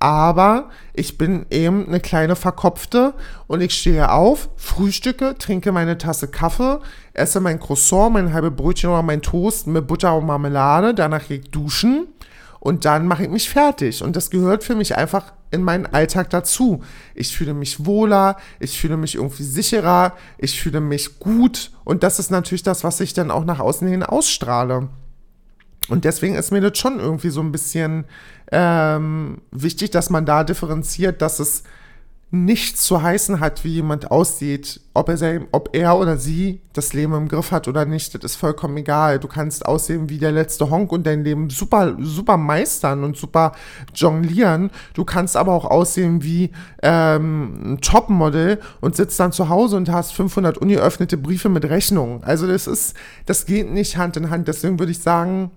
Aber 0.00 0.70
ich 0.94 1.18
bin 1.18 1.46
eben 1.50 1.86
eine 1.86 2.00
kleine 2.00 2.34
Verkopfte 2.34 3.14
und 3.46 3.60
ich 3.60 3.74
stehe 3.74 4.10
auf, 4.10 4.48
frühstücke, 4.56 5.36
trinke 5.38 5.70
meine 5.70 5.98
Tasse 5.98 6.28
Kaffee, 6.28 6.80
esse 7.12 7.40
mein 7.40 7.60
Croissant, 7.60 8.14
mein 8.14 8.32
halbe 8.32 8.50
Brötchen 8.50 8.90
oder 8.90 9.02
mein 9.02 9.22
Toast 9.22 9.66
mit 9.66 9.86
Butter 9.86 10.16
und 10.16 10.26
Marmelade, 10.26 10.94
danach 10.94 11.28
gehe 11.28 11.38
ich 11.38 11.50
duschen 11.50 12.08
und 12.58 12.86
dann 12.86 13.06
mache 13.06 13.24
ich 13.24 13.30
mich 13.30 13.50
fertig. 13.50 14.02
Und 14.02 14.16
das 14.16 14.30
gehört 14.30 14.64
für 14.64 14.74
mich 14.74 14.96
einfach 14.96 15.32
in 15.54 15.62
meinen 15.62 15.86
Alltag 15.86 16.30
dazu. 16.30 16.82
Ich 17.14 17.34
fühle 17.34 17.54
mich 17.54 17.86
wohler, 17.86 18.36
ich 18.60 18.78
fühle 18.78 18.96
mich 18.96 19.14
irgendwie 19.14 19.44
sicherer, 19.44 20.12
ich 20.36 20.60
fühle 20.60 20.80
mich 20.80 21.18
gut 21.18 21.70
und 21.84 22.02
das 22.02 22.18
ist 22.18 22.30
natürlich 22.30 22.62
das, 22.62 22.84
was 22.84 23.00
ich 23.00 23.14
dann 23.14 23.30
auch 23.30 23.44
nach 23.44 23.60
außen 23.60 23.88
hin 23.88 24.02
ausstrahle. 24.02 24.88
Und 25.88 26.04
deswegen 26.04 26.34
ist 26.34 26.50
mir 26.50 26.60
das 26.60 26.78
schon 26.78 26.98
irgendwie 26.98 27.30
so 27.30 27.40
ein 27.40 27.52
bisschen 27.52 28.04
ähm, 28.50 29.42
wichtig, 29.50 29.90
dass 29.90 30.10
man 30.10 30.26
da 30.26 30.44
differenziert, 30.44 31.20
dass 31.22 31.38
es 31.38 31.62
nichts 32.34 32.82
zu 32.84 33.02
heißen 33.02 33.40
hat, 33.40 33.64
wie 33.64 33.74
jemand 33.74 34.10
aussieht, 34.10 34.80
ob 34.92 35.08
er, 35.08 35.42
ob 35.52 35.74
er 35.74 35.96
oder 35.96 36.16
sie 36.18 36.60
das 36.72 36.92
Leben 36.92 37.14
im 37.14 37.28
Griff 37.28 37.52
hat 37.52 37.68
oder 37.68 37.84
nicht, 37.84 38.14
das 38.14 38.24
ist 38.24 38.36
vollkommen 38.36 38.76
egal. 38.76 39.18
Du 39.18 39.28
kannst 39.28 39.64
aussehen 39.66 40.08
wie 40.08 40.18
der 40.18 40.32
letzte 40.32 40.70
Honk 40.70 40.92
und 40.92 41.06
dein 41.06 41.24
Leben 41.24 41.50
super, 41.50 41.96
super 42.00 42.36
meistern 42.36 43.04
und 43.04 43.16
super 43.16 43.52
jonglieren. 43.94 44.70
Du 44.94 45.04
kannst 45.04 45.36
aber 45.36 45.52
auch 45.52 45.64
aussehen 45.64 46.22
wie 46.22 46.50
ähm, 46.82 47.74
ein 47.74 47.80
Topmodel 47.80 48.60
und 48.80 48.96
sitzt 48.96 49.18
dann 49.20 49.32
zu 49.32 49.48
Hause 49.48 49.76
und 49.76 49.90
hast 49.90 50.12
500 50.12 50.58
ungeöffnete 50.58 51.16
Briefe 51.16 51.48
mit 51.48 51.64
Rechnungen. 51.64 52.22
Also 52.24 52.46
das 52.46 52.66
ist, 52.66 52.94
das 53.26 53.46
geht 53.46 53.70
nicht 53.70 53.96
Hand 53.96 54.16
in 54.16 54.30
Hand. 54.30 54.48
Deswegen 54.48 54.78
würde 54.78 54.92
ich 54.92 55.00
sagen, 55.00 55.50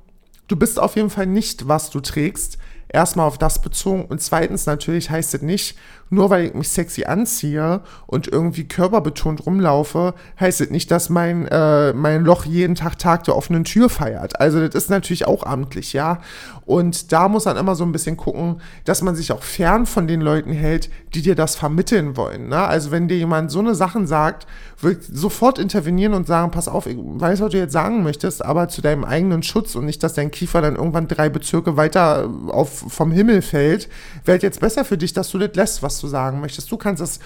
du 0.47 0.55
bist 0.55 0.79
auf 0.79 0.95
jeden 0.95 1.09
Fall 1.09 1.27
nicht, 1.27 1.67
was 1.67 1.89
du 1.89 1.99
trägst. 1.99 2.57
Erstmal 2.89 3.27
auf 3.27 3.37
das 3.37 3.61
bezogen. 3.61 4.05
Und 4.05 4.21
zweitens 4.21 4.65
natürlich 4.65 5.09
heißt 5.09 5.33
es 5.33 5.41
nicht, 5.41 5.77
nur 6.09 6.29
weil 6.29 6.45
ich 6.45 6.53
mich 6.53 6.69
sexy 6.69 7.05
anziehe 7.05 7.81
und 8.05 8.27
irgendwie 8.27 8.67
körperbetont 8.67 9.45
rumlaufe, 9.45 10.13
heißt 10.39 10.61
es 10.61 10.69
nicht, 10.69 10.91
dass 10.91 11.09
mein, 11.09 11.47
äh, 11.47 11.93
mein 11.93 12.23
Loch 12.23 12.45
jeden 12.45 12.75
Tag 12.75 12.97
Tag 12.97 13.23
der 13.25 13.35
offenen 13.35 13.63
Tür 13.63 13.89
feiert. 13.89 14.39
Also 14.39 14.65
das 14.65 14.75
ist 14.75 14.89
natürlich 14.89 15.27
auch 15.27 15.43
amtlich, 15.43 15.93
ja. 15.93 16.19
Und 16.65 17.13
da 17.13 17.29
muss 17.29 17.45
man 17.45 17.55
immer 17.55 17.75
so 17.75 17.85
ein 17.85 17.93
bisschen 17.93 18.17
gucken, 18.17 18.61
dass 18.83 19.01
man 19.01 19.15
sich 19.15 19.31
auch 19.31 19.41
fern 19.41 19.85
von 19.85 20.05
den 20.05 20.19
Leuten 20.19 20.51
hält, 20.51 20.89
die 21.13 21.21
dir 21.21 21.33
das 21.33 21.55
vermitteln 21.55 22.17
wollen. 22.17 22.49
Ne? 22.49 22.57
Also 22.57 22.91
wenn 22.91 23.07
dir 23.07 23.17
jemand 23.17 23.51
so 23.51 23.59
eine 23.59 23.73
Sachen 23.73 24.05
sagt, 24.05 24.45
will 24.81 24.99
sofort 25.01 25.59
intervenieren 25.59 26.13
und 26.13 26.27
sagen, 26.27 26.51
pass 26.51 26.67
auf, 26.67 26.85
ich 26.85 26.97
weiß, 26.99 27.39
was 27.39 27.51
du 27.51 27.57
jetzt 27.57 27.71
sagen 27.71 28.03
möchtest, 28.03 28.43
aber 28.43 28.67
zu 28.67 28.81
deinem 28.81 29.05
eigenen 29.05 29.43
Schutz 29.43 29.75
und 29.75 29.85
nicht, 29.85 30.03
dass 30.03 30.13
dein 30.13 30.29
Kiefer 30.29 30.61
dann 30.61 30.75
irgendwann 30.75 31.07
drei 31.07 31.29
Bezirke 31.29 31.77
weiter 31.77 32.29
auf, 32.49 32.83
vom 32.89 33.11
Himmel 33.11 33.41
fällt, 33.41 33.87
wäre 34.25 34.39
jetzt 34.39 34.59
besser 34.59 34.83
für 34.83 34.97
dich, 34.97 35.13
dass 35.13 35.31
du 35.31 35.39
das 35.39 35.55
lässt, 35.55 35.83
was 35.83 35.96
du 35.99 36.07
sagen 36.07 36.41
möchtest. 36.41 36.71
Du 36.71 36.77
kannst 36.77 37.01
es 37.01 37.19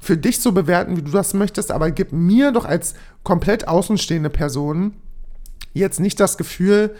für 0.00 0.16
dich 0.16 0.40
so 0.40 0.52
bewerten, 0.52 0.96
wie 0.96 1.02
du 1.02 1.10
das 1.10 1.34
möchtest, 1.34 1.70
aber 1.70 1.90
gib 1.90 2.12
mir 2.12 2.52
doch 2.52 2.64
als 2.64 2.94
komplett 3.22 3.68
außenstehende 3.68 4.30
Person 4.30 4.94
jetzt 5.72 6.00
nicht 6.00 6.18
das 6.18 6.38
Gefühl, 6.38 6.96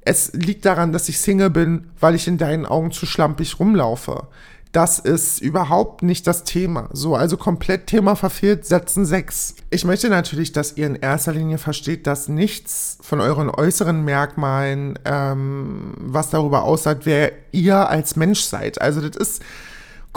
es 0.00 0.32
liegt 0.32 0.64
daran, 0.64 0.92
dass 0.92 1.08
ich 1.08 1.20
Single 1.20 1.50
bin, 1.50 1.90
weil 2.00 2.14
ich 2.14 2.26
in 2.26 2.38
deinen 2.38 2.66
Augen 2.66 2.92
zu 2.92 3.04
schlampig 3.04 3.60
rumlaufe. 3.60 4.26
Das 4.72 4.98
ist 4.98 5.40
überhaupt 5.40 6.02
nicht 6.02 6.26
das 6.26 6.44
Thema. 6.44 6.88
So, 6.92 7.16
also 7.16 7.36
komplett 7.36 7.86
Thema 7.86 8.16
verfehlt, 8.16 8.66
Sätzen 8.66 9.06
6. 9.06 9.56
Ich 9.70 9.84
möchte 9.84 10.10
natürlich, 10.10 10.52
dass 10.52 10.76
ihr 10.76 10.86
in 10.86 10.94
erster 10.94 11.32
Linie 11.32 11.58
versteht, 11.58 12.06
dass 12.06 12.28
nichts 12.28 12.98
von 13.00 13.20
euren 13.20 13.48
äußeren 13.48 14.04
Merkmalen, 14.04 14.98
ähm, 15.04 15.94
was 15.98 16.30
darüber 16.30 16.64
aussagt, 16.64 17.06
wer 17.06 17.32
ihr 17.50 17.88
als 17.88 18.16
Mensch 18.16 18.40
seid. 18.40 18.80
Also 18.80 19.06
das 19.06 19.16
ist 19.16 19.42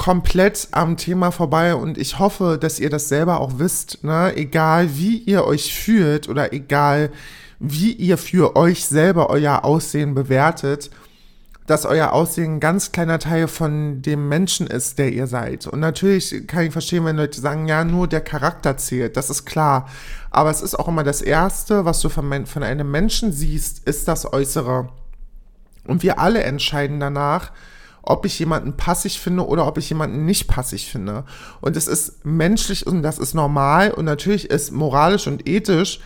komplett 0.01 0.69
am 0.71 0.97
Thema 0.97 1.29
vorbei 1.29 1.75
und 1.75 1.95
ich 1.95 2.17
hoffe, 2.17 2.57
dass 2.59 2.79
ihr 2.79 2.89
das 2.89 3.07
selber 3.07 3.39
auch 3.39 3.59
wisst, 3.59 4.03
ne? 4.03 4.35
egal 4.35 4.97
wie 4.97 5.17
ihr 5.17 5.45
euch 5.45 5.75
fühlt 5.75 6.27
oder 6.27 6.53
egal 6.53 7.11
wie 7.59 7.91
ihr 7.91 8.17
für 8.17 8.55
euch 8.55 8.87
selber 8.87 9.29
euer 9.29 9.63
Aussehen 9.63 10.15
bewertet, 10.15 10.89
dass 11.67 11.85
euer 11.85 12.13
Aussehen 12.13 12.55
ein 12.55 12.59
ganz 12.59 12.91
kleiner 12.91 13.19
Teil 13.19 13.47
von 13.47 14.01
dem 14.01 14.27
Menschen 14.27 14.65
ist, 14.65 14.97
der 14.97 15.13
ihr 15.13 15.27
seid. 15.27 15.67
Und 15.67 15.81
natürlich 15.81 16.47
kann 16.47 16.65
ich 16.65 16.71
verstehen, 16.71 17.05
wenn 17.05 17.17
Leute 17.17 17.39
sagen, 17.39 17.67
ja, 17.67 17.83
nur 17.83 18.07
der 18.07 18.21
Charakter 18.21 18.77
zählt, 18.77 19.15
das 19.17 19.29
ist 19.29 19.45
klar. 19.45 19.87
Aber 20.31 20.49
es 20.49 20.63
ist 20.63 20.73
auch 20.73 20.87
immer 20.87 21.03
das 21.03 21.21
Erste, 21.21 21.85
was 21.85 22.01
du 22.01 22.09
von, 22.09 22.47
von 22.47 22.63
einem 22.63 22.89
Menschen 22.89 23.31
siehst, 23.31 23.87
ist 23.87 24.07
das 24.07 24.33
Äußere. 24.33 24.89
Und 25.85 26.01
wir 26.01 26.17
alle 26.17 26.41
entscheiden 26.41 26.99
danach, 26.99 27.51
ob 28.03 28.25
ich 28.25 28.37
jemanden 28.39 28.77
passig 28.77 29.19
finde 29.19 29.45
oder 29.45 29.67
ob 29.67 29.77
ich 29.77 29.89
jemanden 29.89 30.25
nicht 30.25 30.47
passig 30.47 30.89
finde. 30.91 31.23
Und 31.61 31.77
es 31.77 31.87
ist 31.87 32.25
menschlich 32.25 32.85
und 32.87 33.03
das 33.03 33.19
ist 33.19 33.33
normal 33.33 33.91
und 33.91 34.05
natürlich 34.05 34.49
ist 34.49 34.71
moralisch 34.71 35.27
und 35.27 35.47
ethisch 35.47 35.99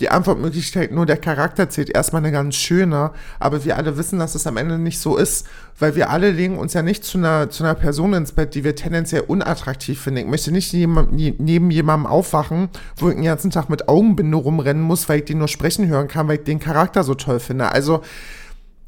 die 0.00 0.08
Antwortmöglichkeit 0.08 0.92
nur 0.92 1.04
der 1.04 1.18
Charakter 1.18 1.68
zählt 1.68 1.90
erstmal 1.90 2.22
eine 2.22 2.32
ganz 2.32 2.56
schöne, 2.56 3.10
aber 3.38 3.64
wir 3.64 3.76
alle 3.76 3.98
wissen, 3.98 4.18
dass 4.18 4.34
es 4.34 4.46
am 4.46 4.56
Ende 4.56 4.78
nicht 4.78 4.98
so 4.98 5.16
ist, 5.16 5.46
weil 5.78 5.94
wir 5.94 6.08
alle 6.10 6.30
legen 6.30 6.58
uns 6.58 6.72
ja 6.72 6.82
nicht 6.82 7.04
zu 7.04 7.18
einer, 7.18 7.50
zu 7.50 7.62
einer 7.62 7.74
Person 7.74 8.14
ins 8.14 8.32
Bett, 8.32 8.54
die 8.54 8.64
wir 8.64 8.74
tendenziell 8.74 9.22
unattraktiv 9.26 10.00
finden. 10.00 10.20
Ich 10.20 10.26
möchte 10.26 10.52
nicht 10.52 10.72
jemand, 10.72 11.12
neben 11.12 11.70
jemandem 11.70 12.06
aufwachen, 12.06 12.70
wo 12.96 13.10
ich 13.10 13.14
den 13.14 13.24
ganzen 13.24 13.50
Tag 13.50 13.68
mit 13.68 13.88
Augenbinde 13.88 14.36
rumrennen 14.38 14.82
muss, 14.82 15.08
weil 15.08 15.18
ich 15.18 15.26
den 15.26 15.38
nur 15.38 15.48
sprechen 15.48 15.86
hören 15.88 16.08
kann, 16.08 16.28
weil 16.28 16.38
ich 16.38 16.44
den 16.44 16.60
Charakter 16.60 17.04
so 17.04 17.14
toll 17.14 17.38
finde. 17.38 17.70
Also, 17.70 18.00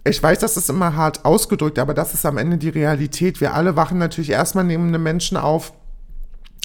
ich 0.04 0.22
weiß, 0.22 0.40
das 0.40 0.56
ist 0.56 0.68
immer 0.68 0.96
hart 0.96 1.24
ausgedrückt, 1.24 1.78
aber 1.78 1.94
das 1.94 2.14
ist 2.14 2.26
am 2.26 2.38
Ende 2.38 2.58
die 2.58 2.68
Realität. 2.68 3.40
Wir 3.40 3.54
alle 3.54 3.76
wachen 3.76 3.98
natürlich 3.98 4.30
erstmal 4.30 4.64
neben 4.64 4.88
einem 4.88 5.02
Menschen 5.02 5.36
auf, 5.36 5.72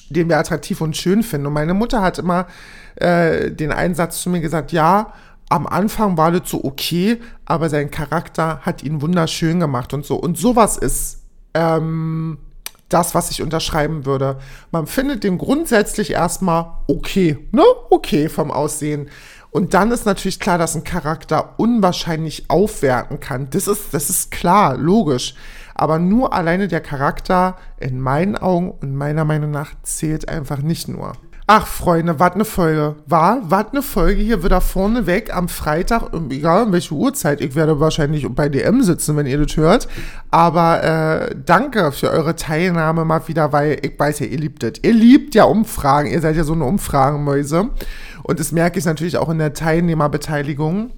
den 0.09 0.29
wir 0.29 0.37
attraktiv 0.39 0.81
und 0.81 0.97
schön 0.97 1.21
finden. 1.21 1.47
Und 1.47 1.53
meine 1.53 1.73
Mutter 1.73 2.01
hat 2.01 2.17
immer 2.17 2.47
äh, 2.95 3.51
den 3.51 3.71
Einsatz 3.71 4.21
zu 4.21 4.29
mir 4.29 4.39
gesagt, 4.39 4.71
ja, 4.71 5.13
am 5.49 5.67
Anfang 5.67 6.17
war 6.17 6.31
das 6.31 6.49
so 6.49 6.63
okay, 6.63 7.19
aber 7.45 7.69
sein 7.69 7.91
Charakter 7.91 8.59
hat 8.61 8.83
ihn 8.83 9.01
wunderschön 9.01 9.59
gemacht 9.59 9.93
und 9.93 10.05
so. 10.05 10.15
Und 10.15 10.37
sowas 10.37 10.77
ist 10.77 11.23
ähm, 11.53 12.39
das, 12.89 13.15
was 13.15 13.31
ich 13.31 13.41
unterschreiben 13.41 14.05
würde. 14.05 14.39
Man 14.71 14.87
findet 14.87 15.23
den 15.23 15.37
grundsätzlich 15.37 16.11
erstmal 16.11 16.73
okay, 16.87 17.37
ne? 17.51 17.63
Okay 17.89 18.29
vom 18.29 18.51
Aussehen. 18.51 19.09
Und 19.57 19.73
dann 19.73 19.89
ist 19.89 20.05
natürlich 20.05 20.39
klar, 20.39 20.59
dass 20.59 20.75
ein 20.75 20.83
Charakter 20.83 21.55
unwahrscheinlich 21.57 22.47
aufwerten 22.47 23.19
kann. 23.19 23.49
Das 23.49 23.67
ist, 23.67 23.91
das 23.91 24.07
ist 24.07 24.29
klar, 24.29 24.77
logisch. 24.77 25.33
Aber 25.73 25.97
nur 25.97 26.31
alleine 26.31 26.67
der 26.67 26.79
Charakter 26.79 27.57
in 27.79 27.99
meinen 27.99 28.37
Augen 28.37 28.69
und 28.69 28.93
meiner 28.93 29.25
Meinung 29.25 29.49
nach 29.49 29.71
zählt 29.81 30.29
einfach 30.29 30.59
nicht 30.59 30.87
nur. 30.87 31.13
Ach, 31.49 31.65
Freunde, 31.65 32.19
was 32.19 32.33
eine 32.33 32.43
Folge. 32.43 32.95
War, 33.05 33.39
was 33.43 33.67
eine 33.71 33.81
Folge 33.81 34.21
hier 34.21 34.43
wieder 34.43 34.59
vorneweg 34.59 35.33
am 35.33 35.47
Freitag, 35.47 36.11
egal 36.29 36.65
um 36.65 36.73
welche 36.73 36.93
Uhrzeit. 36.93 37.39
Ich 37.39 37.55
werde 37.55 37.79
wahrscheinlich 37.79 38.27
bei 38.27 38.49
DM 38.49 38.83
sitzen, 38.83 39.15
wenn 39.15 39.25
ihr 39.25 39.41
das 39.41 39.55
hört. 39.55 39.87
Aber 40.29 40.83
äh, 40.83 41.35
danke 41.45 41.93
für 41.93 42.11
eure 42.11 42.35
Teilnahme 42.35 43.05
mal 43.05 43.29
wieder, 43.29 43.53
weil 43.53 43.79
ich 43.81 43.97
weiß 43.97 44.19
ja, 44.19 44.25
ihr 44.25 44.39
liebt 44.39 44.61
das. 44.61 44.73
Ihr 44.81 44.91
liebt 44.91 45.35
ja 45.35 45.45
Umfragen. 45.45 46.09
Ihr 46.09 46.19
seid 46.19 46.35
ja 46.35 46.43
so 46.43 46.51
eine 46.51 46.65
Umfragenmäuse. 46.65 47.69
Und 48.23 48.41
das 48.41 48.51
merke 48.51 48.77
ich 48.77 48.83
natürlich 48.83 49.15
auch 49.15 49.29
in 49.29 49.37
der 49.37 49.53
Teilnehmerbeteiligung. 49.53 50.91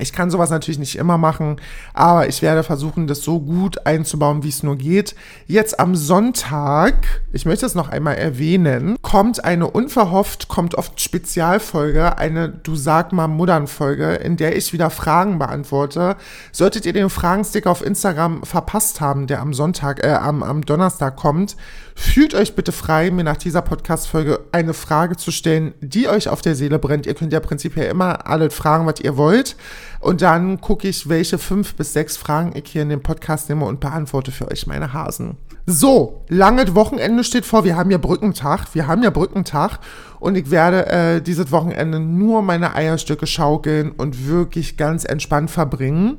Ich 0.00 0.12
kann 0.12 0.30
sowas 0.30 0.50
natürlich 0.50 0.78
nicht 0.78 0.96
immer 0.96 1.18
machen, 1.18 1.56
aber 1.94 2.28
ich 2.28 2.42
werde 2.42 2.62
versuchen, 2.62 3.06
das 3.06 3.22
so 3.22 3.40
gut 3.40 3.86
einzubauen, 3.86 4.42
wie 4.42 4.48
es 4.48 4.62
nur 4.62 4.76
geht. 4.76 5.14
Jetzt 5.46 5.78
am 5.78 5.94
Sonntag, 5.94 6.94
ich 7.32 7.46
möchte 7.46 7.66
es 7.66 7.74
noch 7.74 7.88
einmal 7.88 8.16
erwähnen, 8.16 8.96
kommt 9.02 9.44
eine 9.44 9.70
unverhofft, 9.70 10.48
kommt 10.48 10.74
oft 10.74 11.00
Spezialfolge, 11.00 12.18
eine 12.18 12.48
Du 12.48 12.76
sag 12.76 13.12
mal 13.12 13.28
Muddern-Folge, 13.28 14.14
in 14.14 14.36
der 14.36 14.56
ich 14.56 14.72
wieder 14.72 14.90
Fragen 14.90 15.38
beantworte. 15.38 16.16
Solltet 16.52 16.86
ihr 16.86 16.92
den 16.92 17.10
Fragenstick 17.10 17.66
auf 17.66 17.84
Instagram 17.84 18.42
verpasst 18.42 19.00
haben, 19.00 19.26
der 19.26 19.40
am 19.40 19.54
Sonntag, 19.54 20.04
äh, 20.04 20.12
am, 20.12 20.42
am 20.42 20.64
Donnerstag 20.64 21.16
kommt, 21.16 21.56
fühlt 22.00 22.34
euch 22.34 22.54
bitte 22.54 22.72
frei, 22.72 23.10
mir 23.10 23.24
nach 23.24 23.36
dieser 23.36 23.62
Podcast-Folge 23.62 24.40
eine 24.52 24.74
Frage 24.74 25.16
zu 25.16 25.30
stellen, 25.30 25.74
die 25.80 26.08
euch 26.08 26.28
auf 26.28 26.40
der 26.40 26.54
Seele 26.54 26.78
brennt. 26.78 27.06
Ihr 27.06 27.14
könnt 27.14 27.32
ja 27.32 27.40
prinzipiell 27.40 27.90
immer 27.90 28.26
alle 28.26 28.50
fragen, 28.50 28.86
was 28.86 29.00
ihr 29.00 29.16
wollt. 29.16 29.54
Und 30.00 30.22
dann 30.22 30.60
gucke 30.60 30.88
ich, 30.88 31.08
welche 31.08 31.38
fünf 31.38 31.74
bis 31.74 31.92
sechs 31.92 32.16
Fragen 32.16 32.52
ich 32.56 32.70
hier 32.70 32.82
in 32.82 32.88
dem 32.88 33.02
Podcast 33.02 33.48
nehme 33.48 33.66
und 33.66 33.80
beantworte 33.80 34.32
für 34.32 34.50
euch 34.50 34.66
meine 34.66 34.94
Hasen. 34.94 35.36
So, 35.66 36.24
lange 36.28 36.74
Wochenende 36.74 37.22
steht 37.22 37.44
vor. 37.44 37.64
Wir 37.64 37.76
haben 37.76 37.90
ja 37.90 37.98
Brückentag. 37.98 38.74
Wir 38.74 38.86
haben 38.86 39.02
ja 39.02 39.10
Brückentag. 39.10 39.78
Und 40.18 40.36
ich 40.36 40.50
werde 40.50 40.86
äh, 40.86 41.20
dieses 41.20 41.52
Wochenende 41.52 42.00
nur 42.00 42.42
meine 42.42 42.74
Eierstücke 42.74 43.26
schaukeln 43.26 43.92
und 43.92 44.26
wirklich 44.26 44.76
ganz 44.76 45.04
entspannt 45.04 45.50
verbringen. 45.50 46.18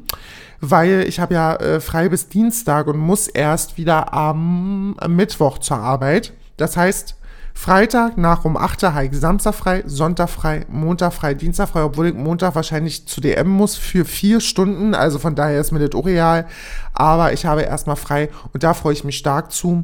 Weil 0.61 1.05
ich 1.07 1.19
habe 1.19 1.33
ja 1.33 1.55
äh, 1.55 1.79
frei 1.81 2.07
bis 2.09 2.29
Dienstag 2.29 2.87
und 2.87 2.97
muss 2.97 3.27
erst 3.27 3.77
wieder 3.77 4.13
am, 4.13 4.95
am 4.99 5.15
Mittwoch 5.15 5.57
zur 5.57 5.77
Arbeit. 5.77 6.33
Das 6.57 6.77
heißt, 6.77 7.15
Freitag 7.53 8.17
nach 8.17 8.45
um 8.45 8.57
8 8.57 8.83
Uhr 8.83 8.95
Hike, 8.95 9.15
Samstag 9.15 9.55
frei, 9.55 9.83
Sonntag 9.85 10.29
frei, 10.29 10.65
Montag 10.69 11.13
frei, 11.13 11.33
Dienstag 11.33 11.69
frei, 11.69 11.83
obwohl 11.83 12.07
ich 12.07 12.13
Montag 12.13 12.55
wahrscheinlich 12.55 13.07
zu 13.07 13.21
DM 13.21 13.49
muss 13.49 13.75
für 13.75 14.05
vier 14.05 14.39
Stunden, 14.39 14.95
also 14.95 15.19
von 15.19 15.35
daher 15.35 15.59
ist 15.59 15.71
mir 15.71 15.79
das 15.79 15.99
auch 15.99 16.05
real, 16.05 16.47
aber 16.93 17.33
ich 17.33 17.45
habe 17.45 17.61
erstmal 17.61 17.97
frei 17.97 18.29
und 18.53 18.63
da 18.63 18.73
freue 18.73 18.93
ich 18.93 19.03
mich 19.03 19.17
stark 19.17 19.51
zu. 19.51 19.83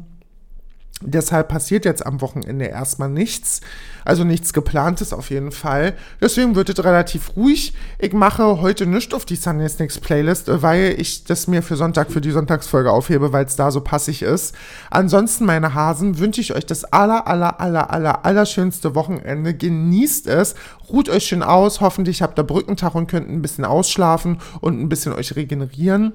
Deshalb 1.00 1.48
passiert 1.48 1.84
jetzt 1.84 2.04
am 2.04 2.20
Wochenende 2.20 2.64
erstmal 2.64 3.08
nichts. 3.08 3.60
Also 4.04 4.24
nichts 4.24 4.52
geplantes 4.52 5.12
auf 5.12 5.30
jeden 5.30 5.52
Fall. 5.52 5.94
Deswegen 6.20 6.56
wird 6.56 6.70
es 6.70 6.82
relativ 6.82 7.36
ruhig. 7.36 7.72
Ich 7.98 8.12
mache 8.12 8.60
heute 8.60 8.84
nicht 8.86 9.14
auf 9.14 9.24
die 9.24 9.36
Sunday 9.36 9.68
Snicks 9.68 9.98
Playlist, 9.98 10.50
weil 10.62 10.96
ich 10.98 11.24
das 11.24 11.46
mir 11.46 11.62
für 11.62 11.76
Sonntag, 11.76 12.10
für 12.10 12.20
die 12.20 12.32
Sonntagsfolge 12.32 12.90
aufhebe, 12.90 13.32
weil 13.32 13.44
es 13.44 13.54
da 13.54 13.70
so 13.70 13.80
passig 13.80 14.22
ist. 14.22 14.56
Ansonsten, 14.90 15.44
meine 15.44 15.74
Hasen, 15.74 16.18
wünsche 16.18 16.40
ich 16.40 16.54
euch 16.54 16.66
das 16.66 16.84
aller, 16.84 17.28
aller, 17.28 17.60
aller, 17.60 17.90
aller, 17.92 18.24
aller 18.24 18.46
schönste 18.46 18.96
Wochenende. 18.96 19.54
Genießt 19.54 20.26
es. 20.26 20.56
Ruht 20.90 21.08
euch 21.08 21.26
schön 21.26 21.44
aus. 21.44 21.80
Hoffentlich 21.80 22.22
habt 22.22 22.40
ihr 22.40 22.44
Brückentag 22.44 22.96
und 22.96 23.06
könnt 23.06 23.28
ein 23.28 23.42
bisschen 23.42 23.64
ausschlafen 23.64 24.40
und 24.60 24.80
ein 24.80 24.88
bisschen 24.88 25.12
euch 25.12 25.36
regenerieren. 25.36 26.14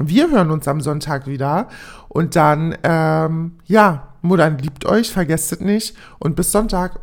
Wir 0.00 0.30
hören 0.30 0.50
uns 0.50 0.66
am 0.66 0.80
Sonntag 0.80 1.26
wieder. 1.26 1.68
Und 2.08 2.34
dann, 2.34 2.76
ähm, 2.82 3.52
ja, 3.66 4.08
Muttern 4.22 4.58
liebt 4.58 4.86
euch, 4.86 5.12
vergesst 5.12 5.52
es 5.52 5.60
nicht. 5.60 5.96
Und 6.18 6.36
bis 6.36 6.50
Sonntag. 6.52 7.00